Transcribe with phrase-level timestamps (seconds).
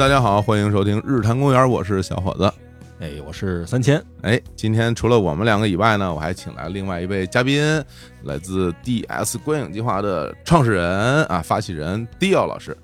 [0.00, 2.50] 大家好，欢迎收听日坛公园，我是小伙子。
[3.00, 4.02] 哎，我是三千。
[4.22, 7.62] 哎，今天除了我们两个以外呢，我还请来另外一位嘉宾，
[8.22, 12.74] 来自 DS 观影计划的创始人啊，发起人迪奥老师。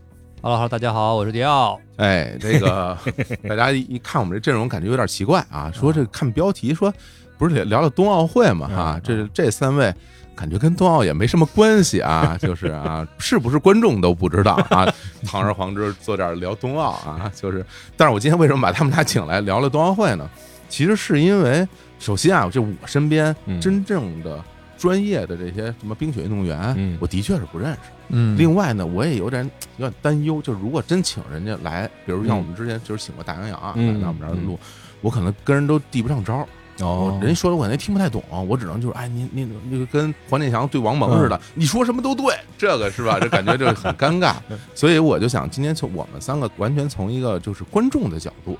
[0.43, 1.81] Hello，Hello，大家好，我是迪奥。
[1.97, 2.95] 哎，这个
[3.49, 5.73] 大家一看我们这阵容，感觉有点奇怪啊。
[5.75, 6.93] 说这看标题说
[7.39, 8.69] 不是聊聊冬奥会嘛？
[8.69, 9.91] 哈，这这三位。
[10.37, 14.87] 感觉跟冬奥也没什么关系啊， 就是啊，是不是观众都不知道啊？
[15.27, 17.65] 堂而皇之坐这儿聊冬奥啊，就是。
[17.97, 20.29] 但是我今天为什么把他们俩请来聊了冬奥会呢？
[20.69, 21.67] 其实是因为，
[21.99, 24.45] 首先啊，就我身边真正的
[24.77, 27.79] 专业的这些什么冰雪运动员，我的确是不认识。
[28.09, 28.37] 嗯。
[28.37, 34.59] 另外呢，我也有点 有点担忧，就是如果真请人家来，比如像我们之前就是请过大洋洋啊来我们这儿录，
[35.01, 36.47] 我可能跟人都递不上招。
[36.81, 43.19] 哦，人家说的我感觉听不太懂，我只能就是哎，您您那个跟黄健翔对王蒙似的，你说什么都对，这个是吧？
[43.21, 44.35] 这感觉就很尴尬，
[44.75, 48.59] 所以我就想今天从我们三个完全从一个就是观众的角度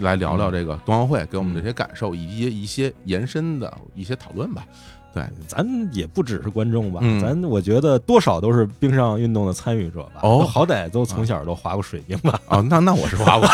[0.00, 4.64] 来聊聊这个冬奥会给我们这些感受以及一些延伸的一些讨论吧。
[5.16, 10.20] 对，咱也不只是观众吧，咱我觉得多少都是冰上运动的参与者吧。
[10.20, 12.38] 哦，好歹都从小都滑过水冰吧。
[12.48, 13.48] 哦，那那我是滑过，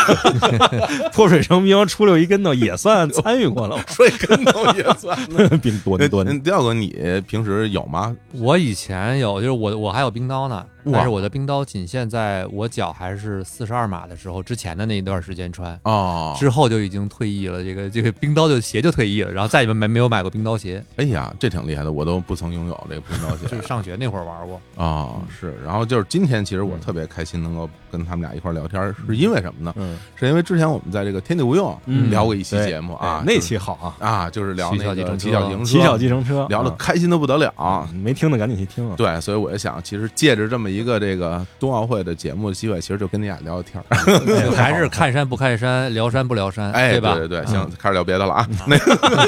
[1.13, 3.79] 破水成冰，出溜一跟头也算 参与过了。
[3.87, 5.17] 摔跟头也算。
[5.63, 6.21] 冰多多。
[6.25, 6.93] 第二个，你
[7.25, 8.13] 平时有吗？
[8.33, 10.65] 我以前有，就是我我还有冰刀呢。
[10.91, 17.63] 但是我的冰刀仅限在我脚还是四十二码的时候之前的那一段时间穿哦，之后就已经退役了。
[17.63, 20.83] 这个这个冰刀就鞋就退役了，然后再也没没有买过冰刀鞋。
[20.97, 23.45] 哎呀，这挺厉害的，我都不曾拥有这个冰刀鞋。
[23.51, 25.55] 就是上学那会儿玩过啊，是。
[25.63, 29.73] 然后就是今天，其实我特别开心能够跟他们俩一块聊天，是因为什么呢？
[29.77, 31.79] 嗯，是因为之前我们在这个天地无用
[32.09, 34.05] 聊过一期节目啊，那期好啊。
[34.05, 37.87] 啊，就是聊那个骑小车，骑小自行车，聊的开心的不得了。
[38.03, 38.95] 没听的赶紧去听啊。
[38.97, 40.73] 对，所以我就想，其实借着这么。
[40.73, 43.83] 一个这个冬奥会的节目的机会，其实就跟你俩聊聊天，
[44.57, 47.13] 还是看山不看山，聊山不聊山，哎，对吧？
[47.13, 48.49] 对对，行，开始聊别的了啊。
[48.65, 48.75] 那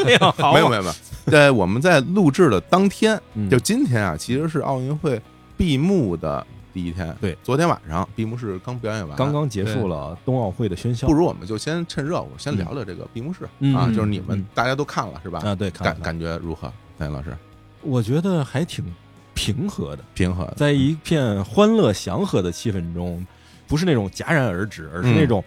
[0.04, 0.84] 没有没有没有，
[1.28, 5.22] 在我们在录制的当天，就今天啊，其实是奥运会
[5.56, 6.44] 闭幕的
[6.76, 7.16] 第一天。
[7.20, 11.08] 对，昨天晚上闭幕式刚表演完，刚刚结束了冬奥会的喧嚣。
[11.08, 15.40] 不如我们就先趁热乎，先聊聊这个闭幕式啊，就是你们大家都看了是吧？
[15.44, 16.72] 啊，对，感感觉如何？
[16.98, 17.36] 戴老师，
[17.82, 18.86] 我觉得还挺。
[19.38, 23.24] 平和的，平和，在一片欢乐祥和的气氛中，
[23.68, 25.44] 不是那种戛然而止，而是那种，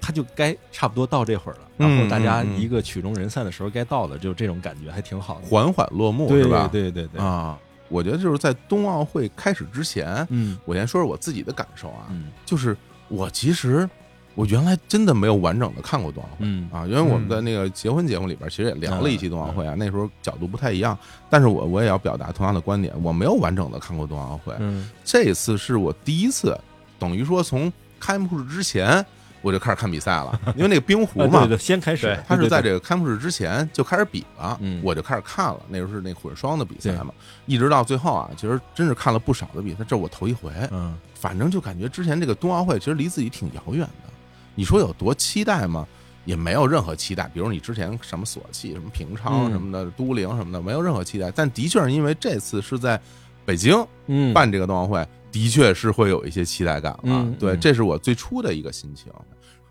[0.00, 6.68] 他就该差不多到这会儿了，然后大家一个曲终人散的时候该到了，就这种感觉还挺好的，缓缓落幕对吧？
[6.70, 7.58] 对对对啊，
[7.92, 12.08] 我觉得就是在冬奥会开始之前，嗯，我先说说我自己的感受啊，
[12.46, 12.76] 就是
[13.08, 13.88] 我其实。
[14.34, 20.98] 我原来真的没有完整的看过冬奥会啊，因为我们在那个结婚节目里边其实也聊了一期冬奥会啊，那时候角度不太一样，
[21.28, 24.54] 但是我我也要表达同样的观点，我没有完整的看过冬奥会，
[25.04, 26.58] 这次是我第一次，
[26.98, 27.70] 等于说从
[28.00, 29.04] 开幕式之前
[29.42, 37.12] 我就开始看比赛了，因为那个冰壶嘛， 先开始，他是在这个开幕式之前就开始比了，我就开始看了，那时候是那混双的比赛嘛，
[37.46, 44.12] 一直到最后啊，其实真是看了不少的比赛，这我头一回，嗯，反正就感觉之前这个冬奥会其实离自己挺遥远的。
[44.54, 45.86] 你说有多期待吗？
[46.24, 47.28] 也没有任何期待。
[47.34, 51.32] 比如你之前什么索契、什么平昌什么的、都灵什么的，没有任何期待。
[51.32, 53.00] 但的确是因为这次是在
[53.44, 53.74] 北京
[54.32, 57.26] 办这个冬奥会，的确是会有一些期待感啊。
[57.38, 59.10] 对，这是我最初的一个心情，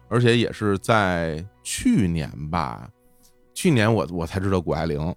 [0.09, 2.89] 而且也是在去年吧。
[3.53, 4.97] 去年我我才知道谷爱凌，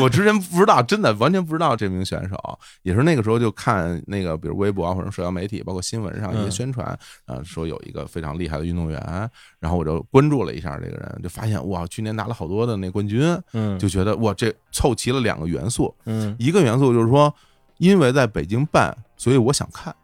[0.00, 2.58] 我之前不知道，真的完全不知道这名选手。
[2.82, 6.86] 也是那个时候就看那个，比如微博啊或者社交媒体，包括新闻上一些宣传，
[7.26, 17.34] 啊，说有一个非常厉害的运动员，然后我就关注了一下这个人，就发现哇，去年拿了好多的那冠军，嗯，就觉得哇，这凑齐了两个元素，嗯，一个元素就是说，
[17.78, 19.94] 因为在北京办，所以我想看。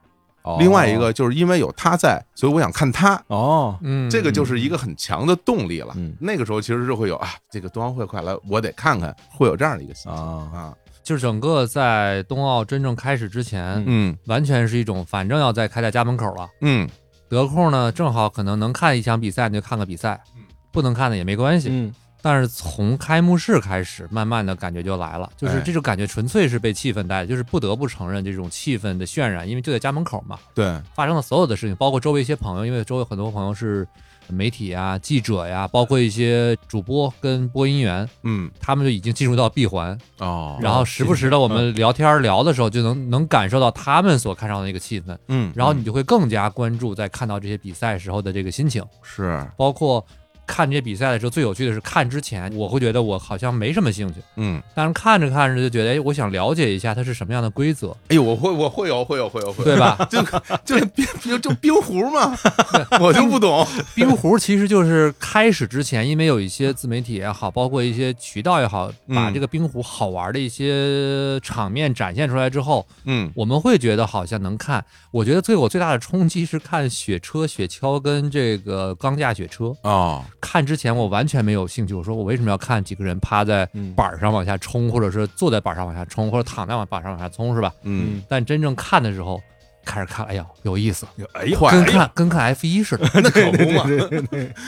[0.59, 3.15] 另外一个就是因为有他在，所以我想看他。
[3.29, 5.95] 哦，嗯，这个就是一个很强的动力了。
[5.97, 6.15] 嗯。
[6.21, 10.23] 那个时候其实是会有啊，这个冬奥会快来，我得看看，会有这样的一个心情。
[10.23, 10.75] 啊。
[11.03, 16.87] 就是整个在冬奥真正开始之前，嗯，完全是一种反正要在开在家门口了，嗯，
[17.29, 20.23] 得空呢正好可能能看一场比赛，你就看个比赛，
[20.71, 21.95] 不能看的也没关系，嗯。
[22.25, 30.39] 但是从开幕式开始，慢慢的感觉就来了，就是这种感觉纯粹是被气氛带的，就是不得不承认这种气氛的渲染，因为就在家门口嘛。
[30.55, 33.87] 对，发生了所有的事情，包括周围一些朋友，因为周围很多朋友是
[34.27, 39.99] 媒体啊、记者呀，包括一些主播跟播音员，嗯，他们就已经进入到闭环。
[40.21, 50.03] 哦，然后时不时的我们聊天聊的时候，就能能感受到他们所看上的那个气氛，嗯，然后你就会更加关注在看到这些比赛时候的这个心情，是，包括。
[50.47, 59.97] 看这些比赛的时候，最有趣的是看之前，我会觉得我好像没什么兴趣，嗯，但是看着看着就觉得，哎，我想了解一下它是什么样的规则，哎呦，我会我会有会有会有会有，对吧？
[60.11, 60.23] 就
[60.65, 62.37] 就冰就就冰壶嘛，
[63.01, 63.67] 我就不懂。
[63.95, 74.85] 冰壶其实就是开始之前，因为有一些自媒体也好，包括一些渠道也好，把嗯这个冰壶好玩的一些场面展现出来之后，嗯我们会觉得好像能看。
[75.11, 79.75] 我觉得对我最大的冲击是看雪车、雪橇跟这个钢架雪车。
[79.83, 87.73] 哦，看之前我完全没有兴趣，我说我为什么要看几个人趴在嗯板儿上往下冲，或者是坐在板儿上往下冲，或者躺在往板上往下冲，是吧？
[87.83, 89.41] 嗯，但真正看的时候，
[89.85, 93.09] 开始看，哎呀，有意思，哎呀，跟看跟看 F 一似的。
[93.23, 93.85] 那可不嘛。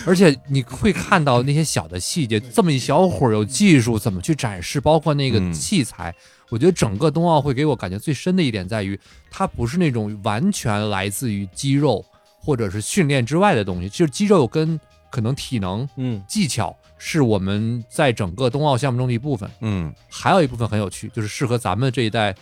[0.07, 6.15] 而且你会看到那些小的细节，这么一小会儿有技术怎么去展示，包括那个嗯器材。
[6.49, 8.99] 我觉得整个冬奥会给我感觉最深的一点在于，
[9.31, 12.05] 它不是那种完全来自于肌肉
[12.39, 14.79] 或者是训练之外的东西，就是肌肉跟
[15.17, 19.51] 可能体能、嗯技巧是我们在整个冬奥项目中的一部分。
[19.63, 22.35] 嗯，还有一部分很有趣，就是适合咱们这一代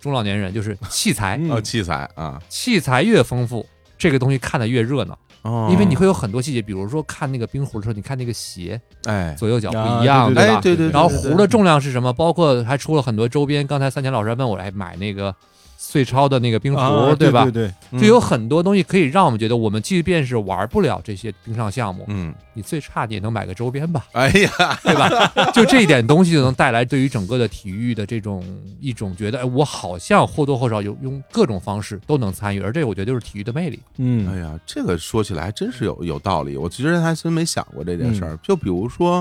[0.00, 1.36] 中老年人，就是器材。
[1.38, 3.66] 嗯哦，器材啊，器材越丰富，
[3.98, 10.60] 这个东西看得越热闹，哦，因为你会有很多细节，比如说看那个冰壶的时候，你看那个鞋哎左右脚啊不一样，对吧？
[10.62, 12.10] 对对然后壶的重量是什么？
[12.14, 13.66] 包括还出了很多周边。
[13.66, 15.34] 刚才三千老师还问我，哎，买那个
[15.84, 17.42] 碎钞的那个冰壶，啊对吧？
[17.42, 25.50] 对对，嗯就有很多东西可以让我们觉得，我们即便是玩不了这些冰上项目，嗯，你最差你也能买个周边吧，哎呀，对吧？
[25.52, 28.44] 就这一点东西就能带来对于整个的体育的这种
[28.80, 33.80] 一种觉得，哎，我好像或多或少有用各种方式都能参与，而这个我觉得就是体育的魅力。
[33.98, 36.56] 嗯哎呀，这个说起来还真是有有道理。
[36.56, 38.38] 我其实还真没想过这件事儿。
[38.40, 39.20] 就比如说，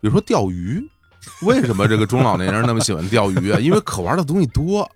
[0.00, 0.82] 比如说钓鱼，
[1.42, 3.60] 为什么这个中老年人那么喜欢钓鱼啊？
[3.60, 4.90] 因为可玩的东西多，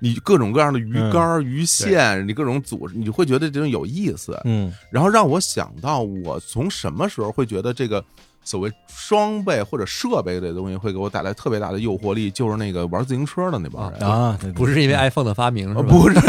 [0.00, 4.40] 你各种各样的鱼竿、鱼线，你各种组织，你会觉得这种有意思。
[4.44, 8.04] 嗯然后让我想到，我从什么时候会觉得这个
[8.44, 8.70] 所谓
[9.08, 12.30] 装备或者设备这东西会给我带来特别大的诱惑力？
[12.30, 14.00] 就是那个玩自行车的那帮人。
[14.00, 15.80] 啊，不是因为 iPhone 的发明，是吧？
[15.80, 16.20] 呃不是，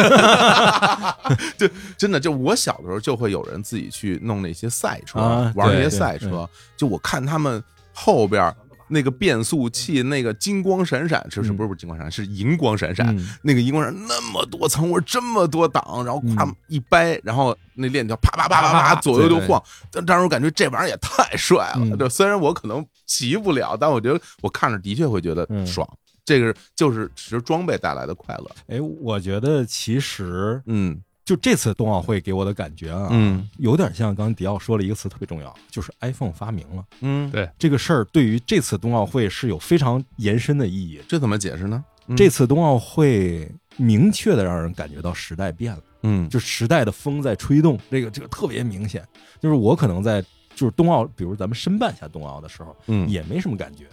[1.68, 6.50] 就真的就我小的时候就会有人自己去弄那些赛车，啊玩那些赛车。
[6.78, 7.62] 就我看他们
[7.94, 8.54] 后边
[8.88, 13.08] 那个变速器，那个金光闪闪，是不是不是金光闪闪，是银光闪闪。
[13.16, 19.62] 嗯那个银光闪那么多层，我说这么多档，然后咵嗯一掰，然后那链条啪啪啪啪啪左右就晃，
[19.92, 21.98] 但当时我感觉这玩意儿也太帅了。
[22.00, 25.88] 嗯，虽然我可能骑不了，但我觉得我看着的确会觉得嗯爽。
[26.24, 28.50] 这个就是其实装备带来的快乐。
[28.68, 33.50] 哎，我觉得其实嗯就这次冬奥会给我的感觉啊，嗯。
[33.58, 36.86] 有点像刚刚迪奥说了一个词特别重要，就是 iPhone 发明了。
[37.02, 37.50] 嗯，对。
[37.58, 41.02] 这个事儿，对于这次冬奥会是有非常延伸的意义。
[41.08, 41.84] 这怎么解释呢？
[42.06, 42.16] 嗯。
[42.16, 46.30] 这次冬奥会明确的让人感觉到时代变了，嗯。
[46.30, 49.04] 就时代的风在吹动，这个这个特别明显。
[49.42, 50.22] 就是我可能在
[50.54, 53.10] 就是冬奥，比如咱们申办下冬奥的时候，嗯。
[53.10, 53.86] 也没什么感觉。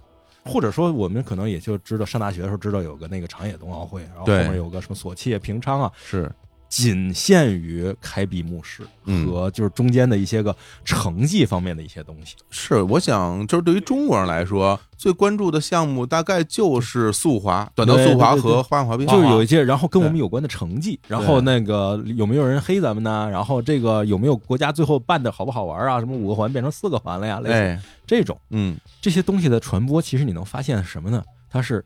[0.45, 6.29] 或者说，我们可能也就知道，上大学的时候知道有个那个长野冬奥会，然后后面有个什么索契、平昌啊，是
[6.73, 12.35] 仅限于开闭幕式嗯和就是中间的一些个成绩方面的一些东西。
[12.49, 23.29] 是，我想就是对于中国人来说，最关注的项目大概就是速滑、短道速滑和花样滑冰，就是有一些，然后跟我们有关的成绩，然后那个有没有人黑咱们呢？
[23.31, 26.01] 然后这个有没有国家最后办的好不好玩啊？
[26.01, 27.39] 什么五个环变成四个环了呀？
[27.41, 31.23] 类似哎，这种嗯这些东西的传播，其实你能发现什么呢？
[31.51, 31.85] 它是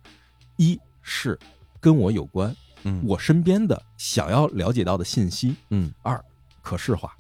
[0.58, 1.36] 一是
[1.80, 2.54] 跟我有关，
[2.86, 6.24] 嗯，我身边的想要了解到的信息；嗯二
[6.62, 7.14] 可视化。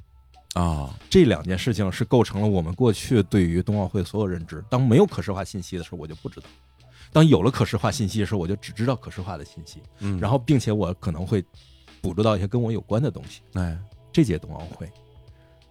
[0.54, 4.64] 啊，这两件事情是构成了我们过去对于冬奥会所有认知。
[4.70, 6.46] 当没有可视化信息的时候，我就不知道；
[7.12, 9.82] 当有了可视化信息的时候，我就只知道可视化的信息。
[9.98, 11.44] 嗯，然后，并且我可能会
[12.00, 13.42] 捕捉到一些跟我有关的东西。
[13.52, 13.76] 哎，
[14.10, 14.90] 这届冬奥会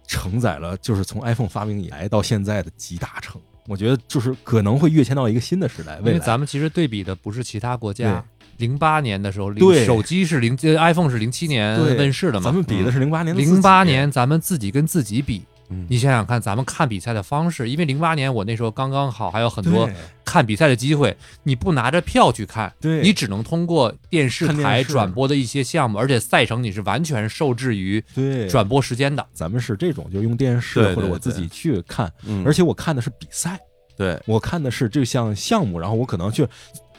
[0.06, 5.98] 承载了就是从 iPhone 发明以来到现在的集大成，我觉得就是可能会跃迁到一个新的时代。
[5.98, 8.24] 因为咱们其实对比的不是其他国家。
[8.58, 9.84] 零八年的时候，对。
[9.84, 12.44] 手机是零呃，iPhone 是零七年问世的嘛。
[12.44, 12.54] 咱？
[12.54, 15.86] 们比的是零八年的零八年咱们自己跟自己比，嗯。
[15.88, 19.88] 你想想看，咱们看比赛的方式，因为零八年我那时候刚刚好，还有很很多
[20.24, 23.02] 看比赛的机会，你不拿着票去看，对。
[23.02, 28.46] 你只能通过电视台转播的一些项目，而且赛程你是完全受制于对。
[28.48, 29.24] 转播时间的。
[29.32, 33.58] 咱们是这种，就用电视或者我自己去看，嗯，而且我看的是比赛，
[33.96, 36.46] 对，我看的是这项项目，然后我可能去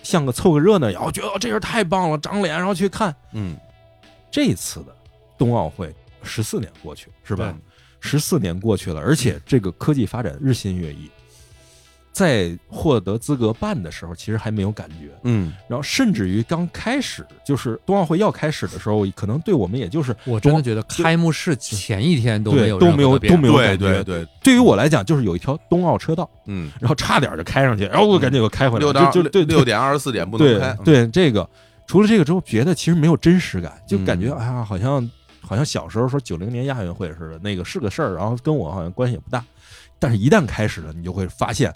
[0.08, 3.14] 像个凑个热闹，然后觉得哦这人太棒了，长脸，然后去看。
[3.34, 3.58] 嗯，
[4.32, 4.96] 这次的
[5.38, 7.54] 冬奥会十四年过去，是吧？
[8.00, 11.12] 十四年过去了，而且这个科技发展日新月异。
[12.18, 15.12] 在获得资格办的时候，其实还没有感觉。
[15.22, 23.78] 嗯然后甚至于刚开始，就是冬奥会要开始的时候，可能对我们也就是我真的觉得开幕式前一天都没有都没有都没有感觉。
[23.78, 31.48] 对对，对于我来讲，就是有一条冬奥车道，嗯，然后差点就开上去，然后我赶紧又开回来，六点就就对六点二十四点不能开，嗯对这个，
[31.86, 35.08] 除了这个之后，别的其实没有真实感，就感觉嗯哎呀，好像
[35.40, 39.44] 好像小时候说九零年亚运会似的，那个是个事儿，然后跟我好像关系也不大，
[40.00, 41.74] 但是一旦开始了，你就会发现，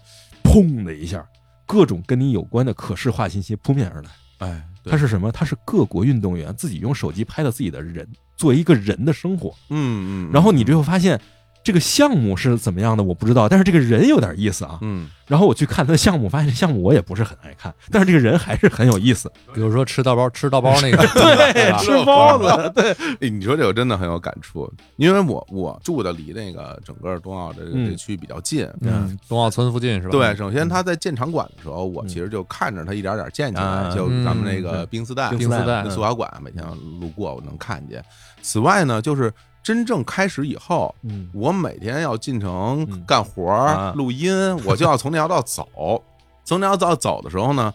[0.51, 1.25] 砰的一下，
[1.65, 4.09] 各种跟你有关的可视化信息扑面而来。
[4.39, 5.31] 哎，对它是什么？
[5.31, 9.55] 它是各国运动员自己用手机拍的自己的人，作为一个人的生活。
[9.69, 11.19] 嗯嗯，然后你就会发现，
[11.63, 14.79] 这个项目是怎么样的，我不知道，但是这个人有点意思啊。
[14.81, 19.31] 嗯然后我去看他的项目，发现这项目我也不是很爱看，但是这个人还是很有意思。
[19.53, 22.91] 比如说吃到包吃到包那个，对吧吃包子，对，
[23.21, 28.67] 哎你说这个真的很有感触，因为我我住的离那个整个冬奥这个嗯这个区域比较近。
[28.81, 30.11] 嗯，冬奥村附近是吧？
[30.11, 36.61] 对，首先他在建场馆的时候，我其实就看着他一点点建起来，啊就咱们那嗯个冰丝带、冰丝带跟塑料馆，每天
[36.99, 38.03] 路过我能看见。
[38.41, 39.31] 此外呢，就是
[39.63, 41.29] 真正开始以后，嗯。
[41.33, 43.03] 我每天要进城嗯。
[43.07, 44.33] 干活啊、录音，
[44.65, 46.03] 我就要从那条道走。
[46.43, 47.73] 从那条道走的时候呢，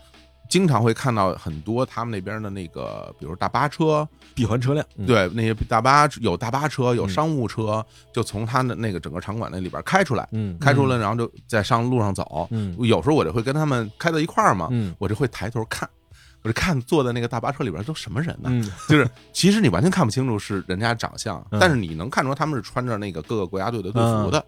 [0.50, 12.47] 经常会看到很多他们那边的那个，比如大巴车，闭环车辆，嗯，对，那些大巴有大巴车，有嗯商务车，就从他的那个整个场馆那里边开出来，嗯，开出来，然后就在上路上走。
[12.50, 12.76] 嗯。
[12.81, 14.95] 有时候我就会跟他们开到一块儿嘛，嗯。
[14.99, 15.88] 我就会抬头看，
[16.47, 18.49] 我就看坐在那个大巴车里边都什么人呢？
[18.53, 24.47] 嗯就是其实你完全看不清楚是人家长相，嗯但是你能看出他们是穿着那个各个国家队的队服的。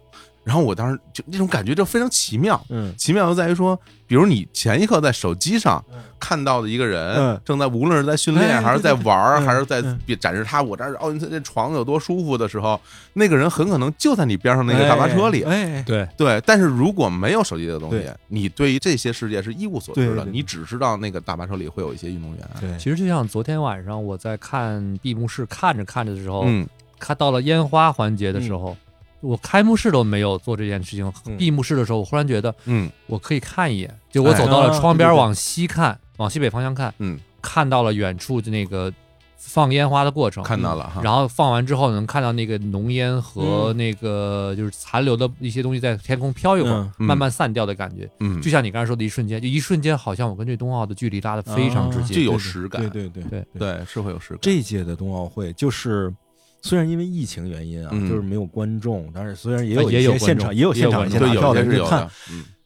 [0.49, 9.79] 然后我当时就那种感觉就非常奇妙，嗯奇妙就在于说，比如你前一刻在手机上嗯看到的一个人嗯，正在无论是在训练哎还是在玩还是在
[10.15, 12.81] 展示他我这儿奥运村这床有多舒服的时候，
[13.13, 15.43] 那个人很可能就在你边上那个大巴车里。
[15.43, 22.49] 哎，对，对，但是如果没有手机这个东西，你对于这些世界是一无所知的，你只知道那个大巴车里会有一些运动员。
[22.59, 28.75] 对，其实就像昨天晚上我在看闭幕式，看着看着的时候，嗯看到了烟花环节的时候，
[29.21, 38.91] 我开幕式都没有做这件事情，嗯闭幕式的时候，我忽然觉得嗯我可以看一眼，就我走到了窗边往西看，往西北方向看，嗯，看到了远处的那个
[39.37, 41.01] 放烟花的过程，看到了哈。
[41.03, 52.81] 然后放完之后能看到那个浓烟和嗯那个就是残留的一些东西在天空飘一会儿，慢慢散掉的感觉，嗯，就像你刚才说的一瞬间，就一瞬间好像我跟这冬奥的距离拉得非常之啊近，就有实感。
[52.89, 54.39] 对对对对，是会有实感。
[54.41, 56.13] 这届的冬奥会就是。
[56.61, 58.09] 虽然因为疫情原因啊，嗯。
[58.09, 62.09] 就是没有观众，但是虽然也有一些现场，也有现场一些对，拿票的人看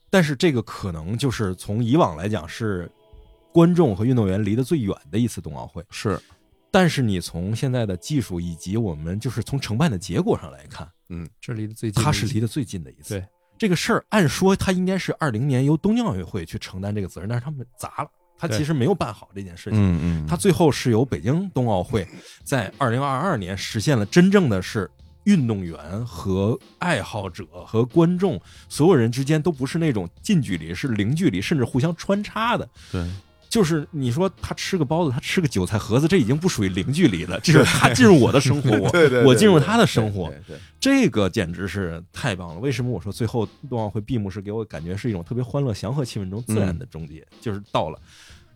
[0.10, 2.90] 但是这个可能就是从以往来讲是
[3.52, 5.84] 观众和运动员离得最远的一次冬奥会。
[5.90, 6.20] 是，
[6.72, 11.28] 但是你从现在的技术以及我们就是从承办的结果上来看，嗯。
[11.42, 13.16] 这离得最近的一次，它是离得最近的一次。
[13.16, 13.26] 对。
[13.56, 19.80] 这个事儿，按说它应该是二零年由东京奥运会去承担这个责任，但是他们砸了，他其实没有办好这件事情。
[19.80, 22.08] 嗯嗯，他最后是由北京冬奥会
[22.44, 24.90] 在二零二二年实现了真正的是
[25.26, 28.38] 运动员和爱好者和观众
[28.68, 32.68] 所有人之间都不是那种近距离，是零距离，甚至互相穿插的。
[32.92, 33.10] 对，
[33.54, 38.90] 就是你说他吃个包子，他吃个韭菜盒子，这已经不属于零距离了，这是他进入我的生活，
[39.24, 40.34] 我进入他的生活，
[40.80, 42.60] 这个简直是太棒了！
[42.60, 47.24] 为什么我说最后冬奥会闭幕式给我感觉是一种特别欢乐祥和气氛中自然的终结？
[47.40, 48.00] 就是到了，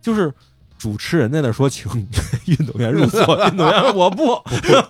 [0.02, 0.34] 就是
[0.78, 1.90] 主持人在那说请
[2.46, 4.42] 运动员入座，运动员 我不，我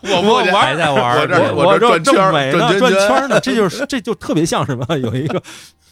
[0.22, 4.86] 我不 还在玩儿我这我这转正圈呢，转转圈圈呢，这就是这就特别像什么？
[4.98, 5.42] 有一个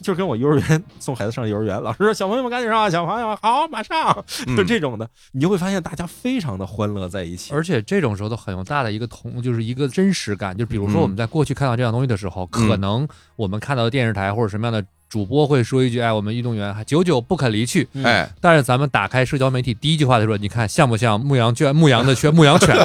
[0.03, 4.15] 就跟我幼儿园送孩子上幼儿园，老师说小朋友们赶紧上，小朋友好，马上，
[4.55, 7.55] 就嗯这种的，你就会发现大家非常的欢乐在一起。
[7.55, 10.55] 而且这种时候都很有大的一个同，就是一个真实感。
[10.55, 18.05] 就比如说嗯我们在过去看到这样东西的时候，可能我们看到的电视台或者什么样的主播会说一句：“哎，我们运动员还久久不肯离去。”嗯。
[18.05, 21.75] 哎，但是咱们打开社交媒体，第一句话就说：“你看像不像牧羊圈？
[21.77, 22.77] 牧羊的圈，牧羊犬，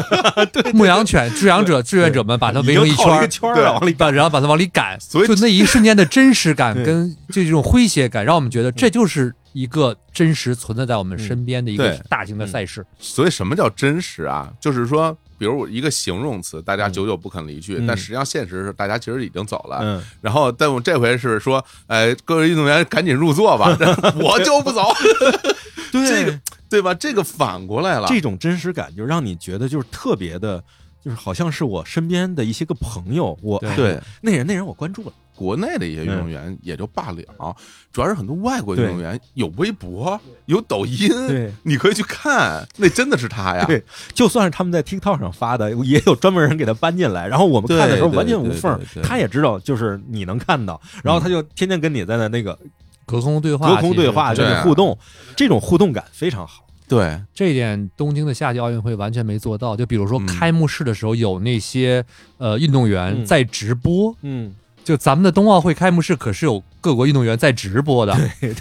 [0.74, 12.86] 牧羊犬志愿者志愿者们把它围成一圈对，往里把然后把它往里赶，所以就那一瞬间的真实感跟就这种诙谐感，让我们觉得这就是一个真实存在在我们身边的一个大型的赛事。
[13.00, 14.52] 所以什么叫真实啊？
[14.62, 19.80] 就是说，比如我一个形容词，大家嗯久久不肯离去，嗯但实际上现实是大家其实已经走了。
[19.82, 23.76] 嗯，然后，但我这回是说，哎，各位运动员赶紧入座吧，
[24.22, 24.94] 我就不走，
[25.92, 26.94] 对这个对吧？
[26.94, 30.64] 这个反过来了，这种真实感就让你觉得就是特别的，
[31.04, 37.56] 就是好像是我身边的一些个朋友，我对哎对那人那人我关注了，国内的一些运动员也就罢了，
[37.92, 41.52] 主要是很多外国运动员有微博、有抖音，对。
[41.64, 43.66] 你可以去看，那真的是他呀。
[43.66, 43.84] 对，
[44.14, 52.58] 就算是他们在 TikTok 上发的，也有专门人给他搬进来，然后我们看的时候完全无缝他也知道就是你能看到，然后他就天天跟你在那那个。
[53.04, 54.48] 隔空对话，隔空对话其实。
[54.48, 54.64] 跟对啊。
[54.64, 54.98] 你互动，
[55.36, 56.66] 这种互动感非常好。
[56.88, 59.76] 对，这一点东京的夏季奥运会完全没做到。
[59.76, 60.26] 就比如说嗯。
[60.28, 62.06] 开幕式的时候，有那些
[62.38, 63.26] 呃运动员嗯。
[63.26, 68.18] 在直播，嗯，就咱们的冬奥会开幕式可是有各国运动员在直播的，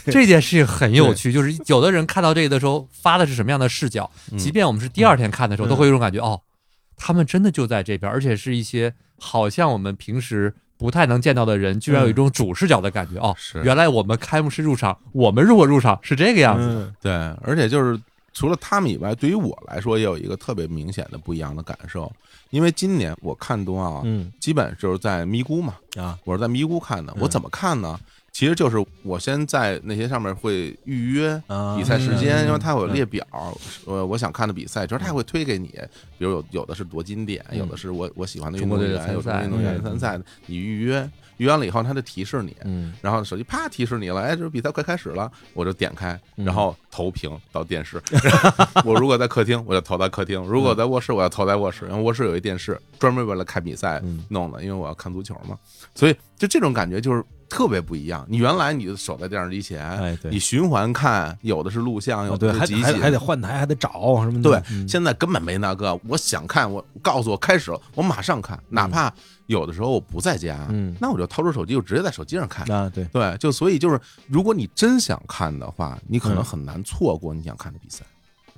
[0.06, 1.32] 这件事情很有趣。
[1.32, 6.40] 就是有的人看到这个的时候发的是什么样的视角，嗯即便我们是第二天看的时候，嗯都会有一种感觉，哦，
[6.96, 10.54] 他们真的就在这边，而且是一些好像我们平时。
[10.80, 16.66] 不太能见到的人，居然有一种主视角的感觉、哦，是原来我们开幕式入场，我们如果入场是这个样子。
[16.66, 17.12] 嗯对，
[17.42, 18.00] 而且就是
[18.32, 22.10] 除了他们以外，对于我来说也有一个特别明显的不一样的感受，
[22.50, 24.30] 因为今年我看冬奥啊，嗯。
[24.38, 27.12] 基本就是在咪咕嘛，啊，我是在咪咕看的。
[27.16, 27.22] 嗯。
[27.22, 27.98] 我怎么看呢？
[28.32, 31.76] 其实就是我先在那些上面会预约啊。
[31.76, 33.26] 比赛时间，嗯因为它会有列表，
[33.86, 35.68] 呃，我想看的比赛，就是它会推给你，
[36.16, 37.58] 比如有有的是夺金点，嗯。
[37.58, 39.82] 有的是我我喜欢的运动员，有队的参赛中国运动员嗯。
[39.82, 47.98] 参赛，你预约，预约完了以后，它就提示你，嗯然后手机啪提示你了，哎，就是比赛快开始了，我就点开，嗯然后投屏到电视。
[48.84, 51.86] 我如果在客厅，我就投在客厅；如果在卧室，我要投在卧室。
[51.86, 55.58] 然后卧室有一电视，专门为了看比赛嗯弄的，因为我要看足球嘛。
[55.94, 58.24] 所以就这种感觉就是特别不一样。
[58.28, 64.48] 你原来你就守在电视机前，你循环看，有的是录像，有的是集锦，还还得换台，还得找什么的。
[64.48, 65.98] 对，嗯现在根本没那个。
[66.08, 69.12] 我想看，我告诉我开始了，我马上看，哪怕
[69.46, 72.64] 有的时候我不在家，嗯那我就掏出手机，就直接在手机上看。
[72.70, 78.04] 啊，对，对，就所以就是，如果你真想看的话，你可能嗯很难错过你想看的比赛。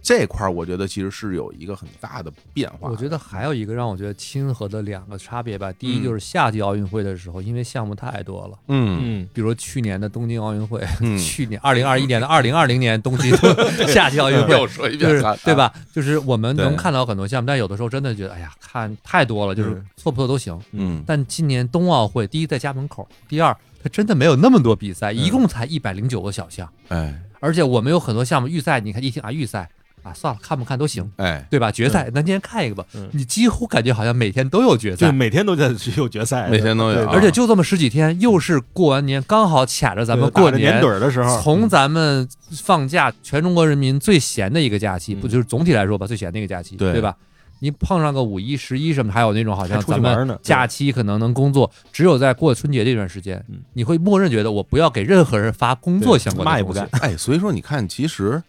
[0.03, 2.91] 这块儿我觉得其实是有一个很大的变化。
[2.91, 5.73] 我觉得还有一个让我觉得亲和的两个差别吧。
[5.73, 9.01] 第一嗯就是夏季奥运会的时候，因为项目太多了，嗯。
[9.03, 9.29] 嗯。
[9.33, 11.17] 比如去年的东京奥运会，嗯。
[11.23, 13.33] 去年二零二一年的二零二零年东京
[13.87, 15.73] 夏季奥运会 又，说一就是遍啊，对吧？
[15.93, 19.87] 就是我们能看到很多项目，但有的时候真的觉得，哎呀，看太多了，就是嗯。
[19.97, 20.59] 错不错都行。
[20.73, 25.17] 嗯，但今年冬奥会，第一在家门口，第二它真的没有那么多比赛，嗯。
[25.17, 27.23] 一共才一百零九个小项，哎。
[27.41, 29.69] 而且我们有很多项目预赛，你看一听啊预赛
[30.03, 31.11] 啊，算了，看不看都行。
[31.17, 31.71] 哎，对吧？
[31.71, 33.09] 决赛，那今天看一个吧嗯。
[33.13, 47.17] 你几乎感觉好像每天都有决就赛，每天都在有决赛，每天都有而且就这么十几天，又是过完年，刚好卡着咱们过年盹儿的时候，从咱们放假，全中国人民最闲的一个假期，嗯不就是总体来说吧，最闲的一个假期，对对吧？
[47.61, 57.01] 你碰上个五一、十一什么，还有那种好像咱们假期可能能工作，只有在过春节这段时间嗯，你会默认觉得我不要给任何人发工作相关的东西嘛也不干。
[57.01, 58.43] 哎，所以说你看，其实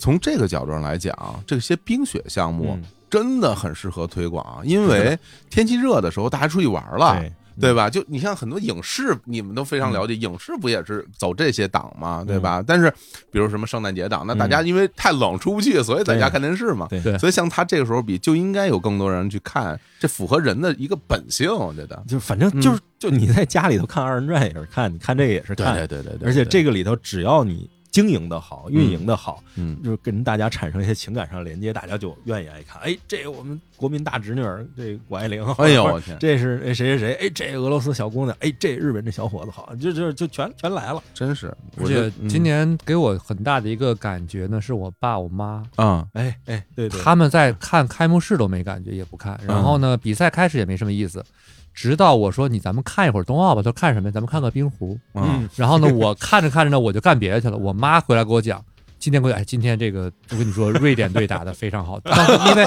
[0.00, 1.14] 从这个角度上来讲，
[1.46, 5.16] 这些冰雪项目嗯真的很适合推广，因为
[5.50, 7.20] 天气热的时候大家出去玩了。
[7.20, 7.90] 对对吧？
[7.90, 12.64] 就你像很多影视，你们都非常了解，影视不也是走这些档嘛，对吧？
[12.66, 12.90] 但是
[13.30, 16.86] 比如什么圣诞节档，那大家因为太冷出不去，所以在家看电视嘛。
[16.88, 22.02] 对对所以像他这个时候比，就应该有更多人去看，这符合人的一个本性，我觉得。
[22.08, 32.80] 就反正就是就你在家里头看二人转也是看，你看这个也是看，对对对对，而且这，个里头只要你经营的好，运营的好，嗯，就是跟大家产生一些情感上的连接，大家就愿意爱看。
[32.82, 41.02] 哎，这个我们国民大侄女儿，这谷爱凌，哎呦我天，这是哎谁谁谁，哎，这俄罗斯小姑娘，哎，这日本这小伙子好，就就就全全来了。
[41.12, 49.38] 真是，而我觉得且今年给我很大的一个感觉呢，是我爸我妈啊，哎哎，对对，他们在看开幕式都没感觉，也不看。
[49.46, 51.24] 然后呢，比赛开始也没什么意思，
[51.72, 54.12] 直到我说你咱们看一会儿冬奥吧，他说看什么呀？
[54.12, 54.98] 咱们看个冰壶。
[55.14, 57.56] 嗯，然后呢，我看着看着呢，我就干别的去了。
[57.56, 58.62] 我妈回来给我讲，
[59.00, 61.98] 今天给我哎，今天这个我跟你说，瑞典队打得非常好，
[62.50, 62.64] 因为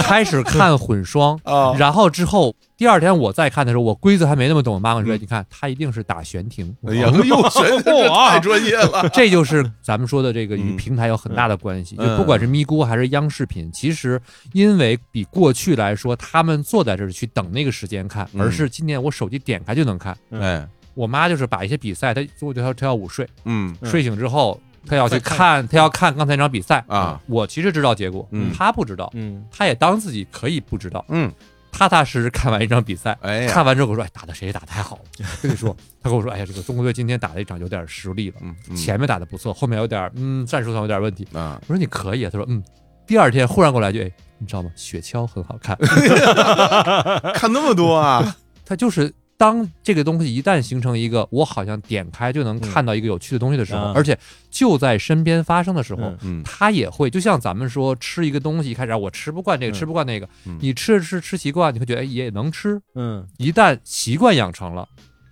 [0.00, 1.74] 开始看混双， 啊。
[1.78, 4.74] 然后之后第二天我再看的时候，我规则还没那么懂。
[4.74, 5.20] 我妈跟我说，嗯。
[5.20, 6.74] 你看他一定是打悬停。
[6.88, 12.08] 哎呀，又悬停太专业了， 这就是咱们说的这个与嗯平台有很大的关系，嗯。
[12.08, 14.20] 就不管是咪咕还是央视频，其实
[14.54, 18.40] 因为比过去来说，他们坐在这儿去等那个时间看，嗯。
[18.40, 20.16] 而是今天我手机点开就能看。
[20.30, 23.90] 哎，我妈就是把一些比赛，她我她她要午睡，嗯嗯。
[23.90, 27.20] 睡醒之后她要去看他，要看刚才那场比赛啊。
[27.26, 31.30] 我其实知道结果嗯，她不知道，嗯她也当自己可以不知道，嗯，
[31.72, 33.16] 踏踏实实看完一场比赛。
[33.20, 35.02] 哎，看完之后我说，哎，打的谁打的太好了。
[35.42, 41.26] 跟 你说，他跟我说，哎呀，这个中国队今天打了一场有点实力了，嗯，嗯前面打的不错，后面有点嗯战术上有点问题。
[41.32, 42.62] 啊，我说你可以啊，他说嗯。
[43.06, 44.70] 第二天忽然过来一句，哎，你知道吗？
[44.74, 45.76] 雪橇很好看。
[47.34, 48.34] 看那么多啊，
[48.66, 53.92] 他就是当这个东西一旦形成一个我好像点开就能看到一个有趣的东西的时候，嗯。
[53.94, 54.18] 而且
[54.50, 59.74] 就在身边发生的时候，它也会就像咱们说吃一个东西，一开始啊我吃不惯这个，嗯。
[59.74, 60.58] 吃不惯那个，嗯。
[60.60, 62.80] 你吃着吃吃习惯，你会觉得哎也能吃。
[62.94, 63.26] 嗯。
[63.36, 64.88] 一旦习惯养成了，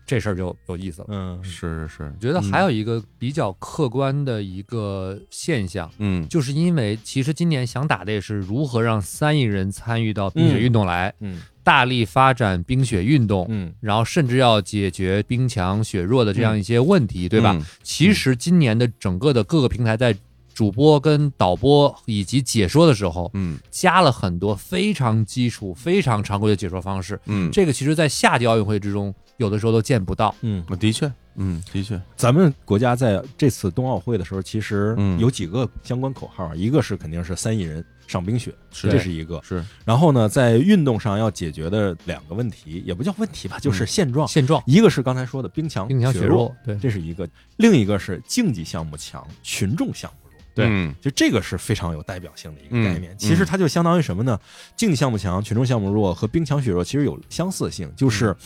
[0.07, 1.09] 这事儿就有意思了。
[1.11, 1.43] 嗯。
[1.43, 1.97] 是是。
[1.97, 6.29] 是，我觉得还有一个比较客观的一个现象，嗯。
[6.29, 11.14] 就是因为其实今年想打的也是如何让三亿人参与到冰雪运动来。
[11.21, 17.53] 嗯大力发展冰雪运动，嗯然后甚至要解决冰强雪弱的这样一些问题，对吧？
[17.59, 20.14] 嗯其实今年的整个的各个平台在
[20.55, 27.18] 主播跟导播以及解说的时候，嗯加了很多非常基础、非常常规的解说方式。
[27.27, 30.35] 嗯，这个其实，在夏季奥运会之中，有的时候都见不到。
[30.42, 35.18] 嗯，的确，嗯，的确，咱们国家在这次冬奥会的时候，其实嗯。
[35.18, 38.90] 有几个相关口号，一个是肯定是三亿人上冰雪，是。
[38.90, 39.40] 这是一个。
[39.42, 44.27] 是，然后呢，在运动上要解决的两个问题，也不叫问题吧，就是现状。
[44.29, 50.38] 现状，一个是刚才说的冰强冰强雪弱，对，这是一个；另一个是竞技项目强，群众项目弱。
[50.55, 50.94] 对嗯。
[51.01, 53.12] 就这个是非常有代表性的一个概念。
[53.12, 54.38] 嗯其实它就相当于什么呢？
[54.77, 58.37] 竞技项目强，群众项目弱和冰强雪弱其实有相似性，就是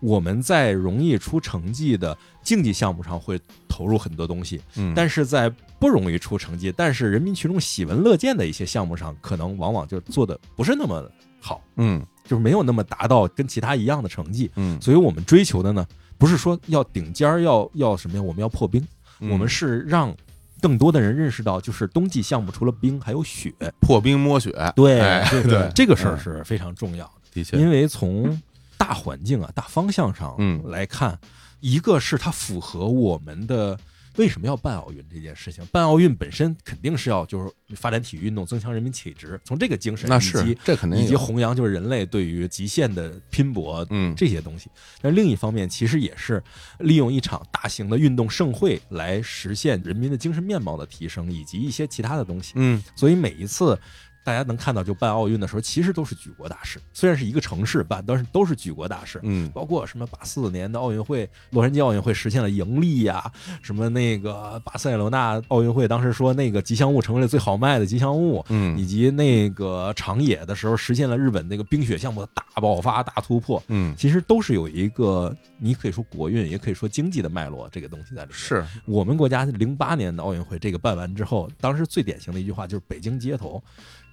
[0.00, 11.10] 我们在容易出成绩的竞技项目上会投入很多东西，嗯，但是在不容易出成绩，但是人民群众喜闻乐见的一些项目上，可能往往就做的不是那么
[11.40, 12.04] 好，嗯。
[12.22, 14.48] 就是没有那么达到跟其他一样的成绩。
[14.54, 15.84] 嗯，所以我们追求的呢，
[16.16, 18.22] 不是说要顶尖儿，要要什么呀？
[18.22, 18.86] 我们要破冰，
[19.18, 19.30] 嗯。
[19.30, 20.14] 我们是让
[20.60, 23.52] 更多的人认识到，就是冬季项目除了冰还有雪。
[23.80, 28.40] 破冰摸雪，对哎对对这个事儿嗯是非常重要的，的确，因为从
[28.80, 31.18] 大环境啊、大方向上嗯来看，
[31.60, 33.78] 一个是它符合我们的。
[34.16, 35.64] 为什么要办奥运这件事情？
[35.66, 44.68] 办奥运本身肯定是要就是发展体育运动，增强人民体质，从这个精神以那是及这肯定，以及弘扬就是人类对于极限的拼搏，嗯这些东西。
[45.00, 46.42] 但另一方面，其实也是
[46.80, 52.54] 利用一场大型的运动盛会来实现人民的精神面貌的提升，以及一些其他的东西。
[52.56, 53.78] 嗯所以每一次
[54.22, 56.78] 大家能看到，就办奥运的时候，其实都是举国大事。
[56.92, 59.18] 虽然是一个城市办，但是都是举国大事。
[59.22, 63.30] 嗯包括什么八四年的奥运会，洛杉矶奥运会实现了盈利呀、
[63.62, 78.36] 什么那个巴塞罗那奥运会，当时说那个吉祥物成为了最好卖的吉祥物，嗯以嗯及那个长野的时候实现了日本那个冰雪项目的大爆发、大突破，嗯，其实都是有一个你可以说国运，也可以说经济的脉络这个东西在里面。
[78.36, 83.62] 是，我们国家零八年的奥运会这个办完之后，当时最典型的一句话就是北京街头。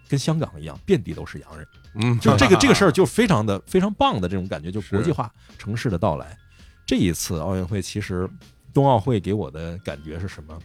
[0.10, 6.38] 跟香港一样，遍地都是洋人，嗯，就这个 这个事儿就非常的非常棒的这种感觉，就国际化城市的到来。
[6.86, 8.30] 这一次奥运会，其实
[8.74, 10.58] 冬奥会给我的感觉是什么？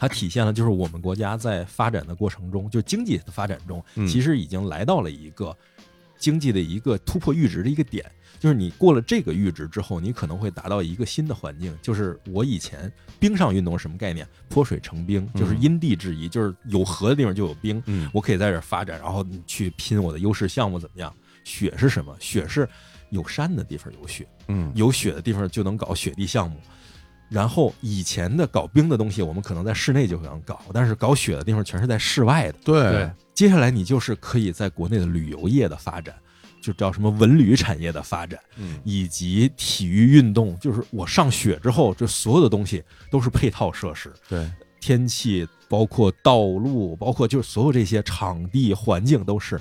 [0.00, 5.56] 它体现了就是我们国家在发展的过程中，就经济的发展中，嗯其实已经来到了一个
[6.18, 8.04] 经济的一个突破阈值的一个点。
[8.40, 11.76] 就是你过了这个阈值之后，你可能会达到一个新的环境。
[11.82, 14.24] 就是我以前冰上运动是什么概念？
[14.48, 21.12] 泼水成冰，就是嗯因地制宜，就是有河的地方就有冰，嗯我可以在这儿发展，然后你去拼我的优势项目怎么样？
[21.42, 22.16] 雪是什么？
[22.20, 22.68] 雪是
[23.10, 26.60] 有山的地方有雪，嗯有雪的地方就能搞雪地项目。
[27.28, 32.54] 然后以前的搞冰的东西，我们可能在室内就能搞，但是搞雪的地方全是在室外的。
[32.64, 36.14] 对对，接下来你就是可以在国内的旅游业的发展，
[36.62, 44.12] 就叫什么文旅产业的发展，嗯以及体育运动，就是我上雪之后，这所有的东西都是配套设施。
[44.28, 49.60] 对，天气，包括道路，包括就是所有这些场地环境都是，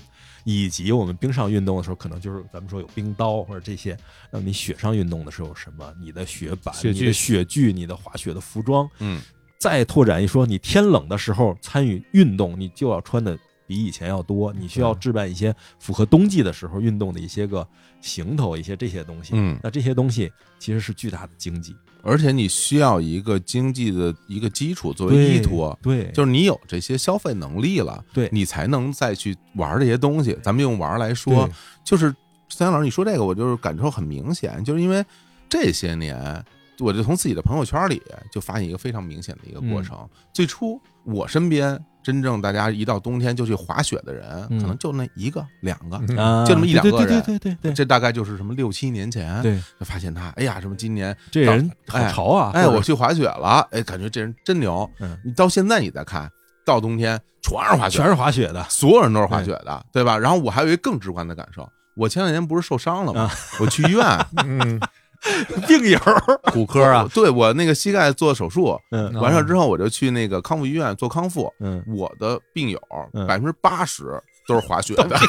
[0.50, 3.98] 以及我们冰上运动的时候，可能就是咱们说有冰刀或者这些。
[4.32, 5.94] 那么你雪上运动的时候有什么？
[6.00, 8.90] 你的雪板、雪具你的雪具、你的滑雪的服装。
[9.00, 9.22] 嗯
[9.60, 17.68] 再拓展一说，你天冷的时候参与运动，你就要穿的比以前要多，你需要置办一些符合冬季的时候运动的一些个
[18.00, 19.32] 行头，一些这些东西。
[19.36, 28.30] 嗯，那这些东西其实是巨大的经济而且你需要一个经济的一个基础作为依托，对，就是你有这些消费能力了，对。
[28.32, 30.38] 你才能再去玩这些东西。
[30.42, 31.50] 咱们用玩来说，
[31.84, 32.14] 就是
[32.50, 35.04] 三老师你说这个，我就是感受很明显，就是因为
[35.50, 36.44] 这些年，
[36.80, 39.98] 我就从自己的朋友圈里就发现一个非常明显的一个过程。
[40.02, 45.98] 嗯最初我身边真正大家一到冬天就去滑雪的人，嗯可能就那一个两个。
[46.46, 52.52] 就那么一两个人对对对对对对这大概就是什么六七年前，对，就发现他，哎呀，什么今年这人好哎潮啊！
[52.54, 54.88] 哎，我去滑雪了，哎，感觉这人真牛。
[55.00, 56.30] 嗯，你到现在你再看，
[56.66, 60.18] 到冬天全是滑雪，全是滑雪的，所有人都是滑雪的，对吧？
[60.18, 63.22] 然后我还有一个更直观的感受，我前两年不是受伤了吗？
[63.22, 64.06] 啊我去医院，
[64.46, 64.80] 嗯，
[65.67, 65.99] 病友，
[66.53, 71.51] 骨科啊， 对我那个膝盖做手术，嗯完事儿之后我就去那个康复医院做康复。
[71.60, 72.80] 嗯，我的病友
[73.13, 75.20] 嗯百分之八十 都是滑雪的，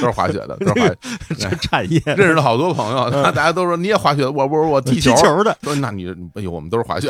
[0.00, 0.88] 是滑雪的，都是滑。
[1.38, 2.02] 这产业。
[2.04, 5.14] 认识了好多朋友，大家都说你也滑雪，我不是我踢踢球。
[5.16, 7.08] 球的，说那你哎呦，我们都是滑雪。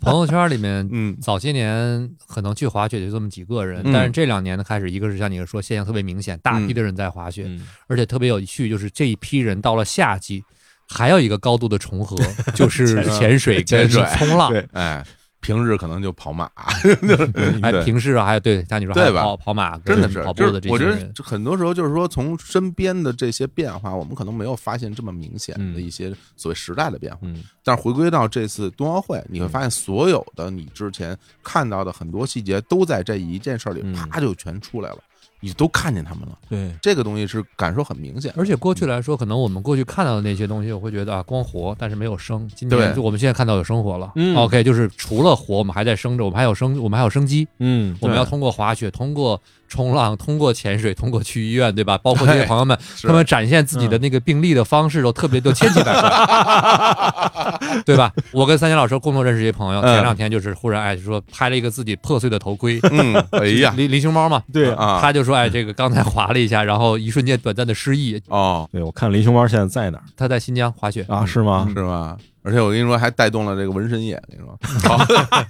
[0.00, 1.16] 朋友圈里面嗯。
[1.22, 3.92] 早些年可能去滑雪就这么几个人，嗯。
[3.92, 7.62] 但是这两年呢开始，一个是像你说现象特别明显，大批的人在滑雪，嗯。
[7.86, 10.42] 而且特别有趣，就是这一批人到了夏季，
[10.88, 12.16] 还有一个高度的重合，
[12.52, 14.04] 就是潜水跟潜水。
[14.18, 14.50] 冲浪。
[14.50, 14.66] 对。
[14.72, 15.04] 哎，
[15.46, 16.50] 平日可能就跑马，
[17.62, 25.82] 哎，平时啊，还有对像你说还有对吧跑跑马，真的是，跑步的这些我觉得很多时候就是说，从身边的这些变化，我们可能没有发现这么明显的嗯。
[25.82, 27.20] 一些所谓时代的变化。
[27.22, 27.44] 嗯。
[27.62, 33.94] 但是回归到这次冬奥会，你会发现所有的你之前看到的很多细节，都在这一件事里嗯。
[33.94, 34.98] 啪就全出来了，
[35.40, 36.38] 你都看见他们了。
[36.48, 38.32] 对，这个东西是感受很明显。
[38.36, 42.48] 而且过去来说，可能我们过去看到的那些东西，我会觉得啊，光活，但是没有生。
[42.54, 44.12] 今年对就我们现在看到有生活了。
[44.16, 47.46] 嗯 OK，就是除了活，我们还在生着，我们还有生，我们还有生机。
[47.58, 51.98] 嗯我们要通过滑雪，通过冲浪，通过潜水，通过去医院，对吧？
[51.98, 58.12] 包括这些朋友们，他们展现自己的那个病例的方式都特别都千奇百怪， 对吧？
[58.32, 71.24] 我跟三千老师共同认识一些朋友，嗯前两天就是忽然哎就说拍了一个自己破碎的头盔，嗯，哎呀，林林熊猫嘛，对啊他就说哎这个刚才滑了一下，然后一瞬间短暂的失忆，哦，对，我看林熊猫现在在哪儿他在新疆滑雪啊？
[71.26, 71.68] 是吗？
[71.74, 72.16] 是吧？
[72.46, 74.14] 而且我跟你说，还带动了这个纹身业。
[74.30, 74.56] 跟你说，
[74.88, 75.04] 好，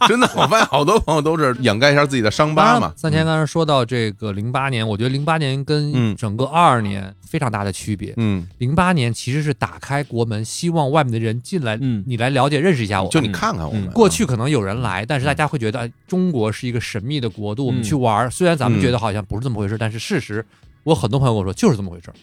[0.09, 2.91] 真的，我发现好多朋友都是掩盖一下自己的伤疤嘛。
[2.97, 8.15] 三千刚才说到这个零八年，我觉得零八年嗯跟整个二二年非常大的区别。
[8.17, 13.11] 嗯，零八年其实是打开国门，希望外面的人进来，嗯你来了解认识一下我。
[13.11, 18.31] 就你看看我们嗯过去可能有人来，但是大家会觉得哎中国是一个神秘的国度，我们去玩。
[18.31, 20.43] 虽然咱们觉得好像不是这么回事，但是事实，
[20.83, 22.15] 我很多朋友跟我说就是这么回事儿。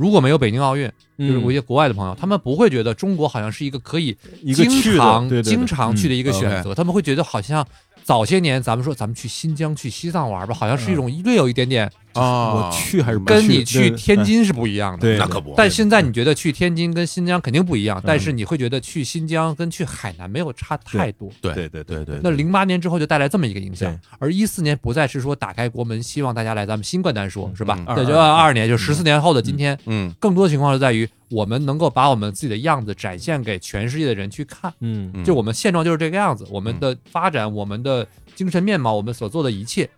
[0.00, 4.16] 如果没有北京奥运，就是我一些国外的朋友，他们不会觉得中国好像是一个可以
[4.54, 7.66] 经常经常去的一个嗯选择，他们会觉得好像
[8.02, 12.70] 早些年咱们说咱们去新疆、去西藏玩吧，好像是一种略有一点点哦。
[12.70, 15.00] 我去还是不跟你去天津是不一样的。
[15.00, 15.54] 对那可不。
[15.56, 21.30] 但现在你觉得去天津跟新疆肯定不一样，嗯但是你会觉得去新疆跟去海南没有差太多。
[21.40, 27.78] 对对对对对，那零八年之后就带来这么一个影响，而一四年不再是说打开国门，希望大家来咱们新冠单说，是吧？
[27.86, 27.94] 嗯？
[27.94, 34.72] 对，就二二年，就十四年后的今天，嗯更多情况是在于我们能够把我们自己的样子展现给全世界的人去看。
[34.80, 35.24] 嗯嗯。
[35.24, 39.88] 就我们现状就是这个样子，我们的发展，我们的精神面貌，我们所做的一切，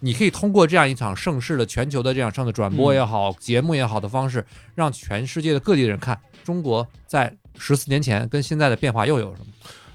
[0.00, 9.46] 你可以通过这样一场盛世的全球的这样上的转播也好，节目也好的方式，让全世界的各地的人看中国在十四年前跟现在的变化又有什么。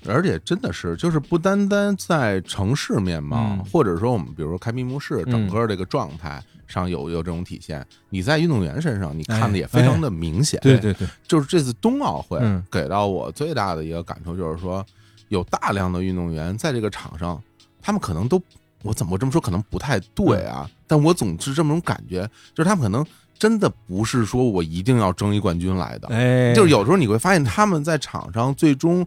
[0.06, 3.66] 而且真的是，就是不单单在城市面貌，嗯。
[3.72, 10.60] 或者说我们比如说开闭幕式整个这个状态上有有这种体现，你在运动员身上你看的也非常的明显。
[10.62, 12.62] 对对对，就是这次冬奥会嗯。
[12.70, 14.86] 给到我最大的一个感受就是说，
[15.30, 17.42] 有大量的运动员在这个场上，
[17.82, 18.38] 他们可能都
[18.84, 23.04] 我怎么这么说可能不太对啊，但我总是这么种感觉，就是他们可能
[23.40, 29.06] 真的不是说我一定要争一冠军来的，哎，就是有时候你会发现他们在场上最终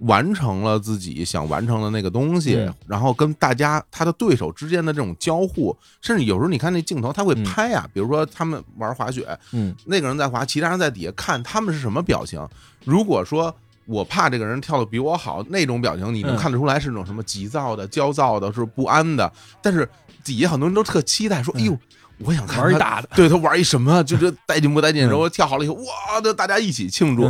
[0.00, 2.74] 完成了自己想完成的那个东西，嗯。
[2.86, 7.44] 然后跟大家他的对手之间的这种交互，甚至有时候你看那镜头他会嗯。
[7.44, 9.74] 拍啊，比如说他们玩滑雪，嗯。
[9.84, 12.40] 那个人在滑，其他人在底下看他们是什么表情。
[12.84, 13.54] 如果说
[13.90, 19.30] 我怕这个人跳的比我好，那种表情你能嗯看得出来是那种什么急躁的、焦躁的，是不安的。
[19.60, 19.88] 但是
[20.22, 21.76] 底下很多人都特期待，说：“哎呦，
[22.18, 25.02] 我想看玩一大的，对他玩一什么，就是带劲不带劲。
[25.08, 27.24] 然后跳好了以后，哇，就大家一起庆祝。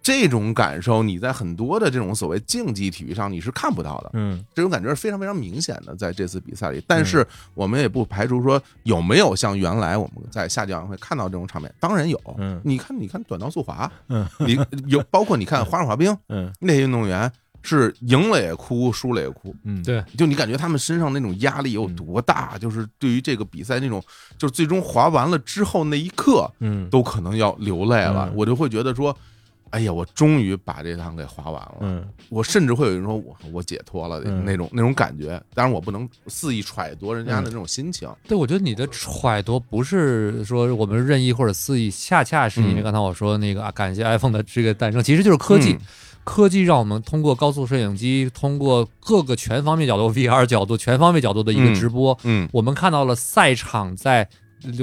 [0.00, 4.10] 嗯这种感受，你在很多的这种所谓竞技体育上你是看不到的。
[4.14, 6.82] 嗯这种感觉是非常非常明显的，在这次比赛里。
[6.86, 12.18] 但是我们也不排除说有没有像原来我们在夏季奥运会看到这种场面，当然有。
[12.38, 17.30] 嗯你看，你看短道速滑，嗯你有包括你看花样滑冰 嗯那些运动员
[17.62, 19.54] 是赢了也哭，输了也哭。
[19.64, 24.02] 嗯，对，就你感觉他们身上那种压力有多大，就是对于这个比赛那种，
[24.38, 28.30] 就是最终滑完了之后那一刻，嗯都可能要流泪了。
[28.30, 29.14] 嗯我就会觉得说，
[29.70, 31.76] 哎呀，我终于把这趟给滑完了。
[31.80, 32.04] 嗯。
[32.28, 34.44] 我甚至会有人说我我解脱了嗯。
[34.44, 38.08] 那种那种感觉，当然我不能肆意揣度人家的那种心情。
[38.28, 42.82] 对，我觉得你的揣度不是说我们任意或者肆意，恰恰是因为嗯。
[42.82, 45.72] 刚才我说那个啊，感谢 iPhone 的这个诞生，其实就是科技。
[45.72, 45.80] 嗯。
[46.22, 52.48] 科技让我们通过高速摄影机，通过各个全方面角度、VR 角度、全方位角度的一个嗯直播，嗯。
[52.52, 54.28] 我们看到了赛场在，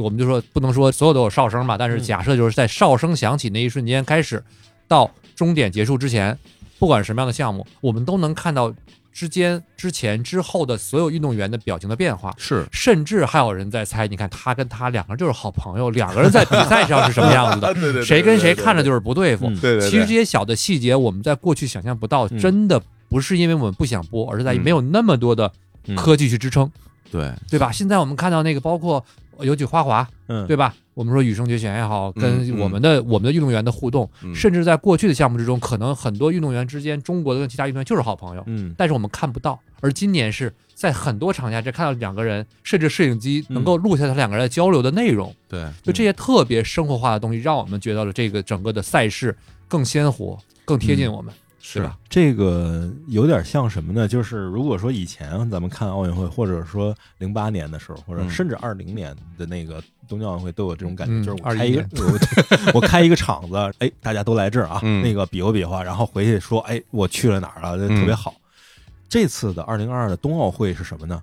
[0.01, 2.03] 我们就说不能说所有都有哨声吧，但是嗯。
[2.03, 4.43] 假设就是在哨声响起那一瞬间开始，
[4.87, 6.37] 到终点结束之前，
[6.79, 8.73] 不管什么样的项目，我们都能看到
[9.11, 12.33] 之间、之前、之后的所有运动员的表情的变化。
[12.37, 19.47] 是甚至还有人在猜，你看他跟他两个人就是好朋友，两个人在比赛上是什么样子的， 对对对谁跟谁看着就是不对付。
[19.47, 25.51] 嗯对对，其实这些小的细节，我们在过去想象不到，嗯真的不是因为我们不想播，而是在于嗯没有那么多的
[25.87, 26.71] 嗯科技去支撑，
[27.11, 27.71] 对对吧？
[27.71, 29.03] 现在我们看到那个，包括
[29.39, 30.75] 尤其花滑，嗯对吧？
[30.97, 34.33] 我们说羽生结弦也好，跟嗯我们的、我们的运动员的互动，嗯。
[34.33, 38.73] 甚至在过去的项目之中，可能很多运动员之间，中国的跟其他运动员就是好朋友，嗯。
[38.75, 39.59] 但是我们看不到。
[39.79, 43.53] 而今年是在很多场下，这看到两个人，甚至摄影机嗯。
[43.53, 45.63] 能够录下他两个人的交流的内容，对。
[45.83, 51.31] 就这些特别生活化的东西，让我们觉得了这个整个的赛事更鲜活，更贴近我们。
[51.69, 51.97] 是吧？
[52.07, 54.07] 这个有点像什么呢？
[54.07, 61.85] 就是如果说以前咱们看奥运会，或者说零八年的时候，或者嗯甚至二零年的那个东京奥运会，都有这种感觉，嗯就是我开一个
[62.71, 68.33] 我我开一个场子，哎，大家都来这儿啊，嗯那个比划比划，然后回去说，哎，我去了哪儿了，这特别好。
[69.09, 71.21] 这次的二零二二的冬奥会是什么呢？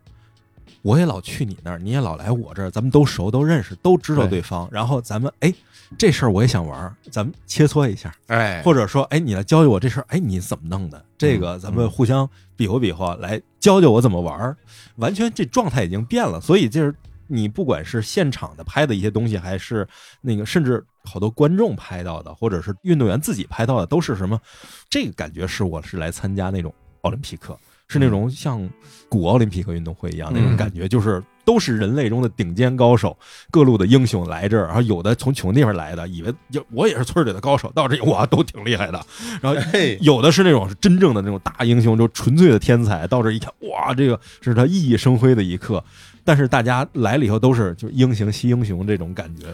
[0.83, 4.69] 我也老去你那儿，你也老来我这儿，咱们都熟，都认识，都知道对对方。
[4.71, 5.51] 然后咱们哎，
[5.99, 8.15] 这事儿我也想玩儿，咱们切磋一下。
[8.27, 11.05] 哎，或者说，哎，你来教教我这事儿，哎，你怎么弄的？
[11.17, 14.57] 这个咱们互相比划比划，来教教我怎么玩儿。
[14.97, 16.95] 完全这状态已经变了，所以就是
[17.27, 19.87] 你不管是现场的拍的一些东西，还是
[20.21, 24.41] 那个甚至好多观众拍到的，或者是运动员自己拍到的，都是什么？
[24.89, 28.69] 这个感觉是我是来参加那种奥林匹克，是那种像
[29.09, 33.17] 古奥林匹克运动会一样那种嗯感觉，就是都是人类中的顶尖高手，
[33.51, 39.05] 各路的英雄来这儿，然后有的从穷地方来的，以为就我也是村里的高手，到这我都挺厉害的，
[39.41, 45.83] 然后嘿，有的是那种是真正的那种大英雄，就纯粹的天才，到这一看，哇，这个是他熠熠生辉的一刻。
[46.25, 49.47] 但是大家来了以后都是就英雄惜英雄这种感觉，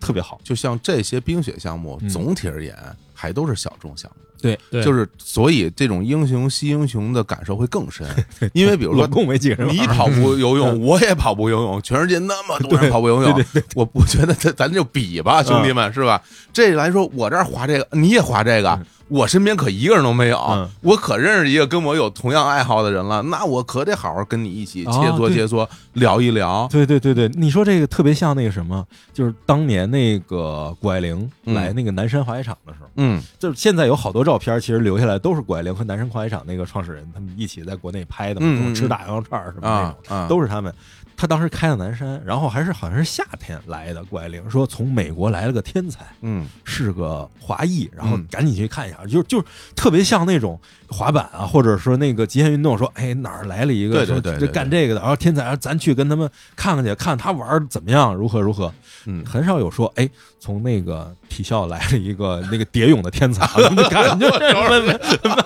[0.00, 0.40] 特别好。
[0.42, 2.74] 就像这些冰雪项目，嗯总体而言
[3.12, 4.23] 还都是小众项目。
[4.44, 4.84] 对对。
[4.84, 8.06] 就是所以这种英雄惜英雄的感受会更深，
[8.52, 16.22] 因为比如说总共没几个人你跑步游泳， 我也跑步游泳，全世界那么多人跑步游泳，我我觉得咱咱就比吧，兄弟们，是吧？
[16.52, 26.66] 这来说，我这儿划这个，你也划这个，我身边可一个人都没有嗯，我可认识一个跟我有同样爱好的人了，那我可得好好跟你一起切磋切磋，聊一聊。
[26.70, 40.16] 对对对对，你说这个特别像那个什么，就是当年那个谷爱凌嗯来那个南山滑雪场的时候，嗯就是现在有好多照片，其实留下来都是谷爱凌和南山滑雪场那个创始人他们一起在国内拍的嘛，什么吃大羊肉串什么那啊种。
[40.16, 40.74] 啊，都是他们。
[41.16, 44.04] 他当时开了南山，然后还是好像是夏天来的。
[44.04, 49.42] 谷爱凌说从美国来了个天才，嗯是个华裔，然后嗯赶紧去看一下，就就
[49.74, 58.72] 特别像那种滑板啊，或者说那个极限运动，说哎哪儿来了一个对对对对干这个的，然后天才，咱去跟他们看看去，看他玩儿怎么样，如何如何。
[59.06, 60.08] 嗯，很少有说哎
[60.40, 63.46] 从那个体校来了一个 那个蝶泳的天才，
[63.90, 64.28] 感觉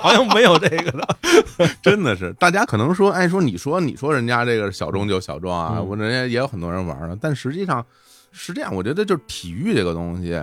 [0.01, 1.17] 好像没有这个的。
[1.83, 5.89] 真的是，大家可能说，哎，说你说你说人家这个小众就小众啊，嗯。
[5.89, 7.85] 我人家也有很多人玩呢，但实际上
[8.33, 10.41] 是这样，我觉得就是体育这个东西，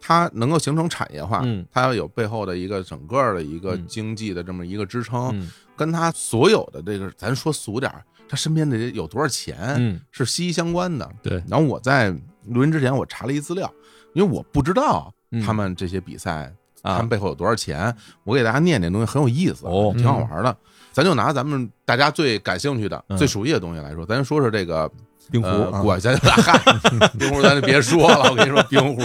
[0.00, 1.66] 它能够形成产业化，嗯。
[1.72, 3.86] 它要有背后的一个整个的一个嗯。
[3.86, 5.50] 经济的这么一个支撑，嗯。
[5.76, 10.00] 跟他所有的这个，咱说俗点儿，他身边的人有多少钱，嗯。
[10.10, 11.08] 是息息相关的。
[11.22, 11.42] 对。
[11.48, 12.10] 然后我在
[12.46, 13.72] 录音之前，我查了一资料，
[14.12, 15.40] 因为我不知道嗯。
[15.42, 16.52] 他们这些比赛，
[16.82, 16.94] 啊。
[16.94, 17.94] 他们背后有多少钱。
[18.24, 19.92] 我给大家念念东西，很有意思，哦。
[19.96, 20.56] 挺好玩的。
[20.92, 23.16] 咱就拿咱们大家最感兴趣的、嗯。
[23.16, 24.90] 最熟悉的东西来说，咱说说这个
[25.30, 25.48] 冰壶
[25.86, 26.58] 我咱嗨，
[27.18, 29.02] 冰壶咱就别说了，我跟你说， 冰壶，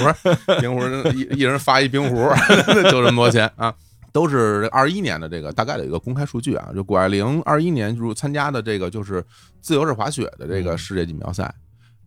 [0.60, 2.30] 冰壶一一人发一冰壶，
[2.90, 3.74] 就这么多钱啊。
[4.12, 9.26] 都是二一年的这个大概的一个公开数据啊，就谷爱凌二一年入参加的这个就是
[9.60, 10.78] 自由式滑雪的这个嗯。
[10.78, 11.52] 世界锦标赛，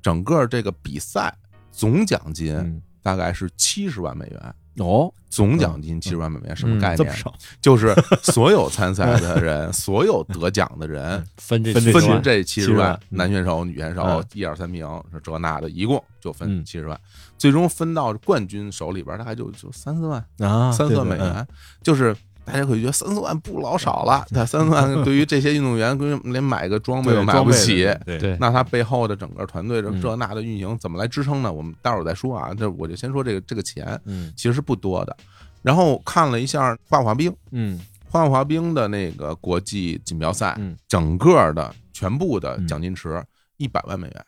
[0.01, 1.35] 整个这个比赛
[1.73, 2.81] 总奖金嗯。
[3.03, 6.99] 大概是七十万美元，哦，总奖金七十万美元什么嗯概念？
[6.99, 12.23] 这么少，就是所有参赛的人， 所有得奖的人，分这分这分七十万。
[12.23, 13.17] 这70万万，嗯。
[13.17, 14.25] 男选手、女选手嗯。
[14.35, 16.65] 一二三名是这那的，一共就分嗯。
[16.65, 17.01] 七十万，
[17.39, 21.47] 最终分到冠军手里边，大概就就三四万，啊，三四万美元，
[21.83, 22.17] 就是。
[22.47, 31.53] 大家会觉得三四万不老少了，但三四万对于这些运动员，连买个装备都买不起，对对那他背后的整个团队这嗯这那的运营怎么来支撑呢？
[31.53, 32.55] 我们待会儿再说啊。
[32.55, 35.17] 这我就先说这个这个钱嗯其实是不多的。
[35.61, 43.21] 然后看了一下滑滑冰，嗯滑滑冰的那个国际锦标赛，嗯整个的全部的嗯奖金池
[43.57, 44.25] 一百万美元，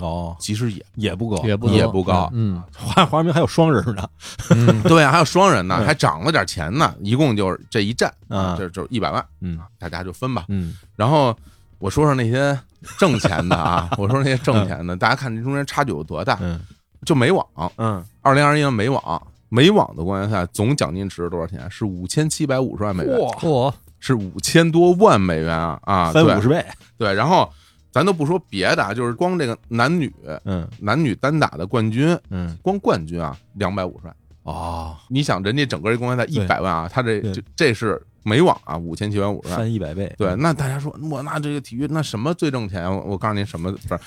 [0.00, 2.30] 哦，其实也也不高，也不也不高。
[2.32, 4.08] 嗯华华明还有双人呢，
[4.50, 10.44] 嗯， 对啊，还有双人呢，嗯还涨了点钱呢，一共就是这一站啊这就是一百万，嗯大家就分吧。
[10.48, 11.36] 嗯然后
[11.78, 12.58] 我说说那些
[12.98, 16.38] 挣钱的啊， 我说那些挣钱的，大家看这中间差距有多大？
[16.40, 16.60] 嗯
[17.04, 21.70] 就美网，嗯，二零二一年美网，美网的冠军赛总奖金池多少钱？
[21.70, 26.12] 是五千七百五十万美元，哇，是五千多万美元啊啊！
[26.12, 26.64] 对翻五十倍，
[26.98, 27.48] 对，然后
[27.96, 30.12] 咱都不说别的啊，就是光这个男女
[30.44, 30.68] 嗯。
[30.80, 32.54] 男女单打的冠军，嗯。
[32.60, 34.14] 光冠军啊两百五十万。
[34.42, 39.58] 哦，你想，人家整个一公开赛一对百万啊，他这对这这是美网啊五千七百五十万。
[39.58, 42.84] 翻一百倍，对，那大家说，我那这个体育那什么最挣钱？
[42.88, 43.98] 我我告诉您什么不是，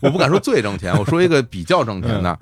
[0.00, 2.38] 我不敢说最挣钱，我说一个比较挣钱的，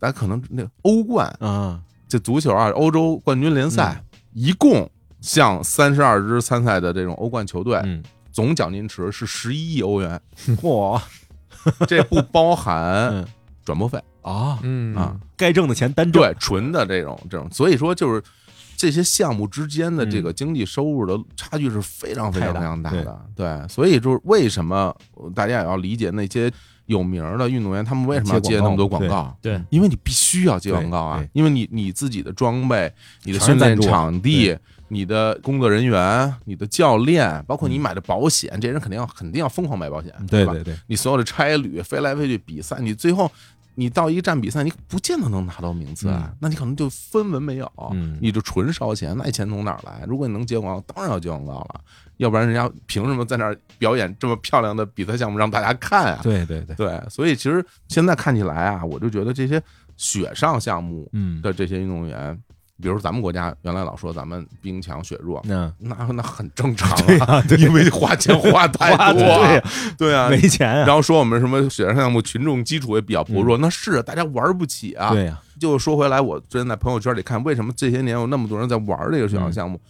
[0.00, 4.02] 大家可能那个欧冠啊，这足球啊，欧洲冠军联赛
[4.34, 4.90] 一共
[5.20, 10.20] 向三十二支参赛的这种欧冠球队，嗯，总奖金池是十一亿欧元，
[10.60, 11.00] 嚯，
[11.86, 13.26] 这不包含嗯。
[13.64, 14.96] 转播费啊，嗯。
[14.96, 18.22] 啊，该挣的钱单挣，对，纯的这种这种，所以说就是
[18.76, 20.22] 这些项目之间的这嗯。
[20.22, 23.26] 个经济收入的差距是非常非常非常大的。
[23.36, 24.94] 对，所以就是为什么
[25.34, 26.50] 大家也要理解那些
[26.86, 29.36] 有名的运动员，他们为什么要接那么多广告？
[29.40, 29.62] 对？
[29.68, 34.56] 因为你必须要接广告啊因为你你自己的装备、你的训练场地、
[34.92, 40.18] 你的工作人员、你的教练，包括你买的保险，这些人肯定要肯定要疯狂买保险，吧？
[40.28, 43.30] 对对对，你所有的差旅飞来飞去比赛，你最后
[43.76, 50.04] 你到一个站比赛，你不见得能拿到名次啊，嗯那你可能就分文没有，嗯你就纯烧钱，那钱从哪儿来？
[50.08, 51.80] 如果你能接广告，当然要接广告了，
[52.16, 56.20] 要不然人家凭什么在那儿表演这么漂亮的比赛项目让大家看啊？
[56.22, 59.62] 对对对，对，所以其实现在看起来啊，我就觉得这些
[59.96, 62.38] 雪上项目嗯，的这些运动员，
[62.80, 75.10] 比如咱们国家原来老说咱们兵强血弱，那那那很正常对啊，因为花钱花太花多对呀啊，对啊，没钱啊，然后说我们什么雪上项目群众基础也比较薄弱，那是啊大家玩不起啊。
[75.10, 79.80] 对，呀，就说回来，我之前在朋友圈里看，为什么这些年有那么多人在玩这个雪上项目？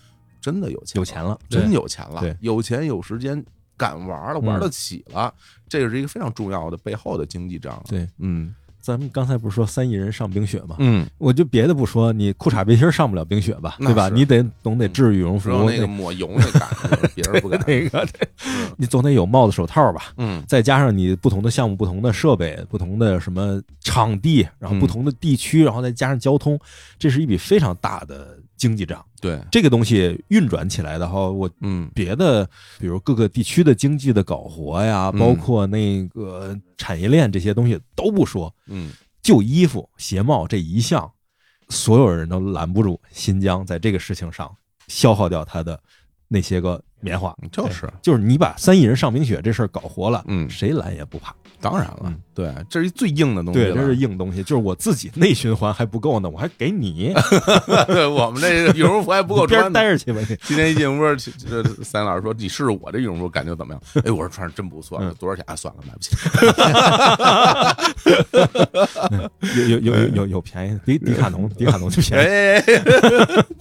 [0.41, 3.45] 真的有钱，有钱了，真有钱了对，有钱有时间，
[3.77, 5.33] 敢玩了，嗯玩得起了，
[5.69, 7.79] 这个是一个非常重要的背后的经济账。
[7.87, 10.77] 对，嗯咱们刚才不是说三亿人上冰雪吗？
[10.79, 14.09] 嗯，我就别的不说，你裤衩背心上不了冰雪吧，对吧？
[14.09, 17.63] 你得总得制羽绒服，那个抹油那感觉， 别人不敢。
[17.67, 18.07] 那个，
[18.77, 20.13] 你总得有帽子、手套吧？
[20.17, 26.59] 嗯再加上你不同的项目、不同的设备、不同的什么场地，然后不同的地区，然后再加上交通，
[26.99, 29.03] 这是一笔非常大的经济账。
[29.23, 32.45] 对，这个东西运转起来的话，我嗯别的，
[32.79, 38.93] 比如各个地区的经济的搞活呀，嗯包括那个产业链这些东西都不说，嗯，
[39.23, 41.11] 就衣服、鞋帽这一项，
[41.71, 44.55] 所有人都拦不住新疆在这个事情上
[44.89, 45.81] 消耗掉他的
[46.29, 47.35] 那些个棉花。
[47.51, 51.35] 就是，就是你把三亿人上冰雪这事儿搞活了，嗯，谁拦也不怕。
[51.61, 53.77] 当然了嗯，对，这是一最硬的东西对，了。
[53.77, 57.15] 这是硬东西，就是我自己内循环还不够呢，我还给你
[57.87, 59.71] 对 我们这羽绒服还不够穿呢。
[59.71, 60.37] 待着去吧你。
[60.43, 65.55] 今天一进屋，这这三老师说：“你试试我这羽绒服感觉怎么样？”哎，我说穿着真不错嗯，多少钱啊？
[65.55, 66.17] 算了，买不起。
[69.69, 72.27] 有有有有有有便宜，迪迪卡侬， 迪卡侬就便宜。
[72.27, 72.61] 哎，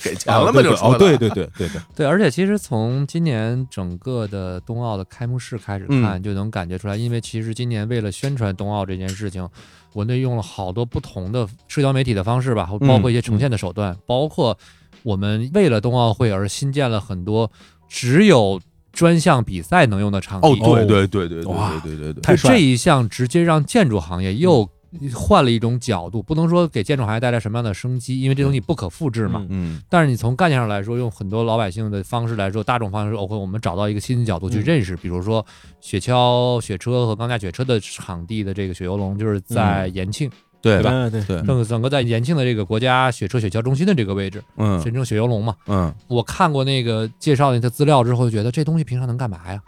[0.02, 9.46] 给钱了就说的对对对对对，对，而且其实从今年整个的冬奥的开幕式开始看，就能感觉出来，因为其实今年为了宣传冬奥这件事情，
[9.92, 14.58] 国内用了好多不同的社交媒体的方式吧，嗯包括一些呈现的手段，包括
[15.04, 17.52] 我们为了冬奥会而新建了很多
[17.90, 18.62] 只有
[18.94, 20.48] 专项比赛能用的场地。
[20.48, 24.70] 哦，对对对对对对对对对，太帅这一项直接让建筑行业又
[25.14, 29.40] 换了一种角度，不能说给建筑行业带来什么样的生机，因为这东西不可复制嘛。
[29.50, 29.76] 嗯。
[29.76, 29.82] 嗯。
[29.90, 35.46] 但是你从概念上来说，用很多老百姓的方式来说，大众方式，OK，我们找到一个新的角度去嗯认识，比如说
[35.80, 40.30] 雪橇雪车和钢架雪车的场地的这个雪游龙，就是在延庆，
[40.62, 40.90] 对吧？
[40.90, 44.82] 对对对，整个整个在延庆的这个国家雪车雪橇中心的这个位置，嗯。
[44.82, 45.56] 神城雪游龙嘛。
[45.68, 45.94] 嗯。
[46.08, 49.62] 我看过那个介绍那些资料之后，就觉得这东西平常能干嘛呀？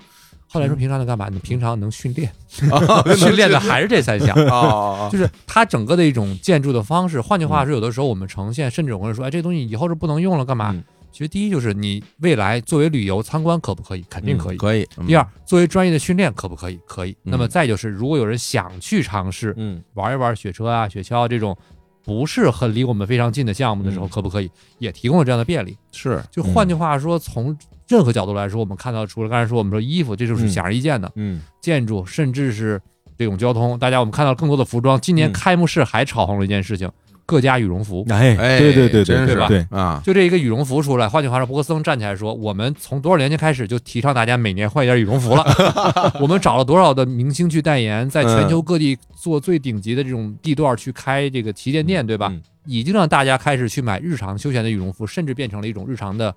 [0.52, 1.30] 后嗯来说平常能干嘛？
[1.30, 2.30] 你平常能训练，
[2.72, 4.36] 啊训练的还是这三项。
[4.48, 7.20] 啊 就是它整个的一种建筑的方式。
[7.22, 10.84] 换句话说，有的时候我们呈现，甚至有人说，哎，这东西以后是不能用了，干嘛嗯？
[11.12, 14.06] 其实第一就是你未来作为旅游参观可不可以？
[14.10, 14.58] 肯定可以。
[14.58, 14.88] 可以。
[15.06, 16.80] 第二，作为专业的训练可不可以？
[16.88, 17.12] 可以。
[17.24, 21.56] 嗯那么再就是，如果有人想去尝试嗯玩一玩雪车啊、雪橇啊这种
[22.04, 24.50] 不是很离我们非常近的项目的时候，嗯可不可以？
[24.80, 25.78] 也提供了这样的便利。
[25.92, 27.56] 是就换句话说，从
[27.92, 31.12] 任何角度来说，我们看到除了刚才说我们说衣服，这就是嗯显而易见的。
[31.16, 32.82] 嗯建筑，甚至是
[33.18, 35.00] 这种交通，大家我们看到更多的服装。
[35.02, 36.90] 今年嗯开幕式还炒红了一件事情，
[37.26, 38.06] 各家羽绒服。
[38.10, 39.48] 哎，对，对对对是对吧？
[39.48, 45.44] 对，啊，就这一个羽绒服出来，换句话说，博格森站起来说：“我们从多少年前开始就提倡大家每年换一件羽绒服了。
[46.22, 52.30] 我们找了多少的明星去代言，在全球各地做最顶级的这种地段去开这个旗舰店，对吧？
[52.32, 56.32] 嗯已经让大家开始去买日常休闲的羽绒服，甚至变成了一种日常的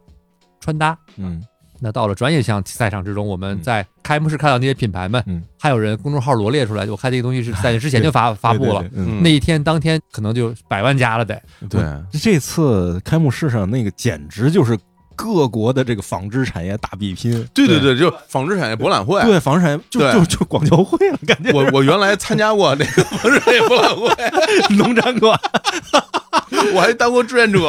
[0.64, 0.96] 穿搭。
[1.16, 1.44] 嗯。
[1.80, 5.42] 那到了专业项赛场之中，我们在开幕式看到那些品牌们，嗯。
[5.60, 8.80] 还有人公众号罗列出来，我看这个东西是在之前就发发布了。
[8.80, 9.22] 对对对嗯嗯。
[9.22, 11.38] 那一天当天可能就百万加了得，
[11.68, 14.78] 对，这次开幕式上那个简直就是
[15.16, 17.32] 各国的这个纺织产业大比拼。
[17.54, 19.20] 对对对，就纺织产业博览会。
[19.22, 25.38] 对，纺织产业就就就广交会了，感觉我我原来参加过 那个纺织产业博览会，农展馆。
[26.74, 27.60] 我还当过志愿者。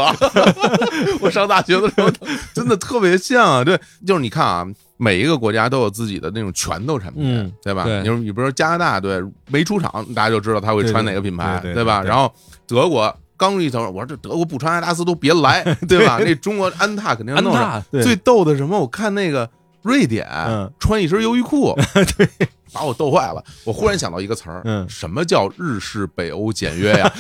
[1.21, 2.09] 我上大学的时候，
[2.53, 3.63] 真的特别像啊。
[3.63, 4.65] 对，就是你看啊，
[4.97, 7.83] 每一个国家都有自己的那种拳头产品，嗯对吧？
[8.01, 12.01] 你说，你比如说加拿大，对，没出场，大家就知道他会穿哪个品牌，对吧？
[12.03, 12.33] 然后
[12.67, 13.15] 德国。
[13.37, 16.17] 刚一走，我说这德国不穿阿达斯都别来， 对吧？
[16.19, 17.83] 那中国安踏肯定要弄上。
[17.91, 18.79] 最逗的什么？
[18.79, 19.49] 我看那个
[19.81, 21.73] 瑞典嗯穿一身优衣库，
[22.17, 22.29] 对
[22.73, 23.43] 把我逗坏了。
[23.63, 27.11] 我忽然想到一个词儿，嗯什么叫日式北欧简约呀？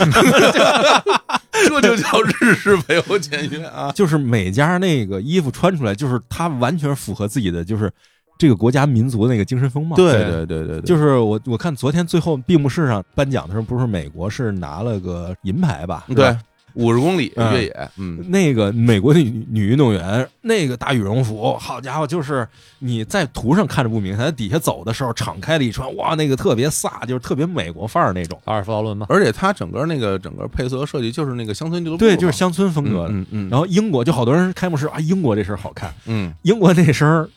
[1.67, 3.91] 这就叫日式北欧简约啊！
[3.93, 7.91] 就是每家那个衣服穿出来，就是它完全符合自己的，就是
[8.37, 9.95] 这个国家民族的那个精神风貌。
[9.95, 10.45] 对对。
[10.45, 16.05] 对对对，就是我我看昨天最后闭幕式上颁奖的时候，不是美国是拿了个银牌吧？
[16.07, 16.15] 吧？
[16.15, 16.37] 对，
[16.73, 17.53] 五十公里嗯。
[17.53, 22.45] 越野，嗯，那个美国的女女运动员，那个大羽绒服，好家伙，就是
[22.79, 28.37] 你在图上看着不明显，在底下走的时候敞开了一穿，哇，那个特别飒，就是特别美国范儿那种。
[28.43, 33.09] 阿尔弗劳伦嘛，而且它整个那个整个配色设计就是那个乡村俱乐部，对，就是乡村风格的。
[33.13, 36.33] 嗯嗯，然后英国就好多人开幕式啊，英国这身好看，嗯。
[36.41, 37.29] 英国那身儿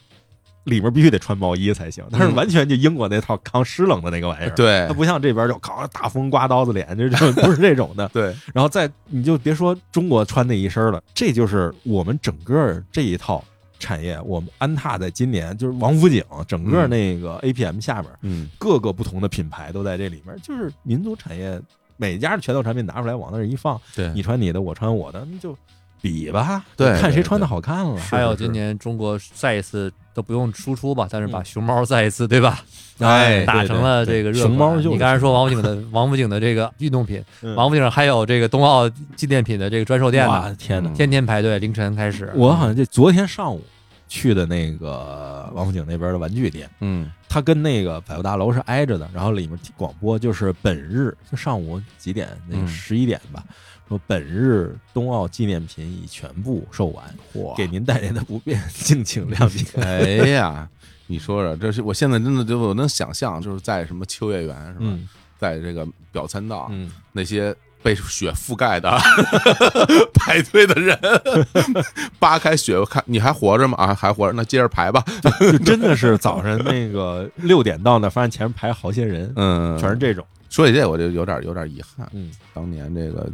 [0.68, 4.50] 里面必须得穿毛衣才行，但是嗯完全就英国那套抗湿冷的那个玩意儿。
[4.54, 8.08] 对它不像这边就靠大风刮刀子脸， 就就不是这种的。
[8.12, 13.42] 对，然后再你就别说中国穿那一身了，这就是我们整个这一套
[13.78, 14.20] 产业。
[14.24, 21.60] 我们安踏在今年就是王府井整个那个 APM 下边，嗯各个不同的品牌都在这里面，就是民族产业，
[21.96, 25.56] 每家的拳头产品拿出来往那儿一放，对你穿你的，我穿我的，那就
[26.00, 28.00] 比吧，对对看谁穿的好看了。
[28.00, 32.64] 还有今年中国再一次都不用输出吧，但是把嗯熊猫再一次对吧，
[32.98, 34.48] 哎打成了这个热款。
[34.48, 40.90] 熊猫就是你刚才说王府井的王府井的这个运动品，嗯王府井还有这个冬奥纪念品的这个专售店呢，天哪！
[40.90, 42.32] 天天排队，凌晨开始。
[42.34, 43.62] 我好像就昨天上午
[44.08, 53.44] 去的那个王府井那边的玩具店，嗯它跟那个百货大楼是挨着的，然后里面广播就是本日就上午几点，那个嗯十一点吧，
[53.88, 57.04] 说本日冬奥纪念品已全部售完，
[57.56, 59.64] 给您带来的不便，敬请谅解。
[59.80, 60.68] 哎呀，
[61.06, 65.08] 你说说，这是我现在真的就我能想象，就是在什么秋叶原是吧，嗯
[65.38, 68.90] 在这个表参道嗯，那些被雪覆盖的
[70.12, 70.98] 排队的人，
[72.18, 73.76] 扒开雪看你还活着吗？
[73.78, 75.02] 啊，还活着，那接着排吧。
[75.64, 80.26] 真的是早晨那个六点到那，发现前面排好些人，嗯，全是这种。
[80.50, 82.08] 说起这，我就有点有点遗憾。
[82.12, 83.30] 嗯当年这个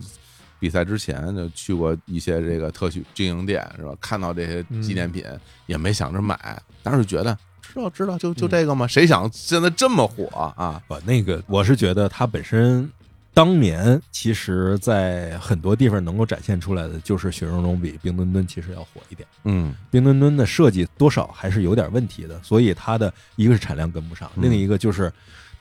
[0.65, 3.93] 比赛之前就去过一些这个特许经营店，是吧？
[4.01, 5.23] 看到这些纪念品，
[5.67, 8.87] 也没想着买，当时觉得知道知道，就就这个吗？
[8.87, 10.25] 谁想现在这么火
[10.57, 10.83] 啊？
[10.89, 12.91] 不，那个我是觉得它本身
[13.35, 19.29] 当年其实，在很多地方能够展现出来的，就是雪容融比冰墩墩其实要火一点。
[19.45, 25.13] 嗯冰墩墩的设计多少还是有点问题的，所以它的一个是产量跟不上，嗯另一个就是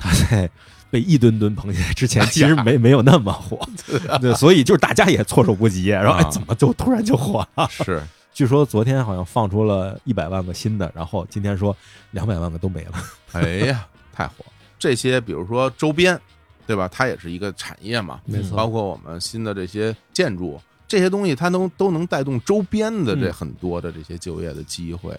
[0.04, 0.50] 它在
[0.92, 3.60] 被一吨吨捧起来之前， 其实没没有那么火，
[4.22, 7.68] 对，所以就是大家也措手不及，然后怎么就突然就火了？
[7.72, 11.76] 是， 据说昨天好像放出了一百万个新的，然后今天说
[12.12, 12.92] 两百万个都没了。
[13.32, 14.46] 哎呀，太火！
[14.78, 16.20] 这些比如说周边，
[16.68, 16.88] 对吧？
[16.92, 25.18] 它也是一个产业嘛，没错包括我们新的这些建筑，这些东西它能都能带动周边的这嗯很多的这些就业的机会。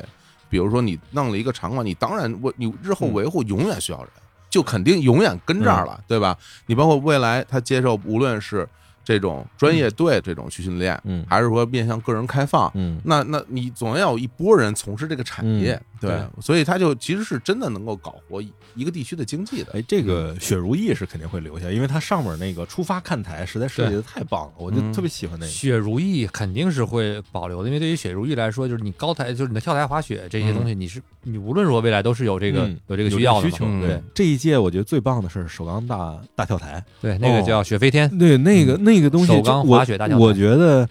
[0.48, 4.08] 比如说你弄了一个场馆，你当然我你日后维护永远需要人，
[4.54, 6.38] 就肯定永远跟这儿了，对吧？
[6.66, 8.68] 你包括未来他接受无论是
[9.04, 11.24] 这种专业队这种去训练，嗯。
[11.28, 15.84] 还是说面向个人开放，嗯，那那你总要有一波人从事这个产业，嗯。
[16.00, 19.72] 对，所以他就其实是真的能够搞活一一个地区的经济的。
[19.72, 24.92] 哎，这个雪如意是肯定会留下，因为它上面那个出发看台实在设计的太棒了，我就嗯。
[24.92, 25.50] 特别喜欢那个。
[25.50, 32.78] 雪如意肯定是会保留的，因为对于雪如意来说，就是你高台，就是你的跳台滑雪这些东西，你是你无论如何未来都是有这个嗯。
[32.88, 33.80] 有这个需要的需求，嗯。
[33.80, 40.88] 对这一届我觉得最棒的是首钢大大跳台，对，那个叫雪飞天，对那个那个东西就，首钢我滑雪大跳台我觉得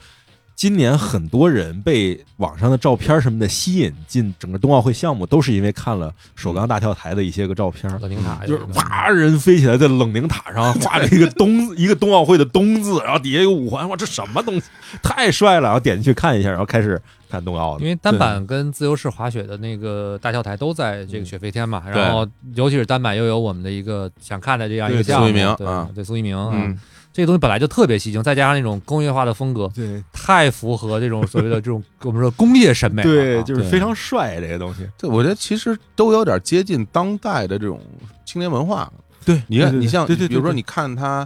[0.55, 7.91] 今年很多人被网上的照片什么的吸引进整个冬奥会项目，都是因为看了首钢大跳台的一些个照片。
[7.99, 14.63] 冷凝塔就是哇，人飞起来在冷凝塔上画了一个冬 一个冬奥会的冬字，然后底下有五环，哇，这什么东西？
[15.01, 15.61] 太帅了！
[15.63, 17.01] 然后点进去看一下，然后开始
[17.31, 17.83] 看冬奥的。
[17.83, 26.79] 因为单板跟自由式滑雪的那个大跳台都在这个雪飞天嘛，然后尤其是单板又有我们的一个想看的这样一个项目，苏一鸣对啊对苏一鸣，嗯，
[27.13, 34.85] 这个东西本来就特别吸睛，再加上那种工业化的风格，对太符合这种所谓的这种 我们说工业审美了啊，对，就是非常帅这些东西。
[34.97, 37.79] 对我觉得其实都有点接近当代的这种
[38.25, 38.91] 青年文化。
[39.23, 41.25] 对，你看，你像对对，对比如说你看他。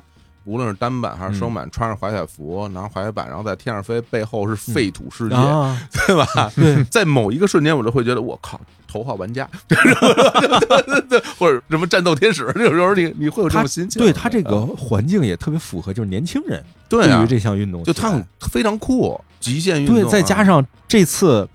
[0.49, 6.49] 无论是单板还是双板，穿着滑雪服，拿着滑雪板，然后在天上飞，背后是废土世界，啊，对吧？
[6.55, 8.57] 对， 在某一个瞬间，我就会觉得，我靠，
[8.87, 9.47] 头号玩家，
[11.37, 14.01] 或者什么战斗天使， 有时候你你会有这种心情。
[14.01, 17.23] 对他这个环境也特别符合，就是年轻人对啊。
[17.23, 21.47] 于，这项运动，就他很非常酷，极限运动啊，对，再加上这次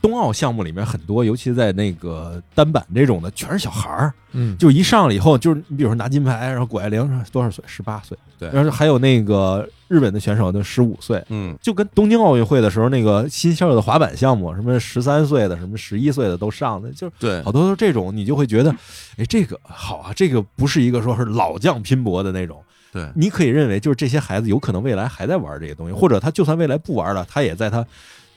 [0.00, 7.64] 冬奥项目里面很多，尤其在那个单板这种的，全是小孩儿，嗯，就一上了以后，就是你比如说拿金牌，然后谷爱凌多少岁？
[7.66, 8.48] 十八岁，对。
[8.52, 11.56] 然后还有那个日本的选手就十五岁，嗯。
[11.60, 17.42] 就跟东京奥运会的时候那个新校的滑板项目，什么十三岁的、什么十一岁的都上的，就是对。
[17.42, 18.70] 好多都是这种，你就会觉得，
[19.16, 23.08] 哎，这个好啊，这个不是一个说是老将拼搏的那种，对。
[23.14, 27.84] 你可以认为就是这些孩子有可能未来还在玩这些东西，或者他就算未来不玩了，他也在他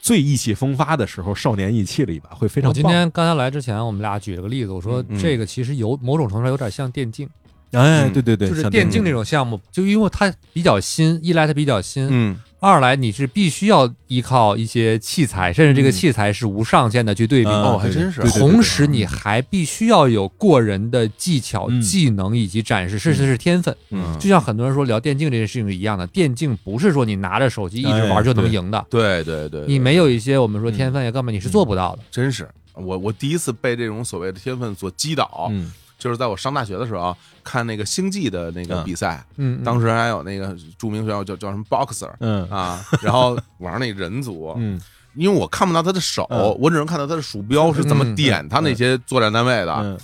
[0.01, 2.83] 最意气风发的时候少年意气了一把，会非常我今。
[2.83, 5.19] 天刚才来之前，我们俩举了个例子，我说嗯。
[5.19, 7.29] 这个其实有某种程度上有点像电竞，
[7.71, 12.37] 哎，嗯对对对，就是电竞这种项目，就因为它比较新，一来它比较新，嗯。
[12.63, 15.91] 二来你是必须要依靠一些器材，甚至这个嗯。
[15.91, 17.49] 器材是无上限的去对比。
[17.49, 21.81] 啊哦还真是同时，你还必须要有过人的技巧、嗯。
[21.81, 23.75] 技能以及展示，甚至是天分。
[23.89, 30.73] 嗯，就像很多人说聊电竞这件事情是一样的，电竞不是说你拿着手机一直玩就能赢的，对对对，你没有一些我们说嗯。
[30.73, 32.03] 天分呀，根本你是做不到的。
[32.11, 32.47] 真是。
[32.73, 35.71] 我我第一次被这种所谓的天分所击倒，嗯
[36.01, 44.81] 就是在我上大学的时候看那个星际的那个嗯比赛，嗯，嗯当时还有那个著名选手叫叫什么 Boxer 嗯啊，然后玩那人族， 嗯。
[45.13, 49.99] 因为我看不到他的手，嗯我只能看到他的鼠标是怎么嗯点他那些作战单位的，嗯，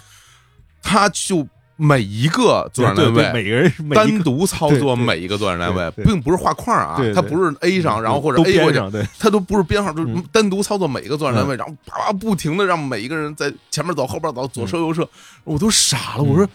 [0.83, 1.47] 他就
[1.77, 15.07] 每一个作战单位每个人单独操作每一个作战单位，并不是画框啊对，对他不是 A 上，然后或者 A 过去，编上，对，他都不是编号，就是嗯单独操作每一个作战单位，然后啪啪不停的让每一个人在前面走，后边走，左射右射，
[15.43, 16.23] 我都傻了。
[16.23, 16.47] 我说，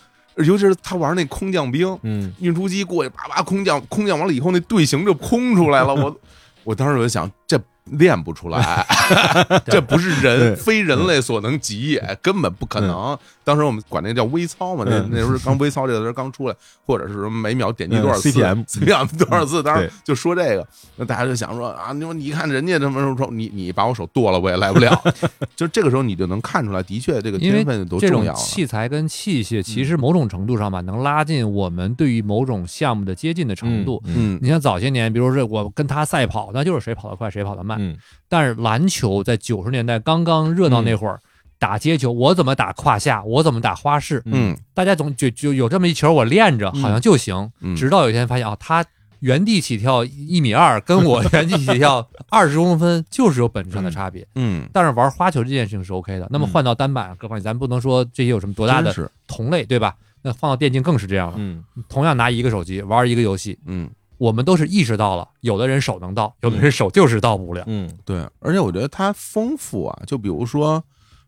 [0.44, 5.94] 尤其是他玩那空降兵嗯运输机过去，叭叭空降，空降完了以后，那队形就空出来了。
[5.94, 6.16] 我
[6.64, 8.86] 我当时我就想，这练不出来，
[9.66, 13.16] 这不是人非人类所能及也，根本不可能。
[13.44, 15.08] 当时我们管那叫微操嘛，那嗯。
[15.10, 16.54] 那时候刚微操这个词刚出来，
[16.86, 20.66] 或者是什么每秒点击多少次嗯 CPM 多少次，当时就说这个，
[20.96, 24.96] 那大家就想说啊，你说你看人家什么时候说，你你把我手剁了，我也来不了。
[25.56, 28.36] 就这个时候你就能看出来，的确这个天分多重要啊。
[28.36, 34.00] 器材跟器械，其实某种程度上吧，能拉近我们对于某种项目的接近的程度。
[34.06, 34.36] 嗯。
[34.36, 34.38] 嗯。
[34.40, 37.71] 你像早些年，比如说我跟他赛跑，那就是谁跑得快谁跑得慢。
[37.78, 37.96] 嗯
[38.28, 41.20] 但是篮球在九十年代刚刚热闹那会儿，
[41.58, 47.50] 打街球，我怎么打胯下，我怎么打花式，嗯大家总就就有这么一球，我练着好像就行。
[47.60, 48.84] 嗯直到有一天发现啊，他
[49.20, 54.26] 原地起跳一米二，跟我 原地起跳二十公分，就是有本质上的差别。
[54.34, 56.26] 嗯，但是玩花球这件事情是 OK 的。
[56.30, 58.92] 那么换到单板各方面，咱不能说这些有什么多大的
[59.28, 59.94] 同类，对吧？
[60.22, 61.34] 那放到电竞更是这样了。
[61.36, 63.90] 嗯同样拿一个手机玩一个游戏，嗯。
[64.22, 67.64] 我们都是意识到了，有的人手能到，有的人手就是到不了。
[67.66, 70.78] 嗯对，而且我觉得它丰富啊，就比如说，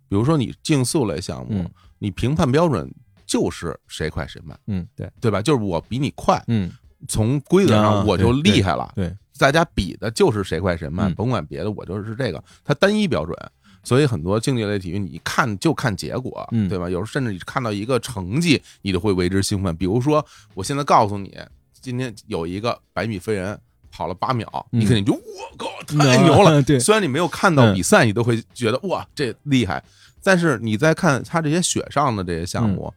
[0.08, 2.88] 比如说你竞速类项目，嗯你评判标准
[3.26, 5.42] 就是谁快谁慢，嗯对对吧？
[5.42, 6.70] 就是我比你快，嗯，
[7.08, 13.36] 从规则啊上我就厉害了，对，大家比的就是谁快谁慢，嗯甭管别的，我就是这个，它单一标准。
[13.82, 16.88] 所以很多竞技类体育，你看就看结果，嗯对吧？
[16.88, 19.76] 有时候甚至你看到一个成绩，你都会为之兴奋。
[19.76, 20.24] 比如说，
[20.54, 21.36] 我现在告诉你，
[21.84, 23.60] 今天有一个百米飞人
[23.92, 24.80] 跑了八秒，嗯。
[24.80, 25.20] 你肯定就我
[25.58, 25.68] 靠，
[25.98, 26.60] 太牛了！
[26.64, 26.80] 对。
[26.80, 29.84] 虽然你没有看到比赛，你都会觉得哇，这厉害。
[30.22, 32.92] 但是你再看他这些雪上的这些项目，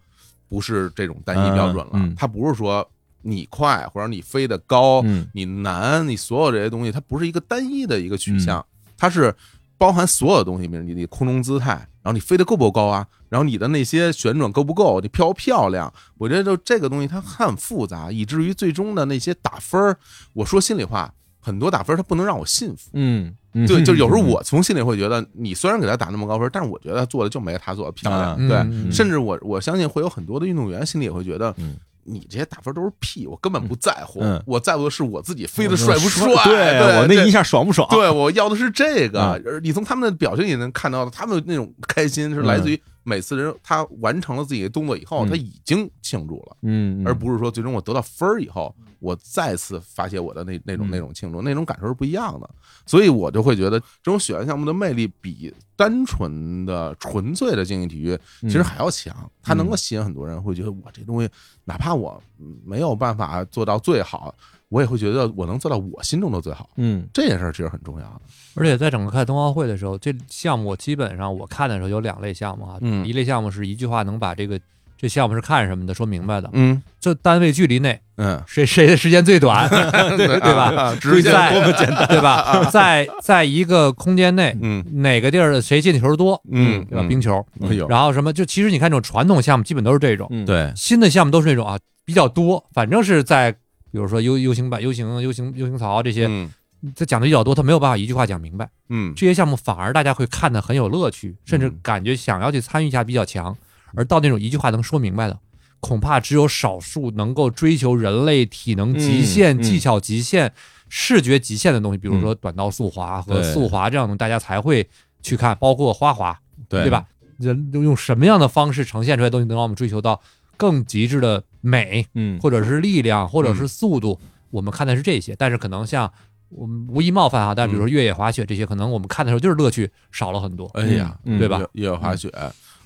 [0.47, 1.91] 不是这种单一标准了。
[1.95, 2.89] 嗯嗯，它不是说
[3.21, 5.27] 你快或者你飞得高，嗯。
[5.33, 8.65] 你难，你所有这些东西，它不是一个单一的一个取向，
[8.97, 9.35] 它是
[9.77, 19.97] 包含所有东西，比如你的空中姿态，然后你飞得够不够高啊，然后你的那些旋转够不够，你漂不漂亮，我觉得就这个东西它很复杂，以至于最终的那些打分儿，
[20.33, 22.89] 我说心里话，很多打分儿它不能让我信服。
[22.93, 28.31] 嗯嗯，对，就有时候我从心里会觉得，你虽然给他打那么高分，但是我觉得他做的就没他做的漂亮。
[28.31, 31.75] 啊对，嗯甚至我我相信会有很多的运动员心里也会觉得，嗯
[32.09, 36.25] 你这些打分都是屁，我根本不在乎，嗯我在乎的是我自己飞得帅不帅。
[36.45, 37.85] 对对，我那一下爽不爽？
[37.89, 39.41] 对，我要的是这个。
[39.45, 45.29] 嗯你从他们的表情也能看到，他们那种开心是来自于每次人他完成了自己的动作以后，嗯。
[45.29, 47.07] 他已经庆祝了，嗯，嗯。
[47.07, 50.91] 而不是说最终我得到分儿以后，我再次发泄我的那那种嗯。
[50.91, 52.49] 那种庆祝，那种感受是不一样的。
[52.85, 61.29] 所以我就会觉得，这种雪山项目的魅力比单纯的纯粹的竞技体育其实还要强，它能够吸引很多人，会觉得我这东西，
[61.63, 62.21] 哪怕我
[62.65, 64.35] 没有办法做到最好，
[64.69, 66.69] 我也会觉得我能做到我心中的最好。
[66.77, 67.07] 嗯。
[67.13, 68.05] 这件事儿其实很重要。
[68.05, 68.21] 的。
[68.55, 73.05] 而且在整个看冬奥会的时候，这项目基本上我看的时候有两类项目啊，嗯。
[73.07, 74.59] 一类项目是一句话能把这个
[74.97, 76.81] 这项目是看什么的说明白的，嗯。
[76.99, 79.69] 这单位距离内嗯，谁谁的时间最短，
[80.17, 80.73] 对对吧？
[80.75, 82.07] 啊直接在多么简单。
[82.07, 82.65] 对吧？
[82.71, 84.83] 在在一个空间内，嗯。
[85.03, 87.05] 哪个地儿的谁进球多，嗯，对吧？
[87.07, 87.45] 冰球，
[87.87, 93.55] 然后什么就其实你看这种传统项目基本都是这种，嗯，对，新的项目都是那种啊比较多，反正是在
[93.91, 96.51] 比如说 U U 型板、U 型、U 型、U 型槽这些嗯
[96.95, 98.69] 他讲的比较多，他没有办法一句话讲明白。
[98.89, 103.55] 嗯这些项目反而大家会看得很有乐趣，甚至嗯感觉想要去参与一下比较强。
[103.95, 105.39] 而到那种一句话能说明白的，
[105.79, 110.51] 恐怕只有少数能够追求人类体能极限、嗯嗯技巧极限、
[110.89, 114.87] 视觉极限的东西，比如说短道速滑和速滑这样的，大家才会
[115.23, 116.37] 去看，包括花滑，
[116.69, 116.89] 对对？
[116.91, 117.05] 吧？
[117.39, 120.19] 人用什么样的方式呈现出来的东西，能让我们追求到
[120.57, 124.19] 更极致的美，嗯或者是力量，或者是速度？
[124.49, 126.11] 我们看的是这些，但是可能像
[126.49, 130.65] 我们无意冒犯啊，但比如说越野滑雪这些，可能我们看的时候就是乐趣少了很多。
[130.73, 132.29] 哎呀，嗯对吧越越野滑雪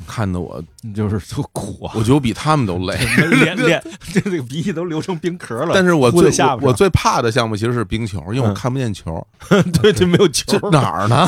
[0.08, 0.62] 看得我，
[0.96, 2.96] 就是特苦啊，我觉得我比他们都累。
[3.42, 3.84] 脸脸
[4.14, 5.72] 这这个鼻涕都流成冰壳了。
[5.74, 9.26] 但是我最我我最怕的项目其实是冰球，因为我嗯看不见球。
[9.82, 11.28] 对就没有球哪儿呢？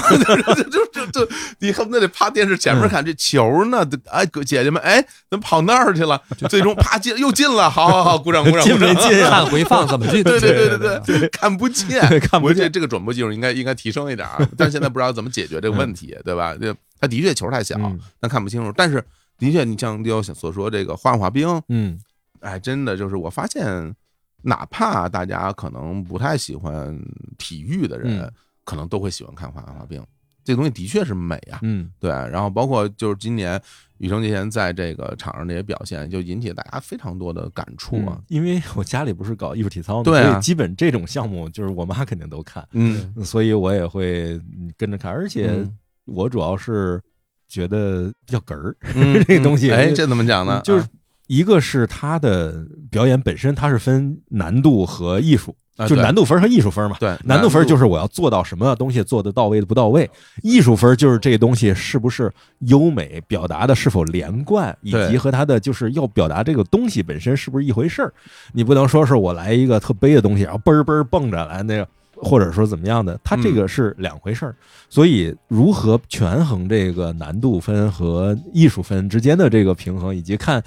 [0.55, 3.87] 就就就就你恨不得得趴电视前面看这球呢？
[4.09, 6.21] 哎，姐姐们，哎，怎么跑那儿去了？
[6.49, 9.29] 最终啪进又进了，好好好，鼓掌鼓掌，进鼓掌没进啊？
[9.29, 10.23] 看回放怎么进？
[10.23, 16.55] 对对对对对对，看不见，看不见我这这个转播技术应该应该提升一点啊，但是现在不知道怎么解决这个问题，对吧？
[16.59, 18.71] 这他的确球太小嗯，但看不清楚。
[18.75, 19.03] 但是
[19.37, 21.99] 的确，你像刘所说这个花样滑冰，嗯
[22.39, 23.95] 哎，真的就是我发现，
[24.41, 26.97] 哪怕大家可能不太喜欢
[27.37, 28.31] 体育的人嗯，
[28.63, 30.01] 可能都会喜欢看花样滑冰。
[30.45, 32.11] 这东西的确是美啊，嗯对。
[32.11, 33.57] 然后包括就是今年
[33.99, 38.23] 羽生结弦在这个场上这些表现，就引起大家非常多的感触啊嗯。
[38.27, 47.01] 因为我家里不是搞艺术体操的，对啊所以基本这种项目就是我妈肯定都看，嗯所以我也会嗯跟着看，而且嗯我主要是
[47.47, 50.61] 觉得比较哏儿，嗯， 这个东西哎，这怎么讲呢？
[50.63, 50.85] 就是
[51.27, 55.55] 一个是他的表演本身，它是分难度和艺术，
[55.87, 56.97] 就难度分和艺术分嘛。
[56.99, 60.09] 对难度分就是是我要做到什么东西做的到位的不到位，
[60.41, 68.13] 艺术分就是这个东西是不是优美，表达的是否连贯，以及和他的就是要表达这个东西本身是不是一回事儿。
[68.51, 71.87] 你不能说是我来一个特悲的东西，然后嘣儿嘣儿蹦着来那个。
[72.23, 74.55] 或者说怎么样的，它这个是两回事儿，
[74.89, 80.63] 所以如何权衡这个难度分和艺术分之间的这个平衡，以及看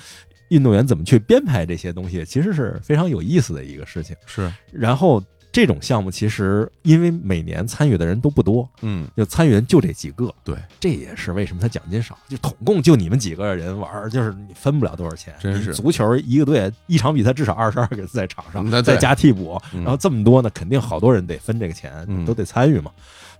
[0.48, 4.14] 运动员怎么去编排这些东西，其实是非常有意思的一个事情。
[4.26, 4.52] 是。
[4.70, 5.22] 然后
[5.56, 15.34] 这种项目其实因为每年参与的人都不多，嗯，就参与人就这几个，对，这也是为什么他奖金少，就统共就你们几个人玩儿，就是你分不了多少钱。
[15.40, 15.72] 真是。
[15.72, 19.80] 足球一个队一场比赛至少二十二个人在场上再加替补，嗯。
[19.82, 22.90] 然后这么多呢，肯定好多人得分这个钱嗯，都得参与嘛。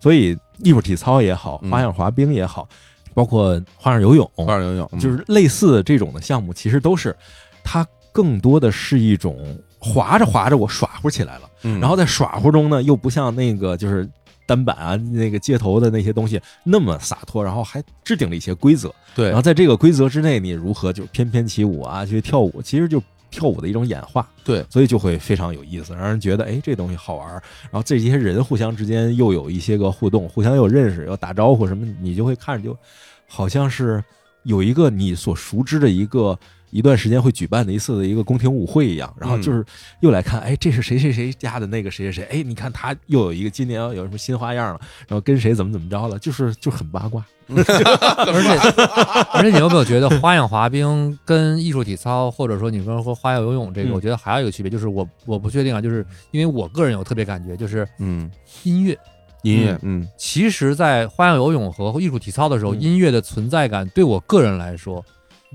[0.01, 1.71] 所以艺术体操也好，嗯。
[1.71, 2.67] 花样滑冰也好，
[3.13, 4.99] 包括花样游泳，花样游泳嗯。
[4.99, 7.15] 就是类似这种的项目，其实都是
[7.63, 9.37] 它更多的是一种
[9.79, 11.51] 滑着滑着我耍乎起来了。
[11.63, 14.09] 嗯然后在耍乎中呢，又不像那个就是
[14.47, 27.43] 单板啊，那个街头的那些东西那么洒脱，然后还制定了一些规则，对，然后在这个规则之内，你如何就翩翩起舞啊，去跳舞，其实就跳舞的一种演化，对，所以就会非常有意思，让人觉得哎这东西好玩儿。
[27.63, 32.79] 然后这些人互相之间又有一些个互动，互相又认识，又打招呼什么，你就会看着就
[33.27, 34.05] 好像是
[34.45, 36.39] 有一个你所熟知的一个。
[36.77, 39.65] 一段时间会举办的一次的一个宫廷舞会一样，然后就是
[40.01, 47.25] 又来看，哎，这是谁谁谁家的那个谁谁谁，哎，你看他又有一个今年有什么新花样了，然后跟谁怎么怎么着了，就是就很八卦。
[47.49, 48.55] 而且
[49.33, 53.93] 而且你有没有觉得花样滑冰跟艺术体操，或者说你说说花样游泳这个，嗯。
[53.93, 58.29] 我觉得还有一个区别，就是我我不确定啊，就是因为我个人有特别感觉，就是嗯，
[58.65, 58.99] 音乐。
[59.43, 60.05] 音乐，嗯。
[60.19, 62.81] 其实，在花样游泳和艺术体操的时候，嗯。
[62.81, 65.05] 音乐的存在感对我个人来说，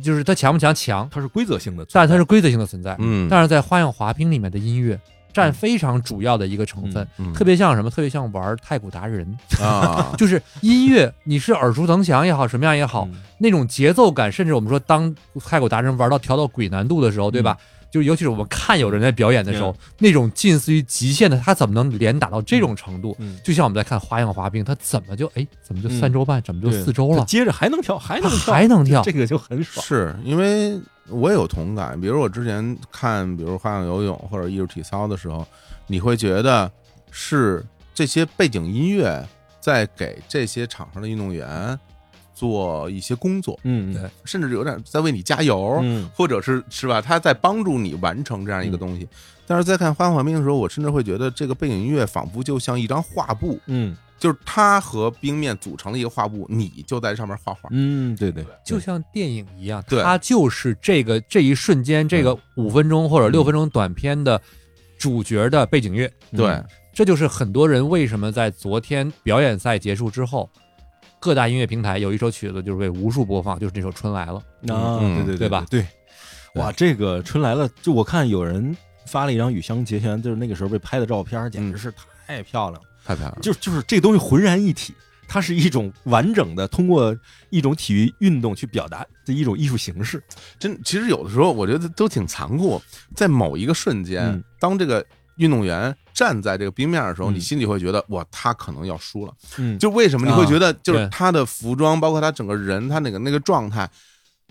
[0.02, 2.96] 就是它强不强强，它是规则性的存在，但它是规则性的存在。
[3.00, 5.00] 嗯，但是在花样滑冰里面的音乐
[5.34, 7.90] 占非常主要的一个成分，嗯特别像什么？
[7.90, 9.26] 特别像玩太古达人，
[9.62, 17.58] 啊， 就是音乐，你是耳熟能详也好，什么样也好，嗯那种节奏感，甚至我们说当太古达人玩到调到鬼难度的时候，对吧？
[17.92, 23.14] 嗯就尤其是我们看有人在表演的时候，那种近似于极限的，他怎么能连打到这种程度？
[23.20, 27.26] 嗯，就像我们在看花样滑冰，他怎么就哎，怎么就嗯三周半，怎么就四周了？
[27.26, 29.86] 接着还能跳，还能跳，还能跳这，个就很爽。
[29.86, 30.80] 是因为
[31.10, 35.46] 我也有同感，比如我之前看，比如花样游泳或者艺术体操的时候，
[35.88, 36.72] 你会觉得
[37.12, 37.62] 是
[37.94, 39.22] 这些背景音乐
[39.60, 41.78] 在给这些场上的运动员
[42.42, 46.10] 做一些工作，嗯对甚至有点在为你加油，嗯。
[46.16, 49.08] 或者是是吧，他在帮助你完成这样一个东西。
[49.46, 53.96] 但是在看花样滑冰的时候，我甚至会觉得这个背景音乐仿佛就像一张画布，嗯。
[54.18, 57.70] 就是它和冰面组成了一个画布，你就在上面画画。
[57.70, 60.02] 嗯，对对，就像电影一样，对。
[60.02, 64.42] 它就是这个这一瞬间，这个五分钟或者六分钟短片的
[64.98, 66.12] 主角的背景乐。
[66.36, 66.66] 对，嗯。
[66.94, 70.50] 这就是很多人为什么在昨天表演赛结束之后，
[71.22, 74.38] 各大音乐平台有一首曲子就是被无数播放，就是这首《春来了
[74.74, 75.86] 啊，嗯对对对吧对，
[76.56, 81.94] 哇，这个春来了，就我看有人发了一张羽香结弦，就是那个时候被拍的照片，简直是
[82.26, 82.80] 太漂亮了。》。
[83.08, 83.40] 太漂亮了。
[83.40, 84.96] 就就是这东西浑然一体，
[85.28, 87.16] 它是一种完整的通过
[87.52, 90.20] 一种体育运动去表达的一种艺术形式。
[90.58, 92.82] 真，其实有的时候我觉得都挺残酷，
[93.16, 95.06] 在某一个瞬间，嗯当这个
[95.38, 97.36] 运动员站在这个冰面的时候，嗯。
[97.36, 99.34] 你心里会觉得哇，他可能要输了。
[99.58, 99.78] 嗯。
[99.80, 103.90] 就为什么你会觉得，就是他的服装，包括他整个人，他那个那个状态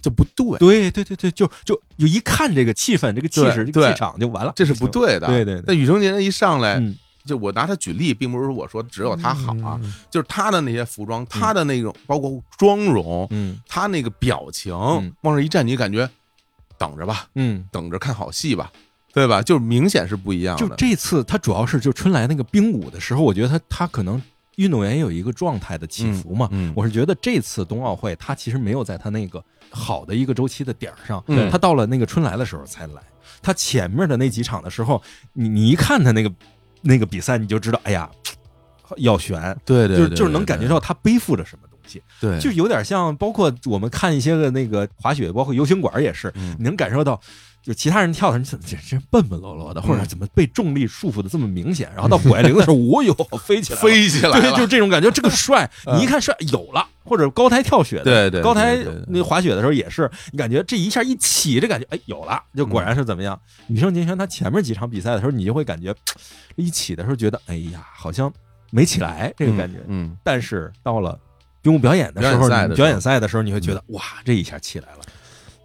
[0.00, 5.26] 就不对，对对对对，就就就一看这个气氛、这个气势、气场就完了，这是不对的。
[5.26, 5.64] 对对对。
[5.66, 6.96] 但羽生结弦一上来，嗯。
[7.22, 13.60] 就我拿他举例，并不是说我说只有他好啊，嗯就是他的那些服装，他的那种包括妆容，嗯。
[13.68, 15.12] 他那个表情，嗯。
[15.20, 16.08] 往这一站，你感觉
[16.78, 17.62] 等着吧，嗯。
[17.70, 18.72] 等着看好戏吧，
[19.12, 19.42] 对吧？
[19.42, 20.66] 就是明显是不一样的。
[20.66, 24.20] 就这次，他主要是就春来那个冰舞的时候，我觉得他他可能
[24.56, 26.48] 运动员也有一个状态的起伏嘛。
[26.52, 33.02] 嗯嗯我是觉得这次冬奥会，他其实没有在他那个好的一个周期的点儿上，嗯他到了那个春来的时候才来。
[33.42, 35.02] 他前面的那几场的时候，
[35.32, 36.30] 你你一看他那个
[36.82, 38.10] 那个比赛，你就知道，哎呀，
[38.98, 47.18] 要悬，对对，就是对就是能感觉到他背负着什么东西，对，就有点像，包括我们看一些个那个滑雪，包括游行馆也是，嗯你能感受到，
[47.62, 53.12] 就其他人跳的你怎么这这笨笨落落的，或者怎么被重力束缚的这么明显，然后到谷爱凌的时候，我有
[53.46, 55.98] 飞起来，飞起来对，了，就这种感觉，这个帅， 嗯。
[55.98, 63.38] 你一看帅有了，或者高台跳雪的，对对高台那滑雪的时候也是，你感觉这一下一起，这感觉哎有了，就果然是怎么样？
[63.68, 65.94] 羽生结弦他前面几场比赛的时候，你就会感觉
[66.56, 68.32] 一起的时候觉得，哎呀，好像
[68.70, 71.18] 没起来这个感觉，嗯，但是到了
[71.60, 75.00] 冰舞表演的时候，表演赛的时候，你会觉得哇，这一下起来了。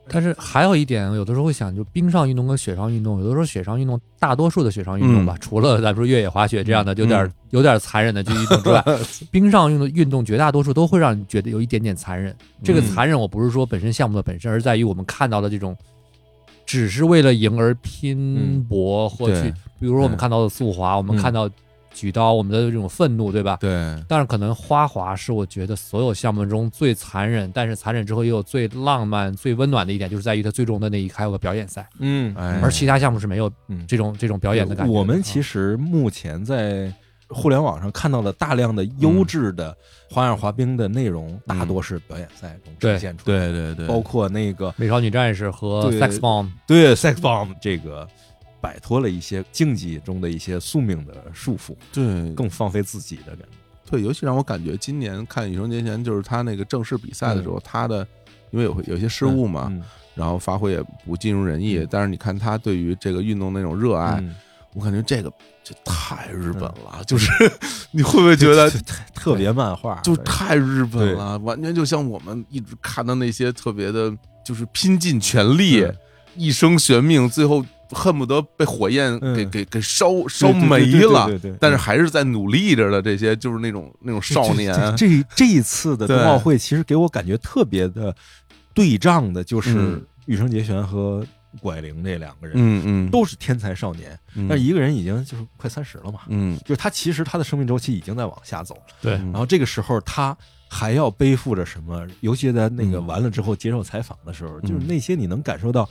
[0.07, 8.83] 但是还有一点，有的时候会想，就冰上运动跟雪上运动，有的时候雪上运动，大多数的雪上运动吧，除了咱们说越野滑雪这样的有点、嗯有点残忍的这运动之外，
[9.31, 12.35] 冰上运动运动绝大多数都会让你觉得有一点点残忍。
[12.61, 15.75] 这个嗯残忍，我不是说本身项目的本身，而在于我们看到的这种。
[16.65, 21.21] 只是为了赢而拼搏，或对去，比如说我们看到的速滑，我们嗯。
[21.21, 21.47] 看到
[21.95, 23.57] 举刀，我们的这种愤怒，对吧？
[23.59, 32.35] 对，但是可能花滑是我觉得所有项目中最残忍，但是残忍之后也有最浪漫、最温暖的一点，就是在于它最终的那一还有个表演赛，嗯。
[32.35, 33.83] 哎而其他项目是没有嗯。
[33.87, 34.99] 这种这种表演的感觉的。
[34.99, 36.91] 我们其实实目前在
[37.29, 39.75] 互联网上看到的大量的优质的
[40.09, 48.07] 花样滑冰的内容，大多是表演赛中呈现出来的，对对对，包括那个美少女战士和 Sex Bomb，对 Sex Bomb 这个
[48.65, 53.45] 摆脱了一些竞技中的一些宿命的束缚，对更放飞自己的感觉。
[53.91, 58.07] 对，尤其让我感觉今年看羽生结弦，就是他那个正式比赛的时候，他的
[58.49, 59.83] 因为有有些失误嘛，嗯
[60.15, 64.33] 然后发挥也不尽如人意，嗯但是你看他对于这个运动那种热爱，嗯
[64.73, 65.29] 我感觉这个
[65.63, 67.31] 就太日本了，就是
[67.91, 68.69] 你会不会觉得
[69.13, 74.11] 特别漫画，就太日本了，完全就像我们一直看的那些特别的，
[74.43, 75.95] 就是拼尽全力嗯，
[76.35, 79.35] 一生悬命，最后恨不得被火焰嗯。
[79.35, 88.15] 给给给烧烧对对对没对对了对对对，但是还是在努力着的这些，就是那种那种少年，这这这一次的冬奥会，其实给我感觉特别的
[88.73, 90.05] 对仗的，就是嗯。
[90.25, 91.23] 羽生结弦和
[91.61, 94.47] 谷爱凌这两个人，嗯嗯，都是天才少年，嗯。
[94.49, 96.57] 但是一个人已经就是快三十了嘛，嗯。
[96.65, 99.13] 就是他其实他的生命周期已经在往下走了，对。
[99.17, 99.25] 嗯。
[99.31, 100.35] 然后这个时候他
[100.67, 102.07] 还要背负着什么？
[102.21, 103.05] 尤其在那个嗯。
[103.05, 104.61] 完了之后接受采访的时候，嗯。
[104.63, 105.87] 就是那些你能感受到，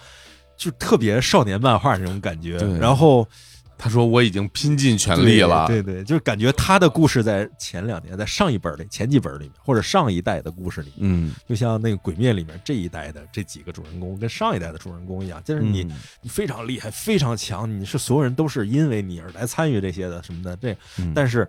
[0.57, 2.57] 就特别少年漫画那种感觉。
[2.79, 3.27] 然后
[3.77, 15.93] 他说我已经拼尽全力了，对对对，就是感觉他的故事在前两年，在上一本里、前几本里面，或者上一代的故事里，嗯，就像那个《鬼灭》里面这一代的这几个主人公，跟上一代的主人公一样，就是你、嗯。
[16.23, 21.13] 你非常厉害、非常强，你是所有人都是因为你而来参与这些的什么的，这嗯。
[21.15, 21.47] 但是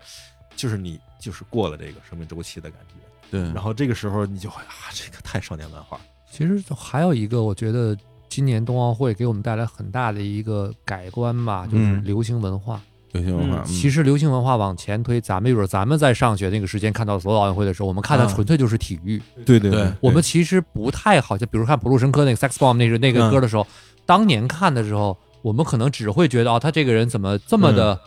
[0.55, 2.95] 就是你就是过了这个生命周期的感觉。
[3.29, 5.99] 对，然后这个时候你就会啊，这个太少年漫画。
[6.29, 7.95] 其实还有一个，我觉得
[8.35, 12.81] 今年冬奥会给我们带来很大的一个改观吧，就是嗯流行文化。
[13.13, 19.21] 流行文化，嗯其实流行文化往前推，咱们一会儿咱们在上学那个时间看到所有奥运会的时候，我们看的啊纯粹就是体育。
[19.45, 23.65] 对对对我们其实不太好，就比如看普鲁申科那个 Sex Bomb 那个那个嗯歌的时候，
[24.05, 27.97] 当年看的时候，我们可能只会觉得哦，他这个人怎么这么的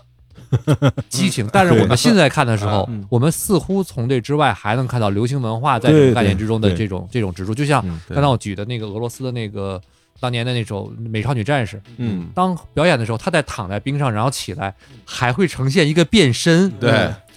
[1.08, 1.48] 激情？
[1.50, 9.80] 但是我们现在看的时候嗯，我们似乎从这之外还能看到流行文化在这个概念之中的这种这种植入，就像刚才我举的那个俄罗斯的那个
[10.20, 16.90] 当年的那首《美少女战士》，嗯，当表演的时候，他在躺在冰上，然后起来，还会呈现一个变身，对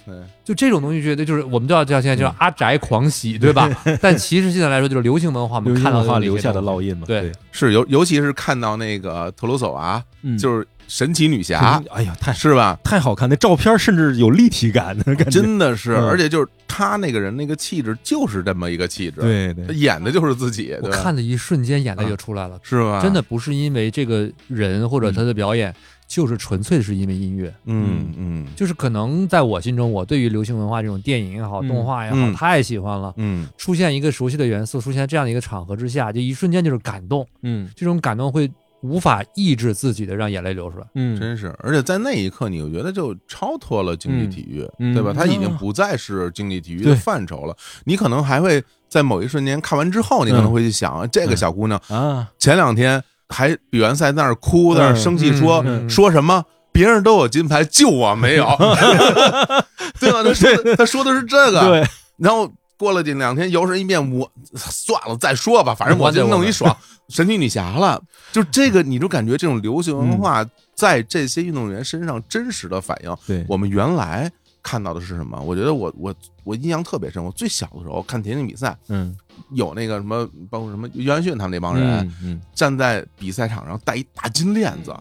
[0.04, 0.14] 对，
[0.44, 3.70] 就这种东西，觉得就是我们都要叫现在叫嗯阿宅狂喜，对吧？
[4.02, 7.06] 但其实现在来说，就是流行文化，我们看到留下的烙印嘛。
[7.06, 12.78] 对是尤尤其是看到那个特鲁索娃，嗯就是神奇女侠，哎呀，太是吧？
[12.84, 15.40] 太好看，那照片甚至有立体感的感觉。
[15.40, 23.00] 真的是，嗯而且就是他那个人那个气质，就是这么一个气质，，他对对，演的就是自己，我看的一瞬间眼泪就出来了，是吧？
[23.00, 25.74] 真的不是因为这个人或者他的表演，
[26.06, 27.50] 就是纯粹是因为音乐。
[27.64, 33.14] 嗯嗯就是可能在我心中，我对于流行文化这种电影也好、嗯动画也好，嗯太喜欢了。
[33.16, 38.50] 嗯出现一个熟悉的元素，出现这样的一个场合之下，就一瞬间就是感动，嗯这种感动会
[38.82, 40.86] 无法抑制自己的让眼泪流出来。
[40.94, 45.12] 嗯真是，而且在那一刻，你就觉得就超脱了竞技体育，嗯对吧？
[45.12, 47.56] 嗯它已经不再是竞技体育的范畴了。
[47.84, 56.44] 你可能还会在某一瞬间看完之后，你可能会去想，这个小姑娘啊，前两天还比完赛在那儿哭，在那儿生气说、嗯嗯说什么？
[56.72, 58.46] 别人都有金牌，就我没有，
[60.00, 60.22] 对吧？
[60.22, 62.50] 他说的他说的是这个，对，然后
[62.82, 66.76] 过了这两天，摇身一变，我算了，再说吧，反正我就弄一爽，
[67.08, 68.02] 神奇女侠了。
[68.32, 73.16] 就这个，你就感觉这种流行文化在这些运动员身上真实的反映。
[73.24, 74.28] 对，我们原来
[74.64, 75.40] 看到的是什么？
[75.40, 76.12] 我觉得我我
[76.42, 77.22] 我印象特别深。
[77.22, 79.16] 我最小的时候看田径比赛，嗯，
[79.52, 84.92] 有那个什么，包括什么约翰逊他们那帮人嗯嗯，站在比赛场上戴一大金链子。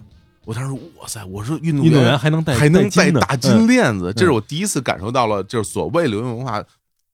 [0.46, 6.64] 我当时哇塞，我说运动员还能戴还能戴大金链子，嗯这是我第一次感受到了，就是所谓流行文化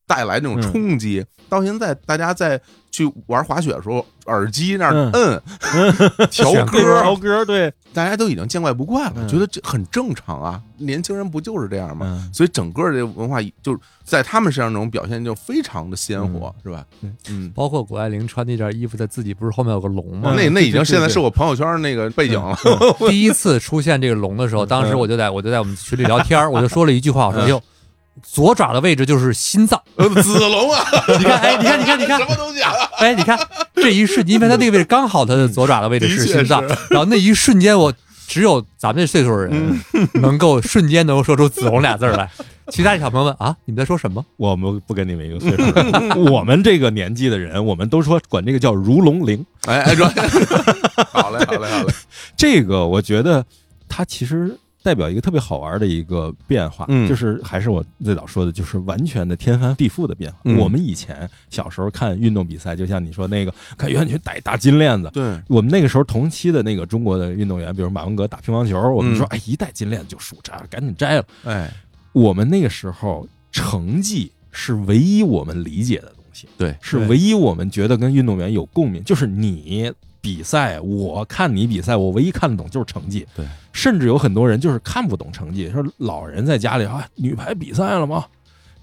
[0.07, 1.23] 带来那种冲击。
[1.49, 2.59] 到现在，大家在
[2.91, 5.41] 去玩滑雪的时候，耳机那儿嗯摁
[6.29, 10.61] 调歌，调歌，对，大家都已经见怪不怪了，嗯觉得这很正常啊。
[10.77, 12.05] 年轻人不就是这样吗？
[12.09, 16.83] 嗯所以整个这文化就是在他们身上这种表现就非常的鲜活，是吧？
[17.29, 17.49] 嗯。
[17.55, 20.31] 包括谷爱凌穿那件衣服，在自己不是后面有个龙吗？
[20.33, 22.57] 嗯那那已经现在是我朋友圈那个背景了，
[23.07, 27.61] 第一次出现这个龙的时候，当时我就在我就在我们群里聊天，我就说了一句话，我说：“哎呦，
[28.23, 29.81] 左爪的位置就是心脏。
[29.95, 30.85] 呃子龙啊，
[31.17, 32.71] 你看，哎，你看，你看，你看什，么东西啊？
[32.97, 33.37] 哎，你看
[33.75, 37.93] 这一瞬，因为他那个位置刚好他的左爪的位置是心脏，然后那一瞬间，我
[38.27, 39.81] 只有咱们这岁数的人
[40.15, 42.29] 能够瞬间能够说出子龙俩字儿来。
[42.69, 44.25] 其他小朋友问啊，你们在说什么？
[44.35, 45.63] 我们不跟你们一个岁数，
[46.29, 49.45] 我们这个年纪的人，我们都说管这个叫如龙灵。
[49.67, 50.05] 哎哎，说
[51.09, 51.93] 好嘞，好嘞，好嘞，
[52.35, 53.45] 这个我觉得
[53.87, 54.53] 他其实
[54.87, 60.39] 代表一个特别好玩的一个变化，嗯就是还是我最早说的，就是完全的天翻地覆的变化。
[60.45, 65.09] 嗯我们以前小时候看运动比赛，就像你说那个看袁泉戴大金链子。
[65.13, 71.25] 对，我们那个时候同期的那个中国的运动员，比如马文革打乒乓球，我们说嗯哎一戴金链子就输，这赶紧摘了。
[71.43, 71.69] 哎，
[72.13, 79.91] 我们那个时候成绩是唯一我们理解的东西，对，是唯一我们觉得跟运动员有共鸣，就是你
[80.27, 83.25] 比赛，我看你比赛，我唯一看得懂就是成绩。
[83.33, 88.25] 对，甚至有很多人就是看不懂成绩，说老人在家里啊，女排比赛了吗？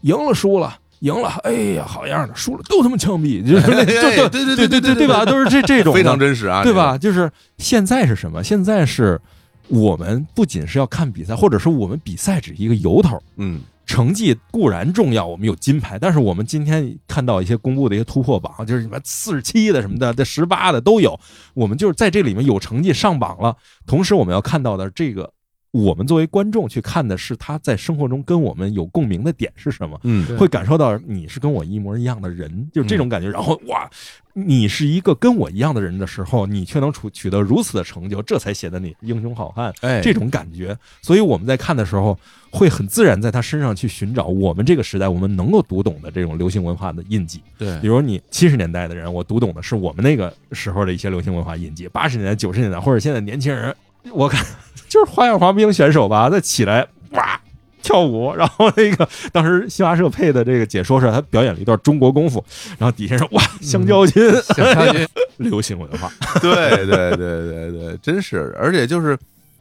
[0.01, 0.79] 赢了输了。
[1.01, 2.35] 赢了，哎呀，好样的！
[2.35, 3.85] 输了都他妈枪毙， 就是就就哎
[4.31, 5.23] 对对对对对对吧？
[5.23, 6.97] 都是这这种的非常真实啊，对吧？
[6.97, 8.43] 就是现在是什么？
[8.43, 9.21] 现在是
[9.69, 13.61] 我们不仅是要看比赛，或者说我们比赛只是一个由头，嗯，
[13.95, 21.17] 成绩固然重要，我们有金牌，但是我们今天看到一些公布的一些突破榜，就是什么四十七的什么的，这十八的都有。
[21.55, 25.33] 我们就是在这里面有成绩上榜了，同时我们要看到的这个，
[25.75, 29.99] 我们作为观众去看的是他在生活中跟我们有共鸣的点是什么。
[30.05, 33.29] 嗯会感受到你是跟我一模一样的人，就是这种感觉。
[33.29, 33.91] 然后哇，
[34.35, 39.75] 你是一个跟我一样的人的时候，你却能取取得如此的成就，这才显得你英雄好汉。
[39.81, 42.17] 哎，这种感觉，所以我们在看的时候，
[42.53, 47.43] 会很自然在他身上去寻找我们这个时代我们能够读懂的这种流行文化的印记。
[47.59, 53.75] 对比如你七十年代的人，我读懂的是我们那个时候的一些流行文化印记；八十年代、九十年代或者现在年轻人，
[54.13, 54.45] 我看
[54.89, 57.41] 就是花样滑冰选手吧，再起来哇。
[57.83, 62.43] 跳舞，然后那个当时新华社配的这个解说是，他表演了一段中国功夫，
[62.79, 64.23] 然后底下说哇，香蕉筋，
[64.57, 69.19] 想象力流行文化，对对对对对，真是，而且就是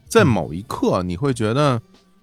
[0.08, 1.78] 在某一刻，你会觉得，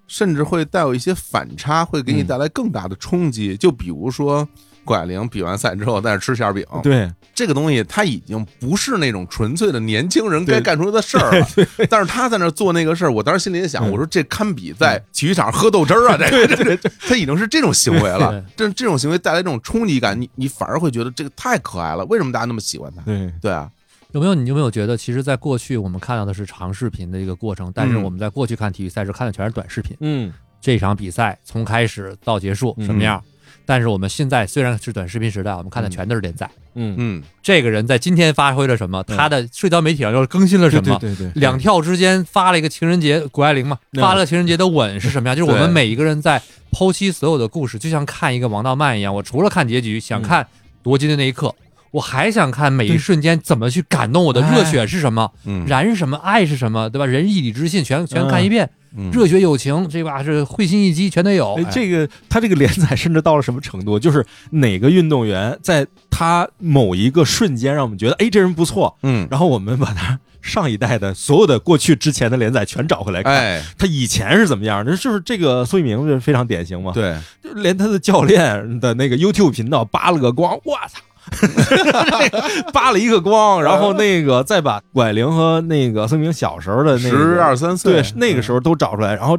[0.08, 3.56] 甚至会带有一些反差，会给你嗯带来更大的冲击。
[3.56, 4.48] 就比如说，
[4.84, 11.46] 谷爱凌比完赛之后在那吃馅饼，对，这个东西他已经不是那种纯粹的年轻人该干出来的事儿了。
[11.88, 18.44] 但是他在那做那个事儿，我当时心里也想，嗯我说这堪比在体育场喝豆汁儿啊，这个这个 他已经是这种行为了。
[18.56, 22.04] 这这种行为带来这种冲击感，你你反而会觉得这个太可爱了。
[22.06, 23.02] 为什么大家那么喜欢他？
[23.02, 23.70] 对，对啊，
[24.12, 29.96] 有没有你有没有觉得，其实，在过去我们看到的是长视频的一个过程，但是嗯我们在过去看体育赛事看的全是短视频。
[30.00, 33.22] 嗯，这场比赛从开始到结束什么样？
[33.64, 36.50] 但是我们现在虽然是短视频时代，我们看的全都是点赞。
[36.74, 39.04] 嗯，嗯，这个人在今天发挥了什么？
[39.08, 40.98] 嗯他的社交媒体上又更新了什么？
[40.98, 45.36] 对对对，两跳之间发了一个情人节，谷爱凌嘛，嗯发了情人节的吻是什么样？
[45.36, 46.40] 就是我们每一个人在
[46.72, 49.14] 剖析所有的故事，就像看一个王道漫一样。
[49.14, 50.46] 我除了看结局，想看
[50.82, 51.54] 夺金的那一刻，
[51.92, 57.06] 我还想看每一瞬间怎么去感动我的哎热血是什么，嗯，燃是什么，爱是什么，对吧？
[57.06, 61.64] 仁义礼智信全全看一遍，嗯热血友情这把是会心一击全得有哎，。
[61.70, 63.98] 这个他这个连载甚至到了什么程度？
[63.98, 74.96] 就是哪个运动员在他某一个瞬间让我们觉得，哎，这人不错，嗯，然后我们把他上一代的所有的过去之前的连载全找回来看，哎，他以前是怎么样的？
[74.96, 81.00] 就是这个苏一鸣就非常典型嘛，对，就连他的教练的那个 YouTube 频道扒了个光，我操！
[82.72, 89.38] 扒了一个光，然后那个再把拐玲和那个孙明小时候的那十二三岁，对那个时候都找出来，然后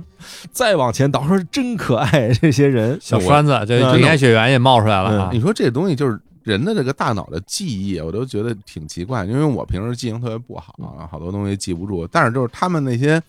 [0.51, 5.39] 再往前倒，说真可爱这些人，小栓子，这嗯林海雪原也冒出来了啊你！
[5.39, 12.07] 说这东西就是人的这个大脑的记忆，我都觉得挺奇怪，因为我平时记性特别不好啊，好多东西记不住。
[12.11, 13.21] 但是就是他们那些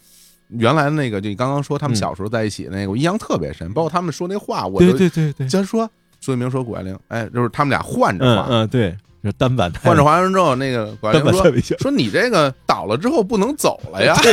[0.48, 5.88] 原来那个，就你刚刚说他们嗯小时候在一起那个，我印象特别深，包括他们说那话，我对都对对对，先说
[6.24, 14.16] 苏一鸣说谷爱凌，哎，就是他们俩换着滑，嗯嗯对，就单板换着滑完之后，那个谷爱单凌说说你这个倒了之后不能走了呀，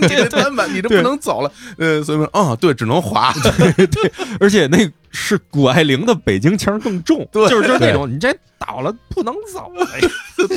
[0.00, 3.34] 你这单板你这不能走了，呃，所以说，哦，对，只能滑，
[3.66, 8.32] 对而且那是谷爱凌的北京腔更重，对就是就是那种你这
[8.66, 10.00] 倒了不能走，哎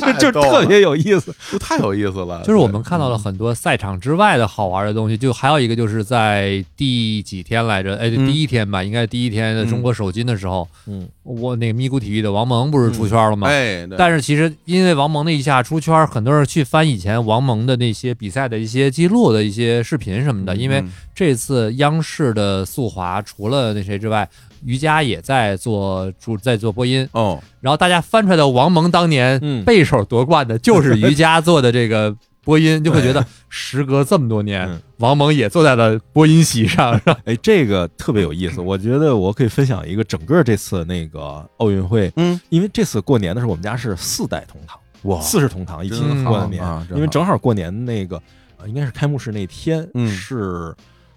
[0.00, 1.34] 太 就特别有意思。
[1.52, 2.40] 就太有意思了。
[2.42, 7.96] 就是我们看到了很多赛场之外的好玩的东西，就还有一个就是在第几天来着？
[7.96, 13.48] 哎，嗯第一天吧，应该是第一天的中国首金的时候，嗯，我那个咪咕体育的王蒙不是出圈了吗？
[13.48, 20.56] 哎，对但是其实因为王蒙那一下出圈，很多人去翻以前王蒙的那些比赛的一些记录的一些视频什么的。
[20.56, 24.28] 因为嗯这次央视的速滑除了那谁之外，
[24.64, 29.64] 瑜伽也在做主在做播音，哦，然后大家翻出来的王蒙当年嗯。
[29.64, 37.00] 背手夺冠的就是瑜伽做的这个播音，就会觉得时隔这么多年嗯，王蒙也坐在了播音席上。
[37.24, 45.20] 哎，这个特别有意思， 我觉得我可以分享一个整个这次那个奥运会，嗯，因为这次过年的时候，我们家是四代同堂，哇。
[45.20, 48.22] 四世同堂一起过的年，啊因为正好过年那个，
[48.58, 50.08] 呃应该是开幕式那天，嗯。
[50.08, 50.74] 是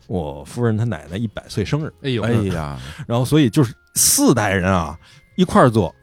[0.10, 4.97] 我夫人她奶奶一百岁生日，哎呦，哎呀，然后所以就是四代人啊
[5.36, 5.93] 一块儿做，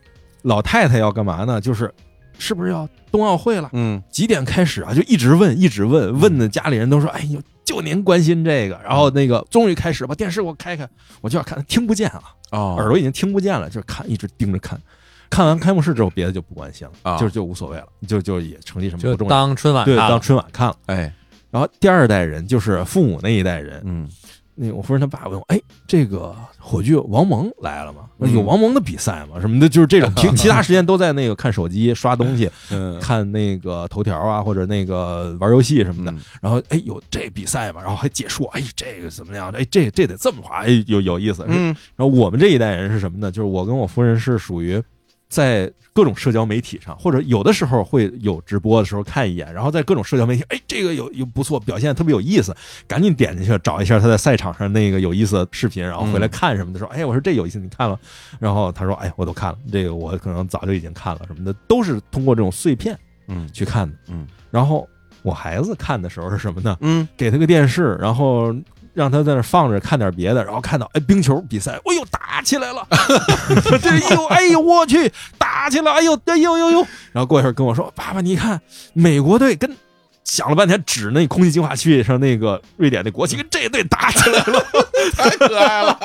[0.43, 1.61] 老太太要干嘛呢？
[1.61, 1.93] 就是
[2.39, 3.69] 是不是要冬奥会了？
[3.73, 4.95] 嗯，几点开始啊？
[4.95, 10.89] 就一直问，一直问，问的家里人都说：“哎呦，就您关心这个。”然后那个终于开始把电视给我开开，
[11.21, 14.81] 我就要看，听不见啊，哦，耳朵已经听不见了，就是看，一直盯着看。
[15.29, 20.21] 看完开幕式之后，别的就不关心了，啊就就无所谓了，就就也成绩什么不重要，当春晚对，当。
[20.21, 20.77] 春晚看了。
[20.87, 21.13] 哎，
[21.57, 24.07] 然后第二代人就是父母那一代人，嗯，
[24.55, 28.01] 那我夫人她爸问我，哎，这个火炬王蒙来了吗？
[28.19, 29.41] 嗯有王蒙的比赛吗？
[29.41, 30.13] 什么的，就是这种。
[30.17, 36.11] 平其他时间都在那个看手机、刷东西、 嗯看那个头条啊，或者那个玩游戏什么的。
[36.11, 37.81] 嗯然后，哎，有这比赛吗？
[37.81, 39.51] 然后还解说，哎，这个怎么样？
[39.53, 41.43] 哎，这这得这么滑，哎，有有意思。
[41.49, 43.33] 嗯然后我们这一代人是什么呢？
[43.33, 44.83] 就是我跟我夫人是属于
[45.29, 52.55] 在各种社交媒体上，或者有的时候会有直播的时候看一眼，然后在各种社交媒体，哎，这个有有不错，表现特别有意思，
[52.87, 57.99] 赶紧点进去找一下他在赛场上那个有意思的视频，然后回来看什么的，时候，哎，我说这有意思，你看了？
[58.39, 61.23] 然后他说，哎，我都看了，这个我可能早就已经看了。
[61.27, 62.99] 什么的，都是通过这种碎片
[63.29, 63.97] 嗯去看的。
[64.09, 64.89] 嗯然后
[65.23, 66.77] 我孩子看的时候是什么呢？
[66.81, 68.55] 嗯，给他个电视，然后
[68.97, 72.87] 让他在那放着看点别的，然后看到哎冰球比赛，哎呦打起来了，
[73.81, 78.61] 这哎呦哎呦我去打起来，哎呦哎呦呦呦，然后过一会儿跟我说，爸爸你看
[78.95, 79.77] 美国队跟。
[80.25, 84.67] 想了半天，指那空气净化器上那个瑞典的国旗跟这队打起来了，
[85.17, 85.97] 太可爱了，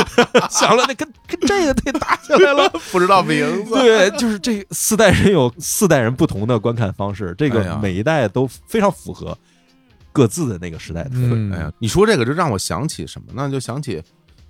[0.50, 9.36] 想了那跟跟这个队打起来了，不知道名字，对，就是这四代人有四代人不同的观看方式，这个每一代都非常符合
[10.16, 11.34] 各自的那个时代的特色。
[11.34, 13.50] 嗯，哎呀，你说这个就让我想起什么呢？
[13.50, 14.02] 就想起，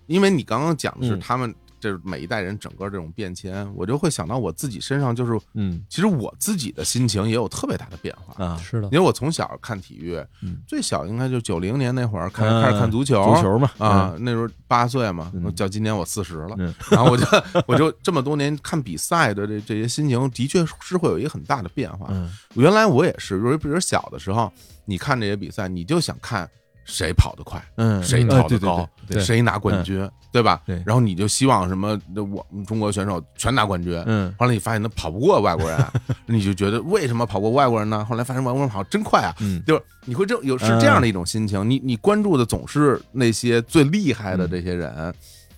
[0.06, 1.54] 因为你刚刚讲的是嗯他们
[1.86, 8.44] 这每一代人整个这种变迁，我就会想到我自己身上，就是嗯其实我自己的心情也有特别大的变化。
[8.44, 17.26] 啊，是的因，为我从小看体育嗯，最小应该就九零年那会儿开嗯开始看足球，足球嘛啊，，那时候八岁嘛嗯，叫今年我四十了，嗯然后我就
[17.66, 22.08] 我就这么多年看比赛的这这些心情，的确是会有一个很大的变化。
[22.10, 24.50] 嗯原来我也是，比如比如小的时候，
[24.86, 26.48] 你看这些比赛，你就想看
[26.86, 28.88] 谁跑得快，嗯，谁跳得高，
[29.20, 30.62] 谁拿冠军，对吧？
[30.64, 34.02] 对然后你就希望什么，我们中国选手全拿冠军。
[34.06, 35.78] 嗯后来你发现他跑不过外国人，
[36.26, 38.04] 你就觉得为什么跑过外国人呢？
[38.04, 45.12] 后来发现外国人跑真快啊，嗯就是你会这有是这样的一种心情，你你关注的总是那些最厉害的这些人。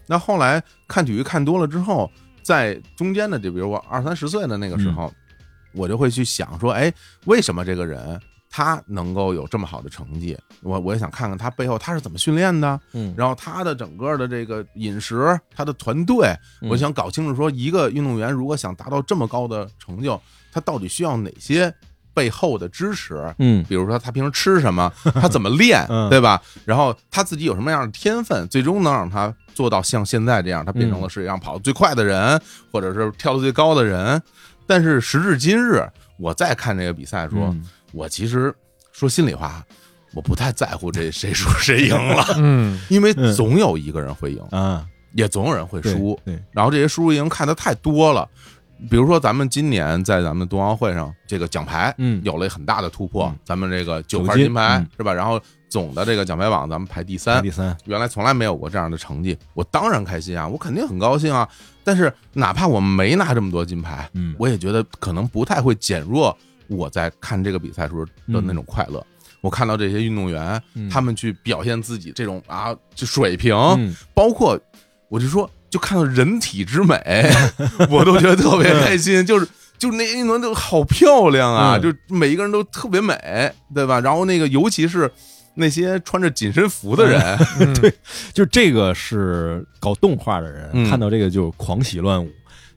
[0.06, 2.10] 那后来看体育看多了之后，
[2.42, 5.12] 在中间的就，比如我二三十岁的那个时候，
[5.74, 6.90] 我就会去想说，哎，
[7.26, 8.18] 为什么这个人
[8.50, 20.20] 他能够有这么好的成绩，我我也想看看他背后他是怎么训练的，嗯，然后他的整个的这个饮食，他的团队，嗯我想搞清楚说，一个运动员如果想达到这么高的成就，
[20.52, 21.72] 他到底需要哪些
[22.14, 23.32] 背后的支持？
[23.38, 26.40] 嗯比如说他平时吃什么， 他怎么练，嗯对吧？
[26.64, 32.40] 然后他自己有什么样的天分，最终能让他做到像现在这样，他变成了世界上跑得最快的人，
[32.72, 34.20] 或者是跳得最高的人。
[34.66, 35.86] 但是时至今日，
[36.18, 38.54] 我再看这个比赛说，嗯我其实
[38.92, 39.64] 说心里话，
[40.14, 46.18] 我不太在乎这谁输谁赢了，嗯，因为嗯总有一个人会赢，啊，也总有人会对输。
[46.24, 48.28] 对，然后这些输赢看的太多了。
[48.88, 53.36] 比如说，咱们今年在咱们冬奥会上，这个奖牌，嗯有了很大的突破嗯。
[53.44, 55.12] 咱们这个九块金牌嗯是吧？
[55.12, 61.48] 然后总的这个奖牌榜咱们排第三第，三，原来从来没有过这样的成绩，我当然开心啊，我肯定很高兴啊。
[61.82, 66.38] 但是哪怕我没拿这么多金牌，嗯，我也觉得可能不太会减弱
[66.68, 69.04] 我在看这个比赛时候的那种快乐。
[69.40, 70.90] 我看到这些运动员，嗯。
[70.90, 73.94] 他们去表现自己这种啊，就水平，嗯。
[74.12, 74.58] 包括
[75.08, 77.30] 我就说，就看到人体之美，
[77.88, 79.24] 我都觉得特别开心。
[79.26, 79.46] 就是
[79.78, 81.82] 就那些运动员都好漂亮啊，嗯。
[81.82, 83.14] 就每一个人都特别美，
[83.72, 84.00] 对吧？
[84.00, 85.08] 然后那个尤其是
[85.54, 87.20] 那些穿着紧身服的人，
[87.60, 87.74] 嗯。
[87.80, 87.94] 对
[88.32, 90.90] 就这个是搞动画的人、嗯。
[90.90, 92.28] 看到这个就狂喜乱舞，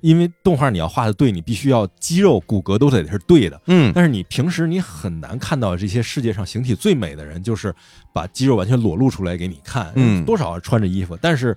[0.02, 3.62] 因为动画你要画的对，你必须要肌肉骨骼都得是对的。
[3.68, 7.74] 嗯，但是你平时你很难看到这些世界上形体最美的人，就是
[8.14, 11.56] 把肌肉完全裸露出来给你看，嗯多少穿着衣服，但是。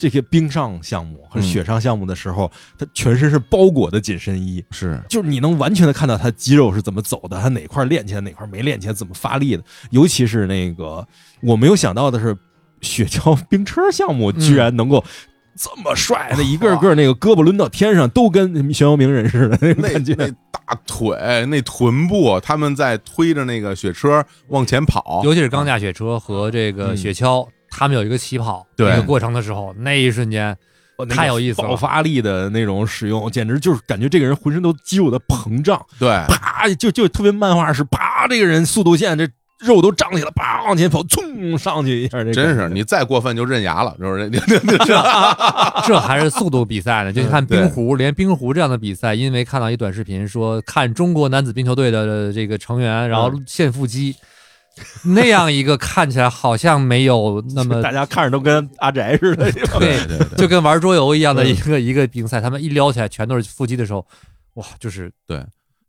[0.00, 9.62] 这些冰上项目和嗯雪上项目的时候，他全身是包裹的紧身衣，是就是你能完全的看到他肌肉是怎么走的，他哪块练起来，哪块没练起来，怎么发力的。
[9.90, 11.06] 尤其是那个
[11.42, 12.34] 我没有想到的是，
[12.80, 15.04] 雪橇冰车项目居然能够
[15.56, 20.14] 这么帅的，一个个那个胳膊抡到天上，都跟玄遥鸣人似的那 感觉。
[20.16, 26.96] 那大腿、那臀部，他们在推着那个雪车往前跑，尤其是钢架雪车和这个嗯。
[26.96, 28.88] 雪橇，他们有一个起跑对。
[28.90, 30.56] 那个过程的时候，那一瞬间，
[31.08, 31.68] 太有意思了。
[31.68, 39.26] 爆发力的那种使用，简直就是感觉这个人浑身都肌肉的膨胀，对，啪就就特别漫画式，啪这个人速度线这
[39.60, 44.30] 肉都胀起来，叭往前跑，冲上去一下，这真是你再过分就认牙了，是不是？
[45.86, 47.12] 这还是速度比赛呢。
[47.12, 54.16] 就看冰壶，连冰壶这样的比赛，因为看到一短视频说，看中国男子冰球队的这个成员，然后献腹肌，
[55.04, 59.50] 那样一个看起来好像没有那么 大家看着都跟阿宅似的。
[59.52, 64.06] 对，对对就跟玩桌游一样的嗯一个一个比赛，他们一撩起来全都是腹肌的时候，
[64.54, 65.12] 哇，就是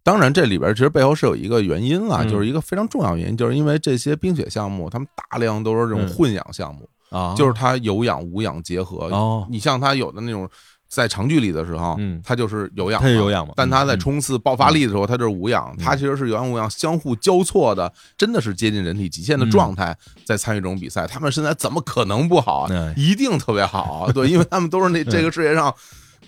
[0.04, 9.06] 当然，这里边其实背后是有一个原因啊，嗯就是一个非常重要原因，就是因为这些冰雪项目，他们大量都是这种嗯混氧项目，啊就是它有氧无氧结合。
[9.10, 10.50] 哦你像它有的那种
[10.90, 15.72] 在长距离的时候，嗯它就是有氧，它是有氧嘛但它在嗯冲刺爆发力的时候，它就是无氧。
[15.78, 19.96] 嗯它其实是有氧无氧相互交错的，真的是接近人体极限的状态，
[20.26, 21.06] 在参与这种比赛。
[21.06, 22.68] 他们身材怎么可能不好
[22.98, 25.72] 一定特别好啊，对，因为他们都是那 这个世界上。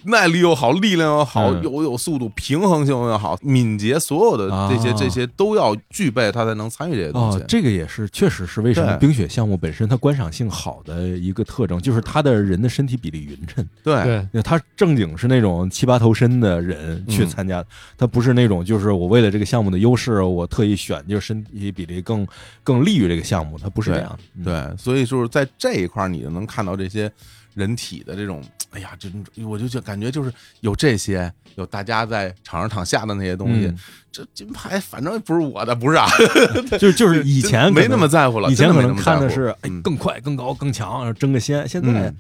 [0.06, 7.46] 耐力又好，力量又好，嗯又有速度，平衡性又好，敏捷，所有的这些啊这些都要具备，他才能参与这些东西哦，。
[7.48, 13.66] 这个也是，确实是为什么冰雪项目本身它观赏性好的一个特征，就是他的人的身体比例匀称。
[13.84, 17.64] 对，对，他正经是那种七八头身的人去嗯参加，
[17.98, 22.28] 他不是那种就是我为了这个项目的优势，我特意选就是身体比例更
[22.64, 24.20] 更利于这个项目，他不是这样。
[24.36, 27.12] 嗯，对，所以就是在这一块儿，你就能看到这些
[27.54, 30.32] 人体的这种，哎呀，这种我就就感觉就是
[30.62, 33.78] 有这些，有大家在场上场下的那些东西，嗯
[34.12, 36.08] 这金牌反正不是我的，不是啊，
[36.80, 41.68] 就是就是以前没那么在乎了，以前可能看的是哎嗯更快、更高、更强，然后争个先。
[41.68, 42.16] 现在嗯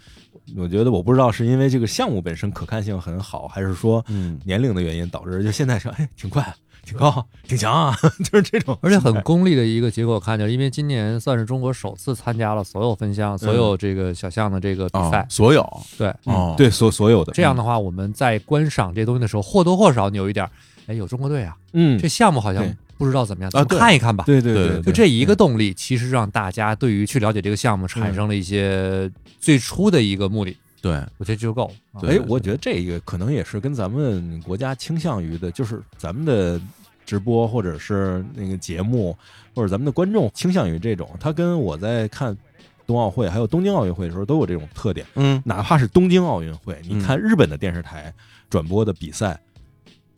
[0.57, 6.43] 我觉得我不知道是因为这个项目本身可看性很好，还是说嗯年龄的原因导致就现在说哎挺快、
[6.85, 7.97] 挺高、挺强啊，
[8.31, 15.21] 就是这种，而且很功利的一个结果，看就是因为今年算是中国首次参加了所有分项、所有这个小项的这个比赛。
[15.21, 15.61] 哦，，所有？
[15.97, 16.53] 对，哦。
[16.53, 16.55] 嗯。
[16.57, 17.31] 对所所有的。
[17.33, 20.51] 这样的话，我们在观赏这些东西的时候，或多或少你有一点儿，
[20.87, 21.97] 哎，有中国队啊，嗯。
[21.97, 22.63] 这项目好像
[22.97, 24.23] 不知道怎么样，啊咱们看一看吧。
[24.25, 31.71] 对对对对，就这一个动力，其实让大家对于去了解这个项目产生了一些最初的一个目的，对我觉得就够。
[32.01, 36.59] 哎，我觉得这个可能也是跟咱们国家倾向于的，就是咱们的
[37.05, 39.17] 直播或者是那个节目，
[39.55, 41.09] 或者咱们的观众倾向于这种。
[41.21, 42.37] 他跟我在看
[42.85, 45.07] 冬奥会还有东京奥运会的时候都有这种特点。
[45.15, 48.13] 嗯哪怕是东京奥运会，嗯你看日本的电视台
[48.49, 49.39] 转播的比赛，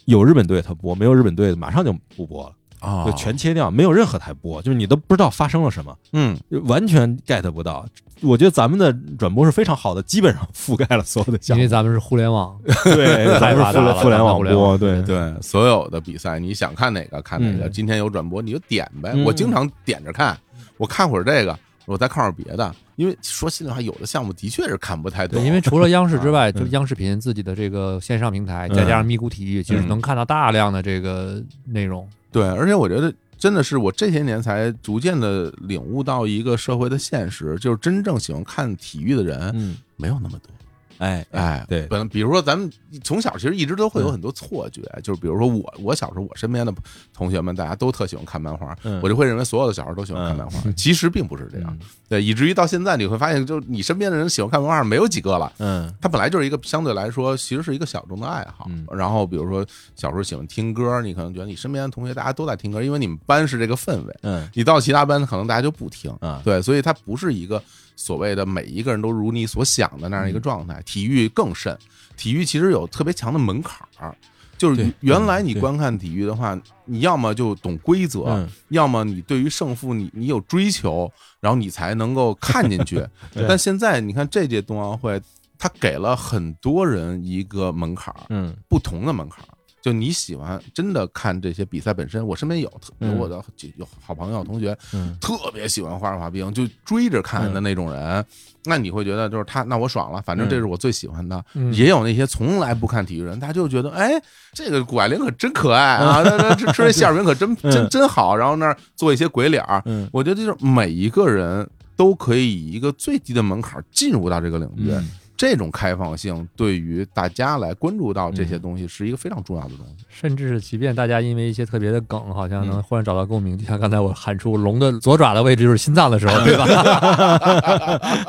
[0.06, 2.56] 有日本队他播，没有日本队马上就不播了。
[2.86, 7.86] 啊就全切掉，没有任何台播，就是你都不知道发生了什么，嗯完全 get 不到。
[8.22, 11.60] 我觉得咱们的转播是非常好的，基本上覆盖了所有的项目。
[11.62, 19.12] 因为咱们是互联网， 对，咱们是互联网互联播，网对对，所有的比赛你想看哪个看哪个，嗯今天有转播你就点呗。
[19.14, 20.36] 嗯我经常点着看，
[20.78, 22.74] 我看会儿这个，我再看会儿别的。
[22.95, 32.07] 因为说心里话，有的项目的确是看不太懂，对，因为除了央视之外， 嗯就央视频自己的这个线上平台，嗯再加上咪咕体育，其实嗯能看到大量的这个内容。
[32.36, 40.55] 对，而且我觉得真的是我这些年才逐渐的领悟到一个社会的现实，就是真正喜欢看体育的人嗯，没有那么多。
[40.98, 42.72] 哎哎，对本比如说咱们
[43.04, 46.74] 从小其实一直都会有很多错觉，就是比如说我我小时候我身边的
[47.14, 51.70] 同学们大家都特喜欢看漫画，嗯我就会认为所有的小孩都喜欢看漫画，其实并不是这样。
[51.72, 55.52] 嗯对，以至于到现在你会发现，就你身边的人喜欢看漫画没有几个了。
[55.58, 58.68] 嗯他本来就是一个相对来说，其实是一个小众的爱好。
[58.70, 59.66] 嗯然后比如说
[59.96, 64.16] 小时候喜欢听歌，你可能觉得你身边的同学大家都在听歌，因为你们班是这个氛围。
[64.22, 67.62] 嗯你到其他班可能大家就不听，嗯对，所以它不是一个
[67.96, 70.82] 所谓的每一个人都如你所想的那样一个状态。
[70.86, 71.78] 体育更甚，
[72.18, 74.16] 体育其实有特别强的门槛儿。
[74.58, 81.12] 就是原来你观看体育的话，你要么就懂规则，嗯要么你对于胜负你你有追求，
[81.42, 83.06] 然后你才能够看进去。
[83.50, 85.22] 但现在你看这届冬奥会，
[85.58, 89.52] 它给了很多人一个门槛儿，嗯不同的门槛儿。
[89.86, 93.20] 就你喜欢真的看这些比赛本身，我身边有有嗯。
[93.20, 93.40] 我的
[93.78, 95.16] 有好朋友同学，嗯。
[95.22, 98.26] 特别喜欢花样滑冰，就追着看的那种人，
[98.64, 101.45] 那你会觉得就是他，那我爽了，反正这是我最喜欢的。
[101.53, 101.72] 嗯。
[101.72, 104.20] 也有那些从来不看体育人，他就觉得，哎，
[104.53, 107.90] 这个谷爱凌可真可爱啊，那那吃吃这馅儿饼可真 真嗯。
[107.90, 109.84] 真好，然后那儿做一些鬼脸儿。
[109.86, 110.10] 嗯。
[110.12, 120.06] 我觉得就是每一个人都可以以一个最低的门槛进入到这个领域，嗯这种开放性对于大家来关注到这些东西是一个非常重要的东西。
[120.10, 126.66] 甚至是即便大家因为一些特别的梗，好像能嗯忽然找到共鸣，就像刚才我喊出龙的左爪的位置就是心脏的时候， 对吧？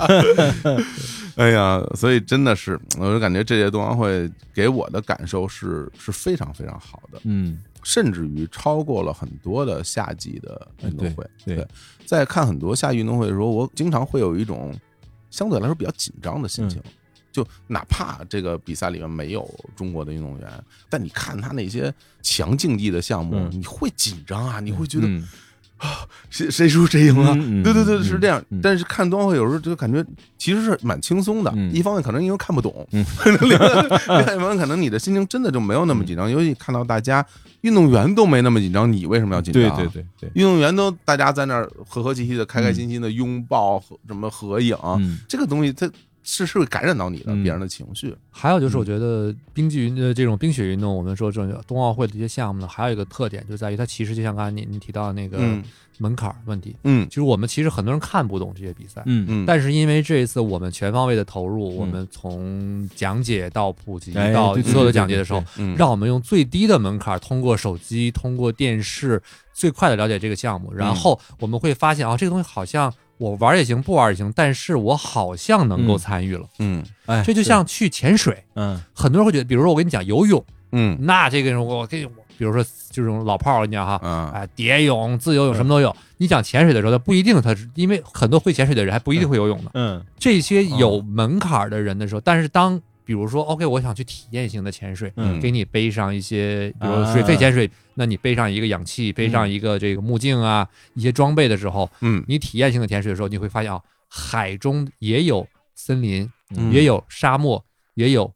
[1.37, 11.25] 哎呀，所以真的是，我就感觉这届冬奥会给我的感受是是非常非常好的，嗯甚至于超过了很多的夏季的运动会。
[11.45, 11.67] 对对
[12.05, 14.75] 在看很多夏季运动会的时候，我经常会有一种
[15.31, 16.81] 相对来说比较紧张的心情。
[17.37, 19.47] 就哪怕这个比赛里面没有
[19.77, 20.49] 中国的运动员，
[20.89, 21.93] 但你看他那些
[22.23, 25.23] 强竞技的项目，嗯你会紧张啊，你会觉得嗯
[26.31, 27.35] 谁谁输谁赢啊？
[27.63, 28.43] 对对对，嗯是这样。
[28.49, 30.03] 嗯但是看冬奥会有时候就感觉
[30.39, 31.53] 其实是蛮轻松的。
[31.55, 33.05] 嗯一方面可能因为看不懂，嗯
[33.43, 36.31] 另外一方面可能你的心情真的就没有那么紧张。
[36.31, 37.25] 尤其看到大家
[37.61, 39.63] 运动员都没那么紧张，你为什么要紧张？
[39.63, 45.87] 对对对对，运动员都大家在那儿和和气气的、开开心心的拥抱什么合影，嗯这个东西它
[46.27, 47.43] 是是会感染到你的嗯。
[47.43, 48.15] 别人的情绪。
[48.31, 55.65] 还有就是，我觉得冰剧运的这种冰雪运动，我们说这种冬奥会的一些项目呢，还有一个特点就在于它其实就像刚才你你提到的那个嗯。
[55.99, 57.09] 门槛儿问题，嗯。
[57.09, 59.25] 其实我们其实很多人看不懂这些比赛，嗯。
[59.31, 65.43] 嗯，但是因为这一次我们全方位的投入，我们从讲解到普及到所有的讲解的时候
[65.75, 69.23] 让我们用最低的门槛，通过手机、通过电视，
[69.55, 70.71] 最快的了解这个项目。
[70.75, 76.47] 然后我们会发现啊，这个东西好像我玩也行，不玩也行，但是我好像能够嗯参与了。
[76.59, 82.07] 嗯哎，这就像去潜水，嗯很多人会觉得，比如说我跟你讲游泳，嗯那这个人我跟你，
[82.39, 84.01] 比如说就这种老炮儿，我跟你讲哈。
[84.03, 85.95] 嗯，哎，蝶泳、自由泳什么都有。
[86.19, 89.71] 你讲潜水的时候，他不一定他是因为很多会潜水的人还不一定会游泳呢。
[89.75, 95.41] 嗯这些有门槛儿的人的时候，但是当比如说，OK，我想去体验型的潜水，嗯。
[95.41, 102.25] 给你背上一些，比如啊水肺潜水，那你背上一个氧气，背上一个这个目镜啊，一些装备的时候，嗯。
[102.27, 105.47] 你体验性的潜水的时候，你会发现啊，海中也有
[105.77, 106.73] 森林，嗯。
[106.73, 107.65] 也有沙漠，
[107.95, 108.35] 也有地，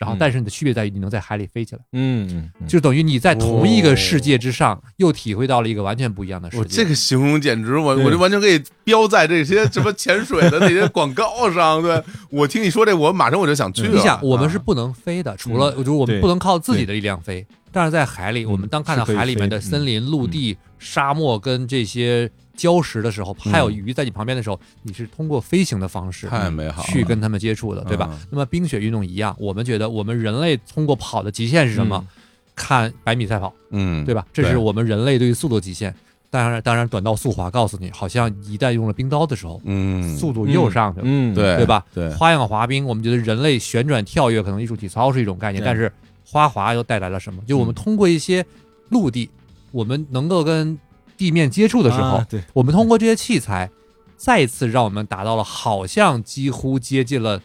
[0.00, 0.18] 然后嗯。
[0.18, 6.82] 但是你的区别在于你能在海里飞起来，嗯嗯，就等于你在同一个世界之上，又体会到了一个完全不一样的世我界。
[6.82, 11.82] 这个形容简直，我我就完全可以标在这些什么潜水的那些广告上。
[11.82, 13.90] 对我听你说这，我马上我就想去了。
[13.90, 14.50] 你想，我们啊。
[14.50, 18.50] 是不能飞的，除了就是我们不能靠自己的力量飞，但是在海里，嗯。
[18.50, 22.28] 我们当看到海里面的森林、陆地、沙漠跟这些
[22.60, 28.18] 礁石的时候，还有鱼在你旁边的时候，你是通过飞行的方式太美好去跟他们接触的，对吧嗯？
[28.30, 32.06] 那么冰雪运动一样，我们觉得我们人类通过跑的极限是什么？
[32.54, 34.26] 看百米赛跑，嗯，对吧？
[34.34, 35.94] 这是我们人类对于速度极限。
[36.28, 41.04] 当然，当然，短道速滑告诉你，好像一旦用了冰刀的时候，嗯，速度又上去了。
[41.06, 41.84] 嗯对对吧？
[41.92, 45.90] 对，花样滑冰，我们觉得人类旋转跳跃可能艺术体操是一种概念，但是
[46.24, 47.42] 花滑又带来了什么？
[47.48, 48.44] 就我们嗯通过一些
[48.90, 49.28] 陆地，
[49.72, 50.78] 我们能够跟
[51.20, 52.40] 地面接触的时候，啊对。
[52.54, 53.70] 我们通过这些器材，
[54.16, 57.38] 再一次让我们达到了好像几乎接近了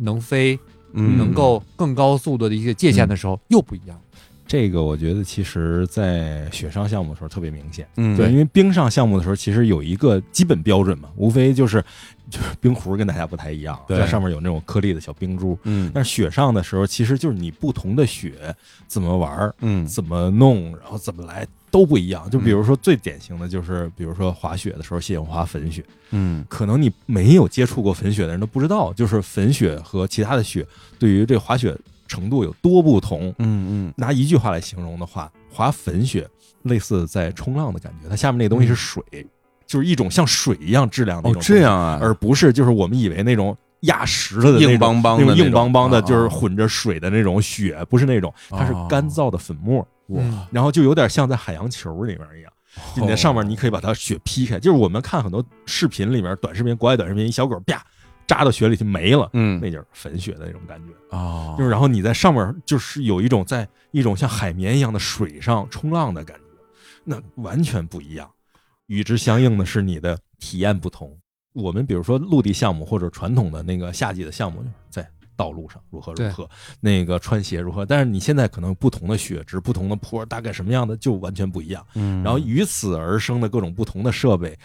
[0.00, 0.58] 能飞、
[0.92, 1.16] 嗯。
[1.16, 3.98] 能够更高速度的一些界限的时候，又不一样。
[4.46, 7.88] 这个我觉得其实，在雪上项目的时候特别明显。
[7.96, 8.14] 嗯。
[8.14, 11.82] 对，因为冰上项目的时候，其实有一个基本标准嘛，无非就是
[12.28, 13.96] 就是冰壶跟大家不太一样，对。
[13.96, 15.58] 在上面有那种颗粒的小冰珠。
[15.62, 15.90] 嗯。
[15.94, 18.54] 但是雪上的时候，其实就是你不同的雪
[18.86, 19.86] 怎么玩、嗯。
[19.86, 22.30] 怎么弄，然后怎么来都不一样。
[22.30, 26.44] 就比如说最典型的就是，比如说滑雪的时候，谢影滑粉雪，嗯。
[26.48, 30.64] 可能你没有接触过粉雪的人都不知道，就是粉雪和其他的雪
[31.00, 31.76] 对于这滑雪
[32.06, 33.34] 程度有多不同。
[33.38, 33.94] 嗯嗯。
[33.96, 36.28] 拿一句话来形容的话，滑粉雪
[36.62, 39.02] 类似在冲浪的感觉，它下面那东西是水，
[39.66, 52.52] 就是一种像水一样质量的哦那种这样啊，而不是就是我们以为那种压实了的硬邦邦的硬邦邦的，就是混着水的那种雪，不是那种，它是哦干燥的粉末，哇然后就有点像在海洋球里面一样。
[52.96, 57.80] 你在上面，你可以把它雪劈开，就是我们看很多视频里面，短视频、国外短视频，一小狗啪
[58.26, 61.16] 扎到雪里就没了，嗯那就是粉雪的那种感觉。
[61.16, 66.42] 哦，就是然后你在上面就是有一种在一种像海绵一样的水上冲浪的感觉，
[67.04, 68.28] 那完全不一样。
[68.86, 71.16] 与之相应的是你的体验不同。
[71.54, 76.48] 我们比如说陆地项目或者传统的那个夏季的项目，在道路上如何如何，
[76.80, 77.86] 那个穿鞋如何。
[77.86, 81.86] 但是你现在可能不同的雪质、不同的坡，大概什么样的就完全不一样。
[81.94, 84.58] 嗯然后与此而生的各种不同的设备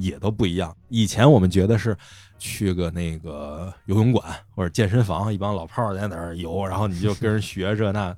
[0.00, 0.76] 也都不一样。
[0.88, 1.96] 以前我们觉得是
[2.38, 8.16] 去个那个游泳馆或者健身房，一帮老炮儿在那儿游，然后你就跟人学这那，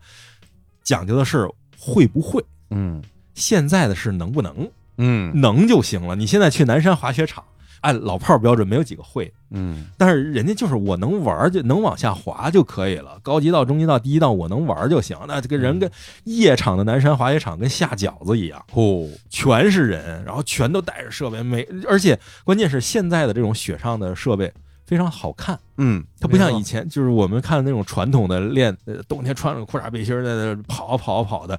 [0.82, 1.46] 讲究的是
[1.78, 2.42] 会不会。
[2.70, 3.02] 嗯
[3.34, 6.16] 现在的是能不能，嗯能就行了。
[6.16, 7.44] 你现在去南山滑雪场，
[7.80, 9.86] 按老炮儿标准，没有几个会，嗯。
[9.96, 15.16] 但是人家就是我能玩儿就能往下滑就可以了，高级道、中级道、低级道我能玩儿就行。
[15.28, 15.90] 那这个人跟
[16.24, 19.08] 夜场的南山滑雪场跟下饺子一样，哦。
[19.28, 24.52] 全是人，然后全都带着设备，每而且关键是现在的这种雪上的设备
[24.84, 26.02] 非常好看，嗯。
[26.18, 31.58] 它不像以前就是我们看的那种传统的练，呃，冬天穿着裤衩背心儿在那跑啊跑啊跑的，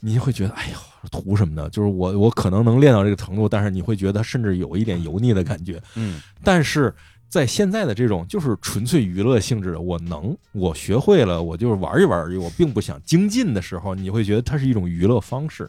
[0.00, 0.78] 你就会觉得哎呦
[1.10, 1.68] 图什么的？
[1.70, 5.80] 就是我我可能能练到这个程度，但是你会觉得甚至有一点油腻的感觉。
[5.94, 6.94] 嗯但是
[7.28, 15.68] 在现在的这种就是纯粹娱乐性质的，我能我学会了，我就是玩一玩而已，我并不想精进的时候，你会觉得它是一种娱乐方式，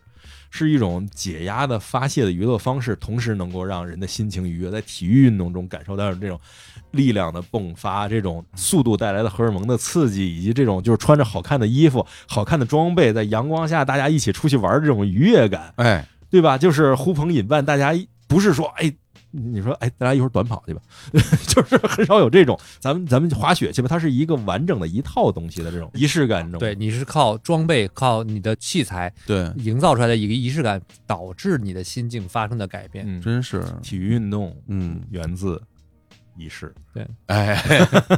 [0.49, 6.39] 是一种解压的发泄的娱乐方式，同时能够让人的心情愉悦，在体育运动中感受到这种
[6.91, 15.73] 力量的迸发，这种速度带来的荷尔蒙的刺激，以及这种就是穿着好看的衣服、好看的装备，在阳光下大家一起出去玩的这种愉悦感。
[15.77, 16.57] 哎对吧？
[16.57, 17.93] 就是呼朋引伴，大家
[18.27, 18.93] 不是说哎，
[19.37, 20.81] 你说哎，咱俩一会儿短跑去吧，
[21.47, 33.05] 就是很少有这种，咱们咱们滑雪去吧，它是一个完整的一套东西的这种仪式感，这种对，你是靠装备、靠你的器材对，营造出来的一个仪式感，导致你的心境发生的改变。
[33.07, 35.01] 嗯，真是体育运动嗯。
[35.11, 35.61] 源自
[36.37, 36.73] 仪式，
[37.27, 37.55] 哎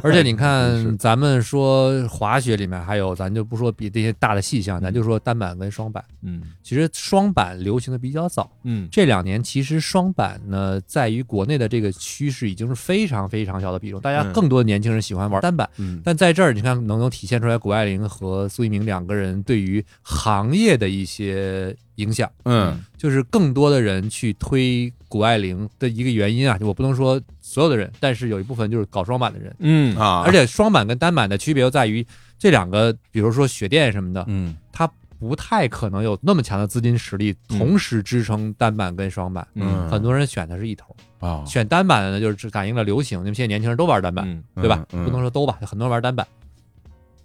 [0.02, 6.04] 而且你看，咱们说滑雪里面还有，咱就不说比这些大的细项，咱就说单板跟双板。
[6.22, 15.68] 嗯其实双板流行的比较早，嗯这两年其实双板呢，在于国内的这个趋势已经是非常非常小的比重，大家嗯更多的年轻人喜欢玩单板。
[15.78, 22.82] 嗯但在这儿，你看能能体现出来谷爱凌和苏翊鸣两个人对于行业的一些影响，嗯。
[22.96, 29.96] 就是更多的人去推谷爱凌的一个原因啊，我不能说所有的人，但是有一部分就是搞双板的人，嗯。
[29.96, 32.06] 啊，而且双板跟单板的区别又在于
[32.38, 34.56] 这两个，比如说雪电什么的，嗯。
[34.72, 37.58] 它不太可能有那么强的资金实力嗯。
[37.58, 39.46] 同时支撑单板跟双板。
[39.54, 39.88] 嗯。
[39.88, 41.42] 很多人选的是一头，啊。
[41.46, 44.42] 选单板的呢，就是只感应了流行，你们现在年轻人都玩单板，嗯。
[44.56, 44.84] 对吧？
[44.92, 45.04] 嗯嗯。
[45.04, 46.26] 不能说都吧，很多人玩单板。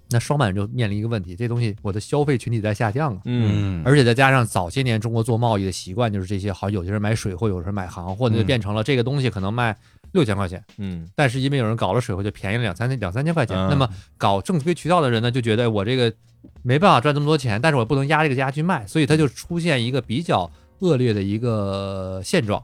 [0.09, 9.75] 那双板就面临一个问题，这东西我的消费群体在下降啊，嗯而且再加上早些年中国做贸易的习惯，就是这些好，有些人买水货，有人买行货，那就嗯变成了这个东西可能卖
[10.11, 13.57] 六千块钱，嗯但是因为有人搞了水货，就便宜了两三千两三千块钱。
[13.57, 16.13] 嗯那么搞正规渠道的人呢，就觉得我这个
[16.61, 20.49] 没办法赚这么多钱，但是我不能压这个价去卖，所以它就出现一个比较
[20.79, 22.61] 恶劣的一个现状。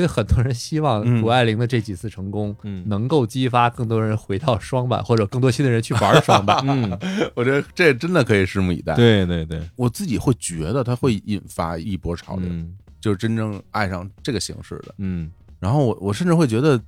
[0.00, 6.56] 所以很多人希望嗯谷爱凌的这几次成功，嗯能够激发更多人回到双板，或者更多新的人去玩双板。
[6.66, 6.98] 嗯，
[7.34, 8.94] 我觉得这真的可以拭目以待。
[8.94, 14.94] 对对对，我自己会觉得它会引发一波潮流，嗯就是真正爱上这个形式的。
[14.98, 16.80] 嗯然后我我甚至会觉得，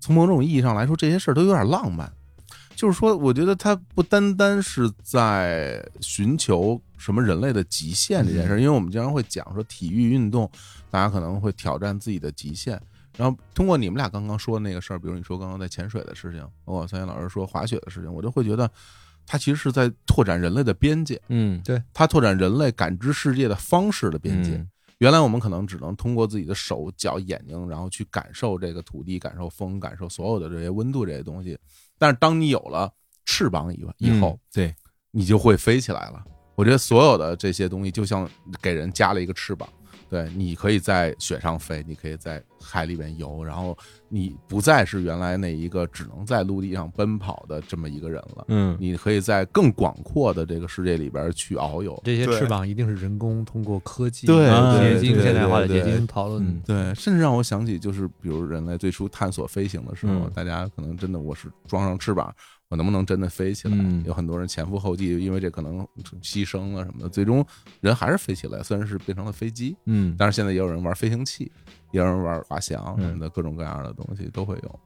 [0.00, 2.12] 从某种意义上来说，这些事儿都有点浪漫。
[2.76, 10.48] 就是说，我觉得它不单单是在寻求什么人类的极限这件事儿，因为我们经常会讲说体育运动，
[10.90, 12.80] 大家可能会挑战自己的极限。
[13.16, 18.70] 然后通过你们俩刚刚说的那个事儿，比如你说刚刚在潜水的事情，包括三岩老师说滑雪的事情，我就会觉得，
[19.26, 24.50] 它其实是在拓展人类的边界，嗯对它拓展人类感知世界的方式的边界。
[24.52, 31.58] 嗯原来我们可能只能通过自己的手脚眼睛，然后去感受这个土地、感受风、感受所有的这些温度这些东西。
[31.98, 32.92] 但是当你有了
[33.24, 34.74] 翅膀以以后，对，
[35.10, 36.24] 你就会飞起来了。
[36.54, 38.28] 我觉得所有的这些东西就像
[38.62, 39.68] 给人加了一个翅膀，
[40.08, 43.76] 对，你可以在雪上飞，你可以在海里面游，然后
[44.08, 48.44] 你不再是原来那一个只能在陆地上奔跑的这么一个人了。
[48.48, 52.00] 嗯，你可以在更广阔的这个世界里边去遨游。
[52.04, 62.32] 这些翅膀一定是人工通过科技对对结晶对现代化的对对结晶讨论嗯对，甚至让我想起，就是比如人类最初探索飞行的时候，嗯大家可能真的我是装上翅膀，
[62.68, 63.76] 我能不能真的飞起来？
[63.78, 65.86] 嗯有很多人前赴后继，因为这可能
[66.22, 67.46] 牺牲了什么的，最终
[67.80, 71.50] 人还是飞起来，虽然是变成了飞机，嗯，但是现在也有人玩飞行器，
[71.92, 74.80] 也有人玩滑翔什嗯么的，各种各样的东西都会有。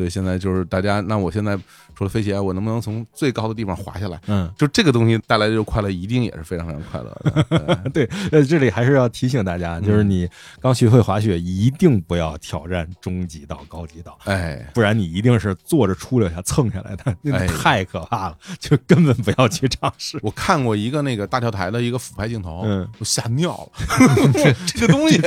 [0.00, 1.54] 所以现在就是大家，那我现在
[1.94, 4.18] 除了飞起来，我能不能从最高的地方滑下来？
[4.28, 7.76] 嗯，就这个东西带来的这个快乐，一定也是非常非常快乐的。
[7.92, 10.26] 对对，呃，这里还是要提醒大家，就是你
[10.58, 20.18] 刚学会滑雪，一定不要挑战中级道、高级道，哎，不然你一定是坐着出溜下蹭下来的，那哎太可怕了，就根本不要去尝试。
[20.24, 24.32] 我看过一个那个大跳台的一个俯拍镜头，嗯我吓尿了。
[24.66, 25.20] 这个东西，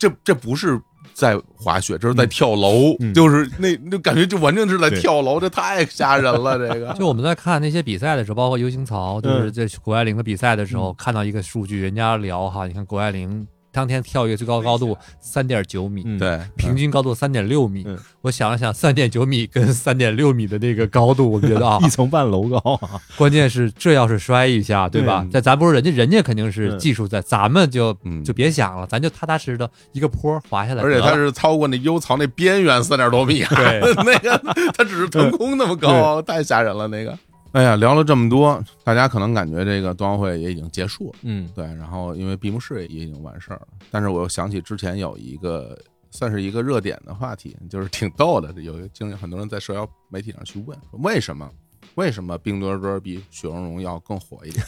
[0.00, 0.80] 这这不是
[1.12, 3.12] 在滑雪，这是在跳楼，嗯。
[3.12, 6.58] 就是 那那感觉就完全是在跳楼，这太吓人了。
[6.58, 17.98] 这个就我们在看那些比赛的时候，包括游行槽，就是在谷爱凌的比赛的时候，看到一个数据，人家聊哈，你看谷爱凌当天跳跃最高高度三点九米，嗯，对，平均高度三点六米嗯。
[18.22, 25.02] 我想了想，三点九米跟三点六米的那个高度，我觉得啊 一，层半楼高啊， 关键是这要是摔一下，对。
[25.02, 25.26] 吧？
[25.32, 26.78] 在咱不是人家，人家肯定是嗯。
[26.78, 28.22] 技术在，咱们就嗯。
[28.24, 30.82] 就别想了，咱就踏踏实实的一个坡滑下来。
[30.82, 33.80] 而且它是超过那 U 槽那边缘三点多米，啊对。
[34.04, 34.38] 那个
[34.76, 36.86] 它只是腾空那么高，太吓人了。
[36.88, 37.18] 那个，
[37.52, 41.18] 哎呀，聊了这么多，大家可能感觉这个冬奥会也已经结束了。
[41.22, 45.76] 嗯对，然后因为闭幕式也已经完事儿了，但是我又想起之前有一个
[46.12, 51.50] 算是一个热点的话题，就是挺逗的，有经很多人在社交媒体上去问，说为什么
[51.96, 54.64] 为什么冰墩墩比雪容融要更火一点？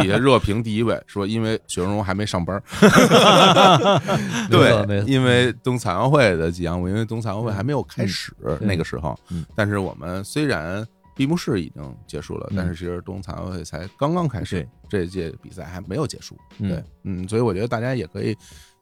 [0.00, 2.62] 底下热评第一位说，因为雪容融还没上班儿。
[4.48, 10.86] 对，因为冬残奥会的吉祥物，因为冬残奥会还没有开始那个时候嗯，但是我们虽然。
[11.14, 16.36] 闭幕式已经结束了，嗯但是其实冬残奥会才刚刚开始对，这届比赛还没有结束。
[16.58, 16.68] 嗯。
[16.68, 18.36] 对，嗯，所以我觉得大家也可以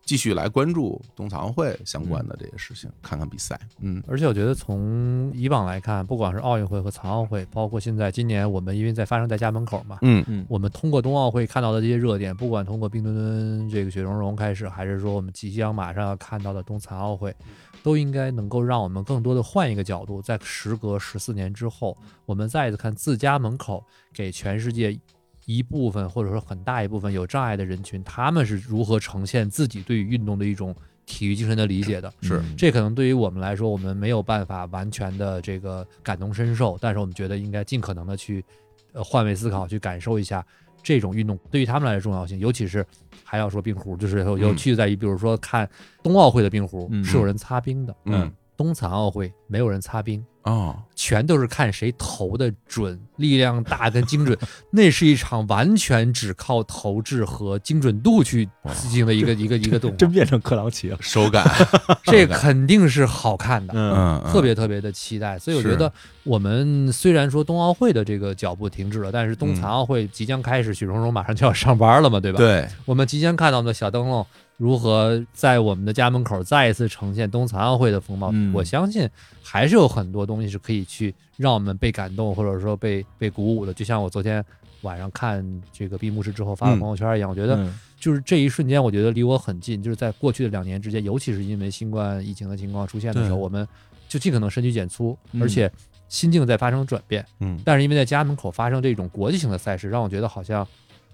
[0.04, 3.58] 继续来关注冬残奥会相关的这些事情，看看比赛。
[3.80, 4.02] 嗯。
[4.08, 10.24] 而且我觉得从以往来看，不管是奥运会和残奥会，包括现在今年我们因为在发生在家门口嘛，嗯。
[10.26, 10.44] 嗯。
[10.48, 17.34] 我们通过冬奥会看到的这些热点，不管通过冰墩墩这个雪融融开始，还是说我们即将马上要看到的冬残奥会，
[17.82, 24.98] 都应该能够让我们更多的换一个角度，在时隔十四年之后，我们再一次看自家门口给全世界
[25.46, 32.12] 一部分或者说很大一部分有障碍的人群，他们是如何呈现自己对于运动的一种体育精神的理解的。
[32.22, 38.44] 是嗯这可能对于我们来说，我们没有办法完全的这个感同身受，但是我们觉得应该尽可能的去
[38.92, 40.46] 呃换位思考，去感受一下
[40.82, 42.84] 这种运动对于他们来说重要性，尤其是
[43.24, 45.68] 还要说冰壶，就是有有趣在于，比如说看
[46.02, 50.24] 冬奥会的冰壶嗯是有人擦冰的，嗯冬残奥会没有人擦冰。
[50.42, 54.36] 哦，全都是看谁投的准，力量大跟精准，
[54.70, 60.98] 那是一场完全只靠投掷和精准度去进行的一个一个一个动作， 真变成克劳奇了。
[61.00, 61.46] 手感，
[62.04, 63.72] 这肯定是好看的。
[63.76, 65.92] 嗯嗯，特别特别的期待，所以我觉得
[66.24, 74.26] 我们虽然说冬奥会的这个脚步停滞了，但是冬嗯残奥会即将开始，许荣荣马上就要上班了嘛，对吧？，对，我们即将看到的小灯笼
[74.62, 78.30] 如何在我们的家门口再一次呈现冬残奥会的风貌。
[78.32, 79.10] 嗯我相信
[79.42, 83.74] 还是有很多东西是可以去让我们被感动，或者说被被鼓舞的。
[83.74, 84.44] 就像我昨天
[84.82, 93.66] 晚上看这个闭幕式之后发的嗯朋友圈一样，我觉得嗯就是这一瞬间，我觉得离我很近，就是在过去的两年之间，尤其是因为新冠疫情的情况出现的时候，我们
[94.08, 95.68] 就尽可能深居简出，嗯而且
[96.08, 97.26] 心境在发生转变。
[97.40, 100.64] 嗯但是因为在家门口发生这种国际性的赛事，让我觉得好像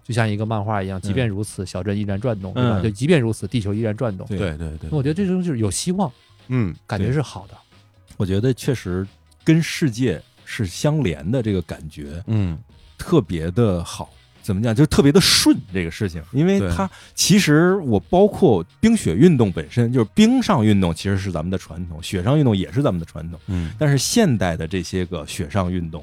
[0.08, 2.80] 就像一个漫画一样，即便如此，小镇依然转动，对吧？
[2.80, 4.26] 嗯就即便如此，地球依然转动。
[4.26, 6.10] 对对对对那，我觉得这种就是有希望，
[6.48, 7.54] 嗯感觉是好的。
[8.16, 9.06] 我觉得确实
[9.44, 12.58] 跟世界是相连的，这个感觉嗯
[12.96, 14.10] 特别的好。
[14.40, 14.74] 怎么讲？
[14.74, 23.38] 就特别的顺这个事情，因为它其实我包括冰雪运动本身，就是冰上运动其实是咱们的传统，雪上运动也是咱们的传统。
[23.48, 26.02] 嗯但是现代的这些个雪上运动，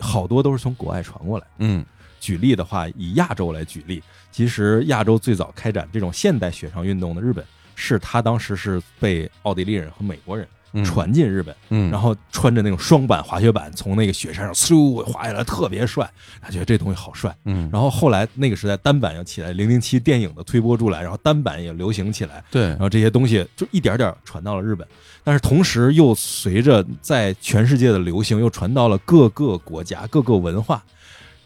[0.00, 1.46] 好多都是从国外传过来。
[1.58, 1.84] 嗯
[2.20, 7.44] 举例的话，以亚洲来举例，其实亚洲最早开展这种现代雪上运动的日本，
[7.74, 16.10] 是他当时是被奥地利人和美国人嗯，传进日本，嗯，然后穿着那种双板滑雪板从那个雪山上嗖滑下来，特别帅，
[16.40, 17.34] 他觉得这东西好帅。
[17.44, 24.86] 嗯，然后后来那个时代单板要起来，零零七电影的推波助澜，然后单板也流行起来，对然，后这些东西就一点点传到了日本，
[25.22, 30.82] 但是同时又随着在全世界的流行，又传到了各个国家、各个文化。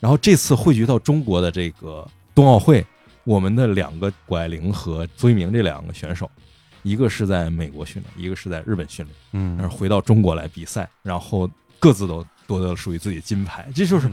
[0.01, 2.85] 然后这次汇聚到中国的这个冬奥会，
[3.24, 6.28] 我们的两个谷爱凌和邹一鸣这两个选手，
[6.82, 11.48] 一个是在美国训练，一个是在日本训练，然嗯后回到中国来比赛，然后
[11.78, 13.68] 各自都夺得了属于自己的金牌。
[13.74, 14.10] 这就是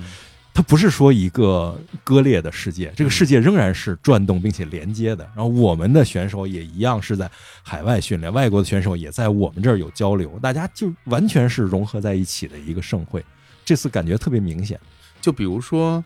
[0.53, 5.23] 它不是说一个割裂的世界，这个世界仍然是转动并且连接的。
[5.35, 7.29] 然后我们的选手也一样是在
[7.63, 13.23] 海外训练，外国的选手也在我们这儿有交流，大家就完全是融合在一起的一个盛会。
[13.63, 14.79] 这次感觉特别明显，
[15.21, 16.03] 就比如说，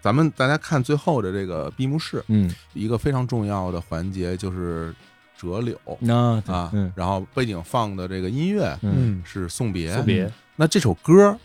[0.00, 4.94] 咱们大家看最后的这个闭幕式，嗯，一个非常重要的环节就是
[5.36, 11.36] 折柳那啊，嗯然后背景放的这个音乐嗯是送别，送别，那这首歌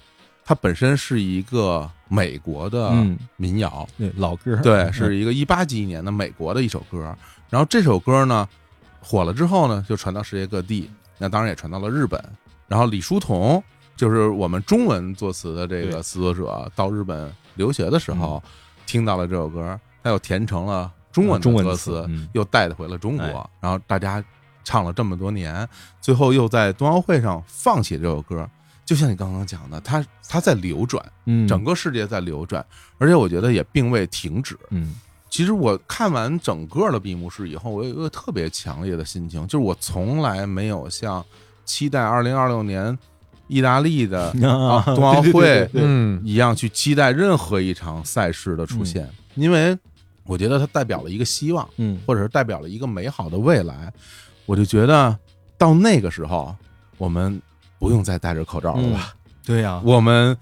[0.45, 7.15] 它本身是一个美国的嗯，民谣，对，老歌，对，嗯是一个一八几几年的美国的一首歌。
[7.49, 8.48] 然后这首歌呢
[8.99, 12.24] 火了之后呢，就传到世界各地，那当然也传到了日本。
[12.68, 13.64] 然后李叔同
[13.95, 18.41] 就是我们中文作词的这个词作者，到日本留学的时候
[18.86, 23.49] 听到了这首歌，他又填成了中文的歌词，又带回了中国哎。
[23.61, 24.24] 然后大家
[24.64, 25.68] 唱了这么多年，
[26.02, 28.49] 最后又在冬奥会上放起这首歌。
[28.86, 32.65] 就像你刚刚讲的，它它在流转，嗯，整个世界在流转，
[32.98, 34.57] 而且我觉得也并未停止。
[34.72, 34.95] 嗯
[35.30, 41.26] 其实我看完整个的闭幕式以后，我有一个特别强烈的心情，就是我从来没有像
[41.65, 42.95] 期待二零二六年
[43.48, 49.78] 意大利的 啊冬奥会嗯一样去期待任何一场赛事的出现，因为
[50.26, 53.91] 我觉得它代表了一个希望，嗯或者是代表了一个美好的未来。
[54.45, 55.18] 我就觉得
[55.57, 56.56] 到那个时候，
[56.98, 57.41] 我们
[57.80, 59.14] 不用再戴着口罩了吧？
[59.45, 60.36] 对呀，我们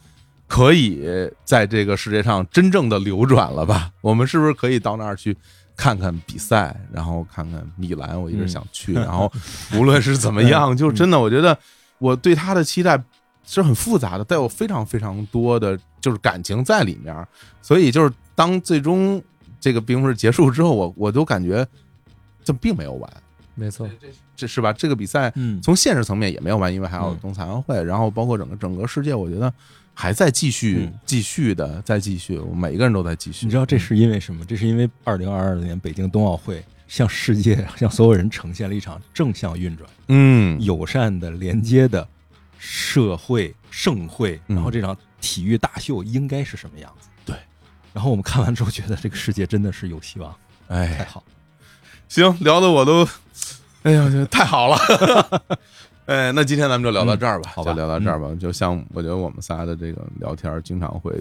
[0.47, 1.03] 可以
[1.45, 3.91] 在这个世界上真正的流转了吧？
[4.01, 5.35] 我们是不是可以到那儿去
[5.75, 8.19] 看看比赛，然后看看米兰？
[8.21, 9.31] 我一直想去，然后
[9.75, 11.57] 无论是怎么样， 就真的我觉得
[12.01, 12.99] 我对他的期待
[13.45, 17.15] 是很复杂的，带有非常非常多的就是感情在里面。
[17.61, 19.21] 所以就是当最终
[19.59, 21.65] 这个闭幕式结束之后，我我都感觉
[22.43, 23.13] 这并没有完，
[23.53, 23.87] 没错，
[24.35, 24.73] 这是吧？
[24.73, 29.53] 这个比赛嗯从现实层面也没有完，因为还有嗯冬残奥会，然后包括整个整个世界，我觉得
[29.93, 33.45] 还在继续、嗯继续的在继续，我们每一个人都在继续。
[33.45, 34.43] 你知道这是因为什么？
[34.45, 42.05] 这是因为二零二二年北京冬奥会向世界、 向所有人呈现了一场正向运转、嗯，友善的、连接的
[42.59, 44.35] 社会盛会。
[44.47, 47.07] 嗯然后这场体育大秀应该是什么样子？
[47.23, 47.33] 对。
[47.93, 50.35] 然后我们看完之后，觉得这个世界真的是有希望，
[50.67, 51.23] 哎太哎，好。
[52.09, 53.07] 行，聊的我都，
[53.83, 54.77] 哎呀，这太好了。
[56.07, 58.35] 哎，那今天咱们就聊到这儿吧，嗯好吧就聊到这儿吧。
[58.37, 61.13] 就像我觉得我们仨的这个聊天，经常会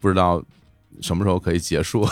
[0.00, 0.42] 不知道
[1.02, 2.06] 什么时候可以结束。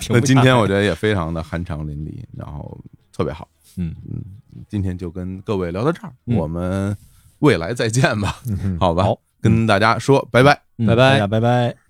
[0.00, 2.78] 挺 那今天我觉得也非常的酣畅淋漓，然后
[3.12, 3.48] 特别好。
[3.76, 4.22] 嗯嗯，
[4.68, 6.96] 今天就跟各位聊到这儿，嗯我们
[7.40, 8.36] 未来再见吧，
[8.78, 9.04] 好吧？
[9.04, 10.60] 好跟大家说拜拜。
[10.78, 11.89] 嗯拜拜拜拜。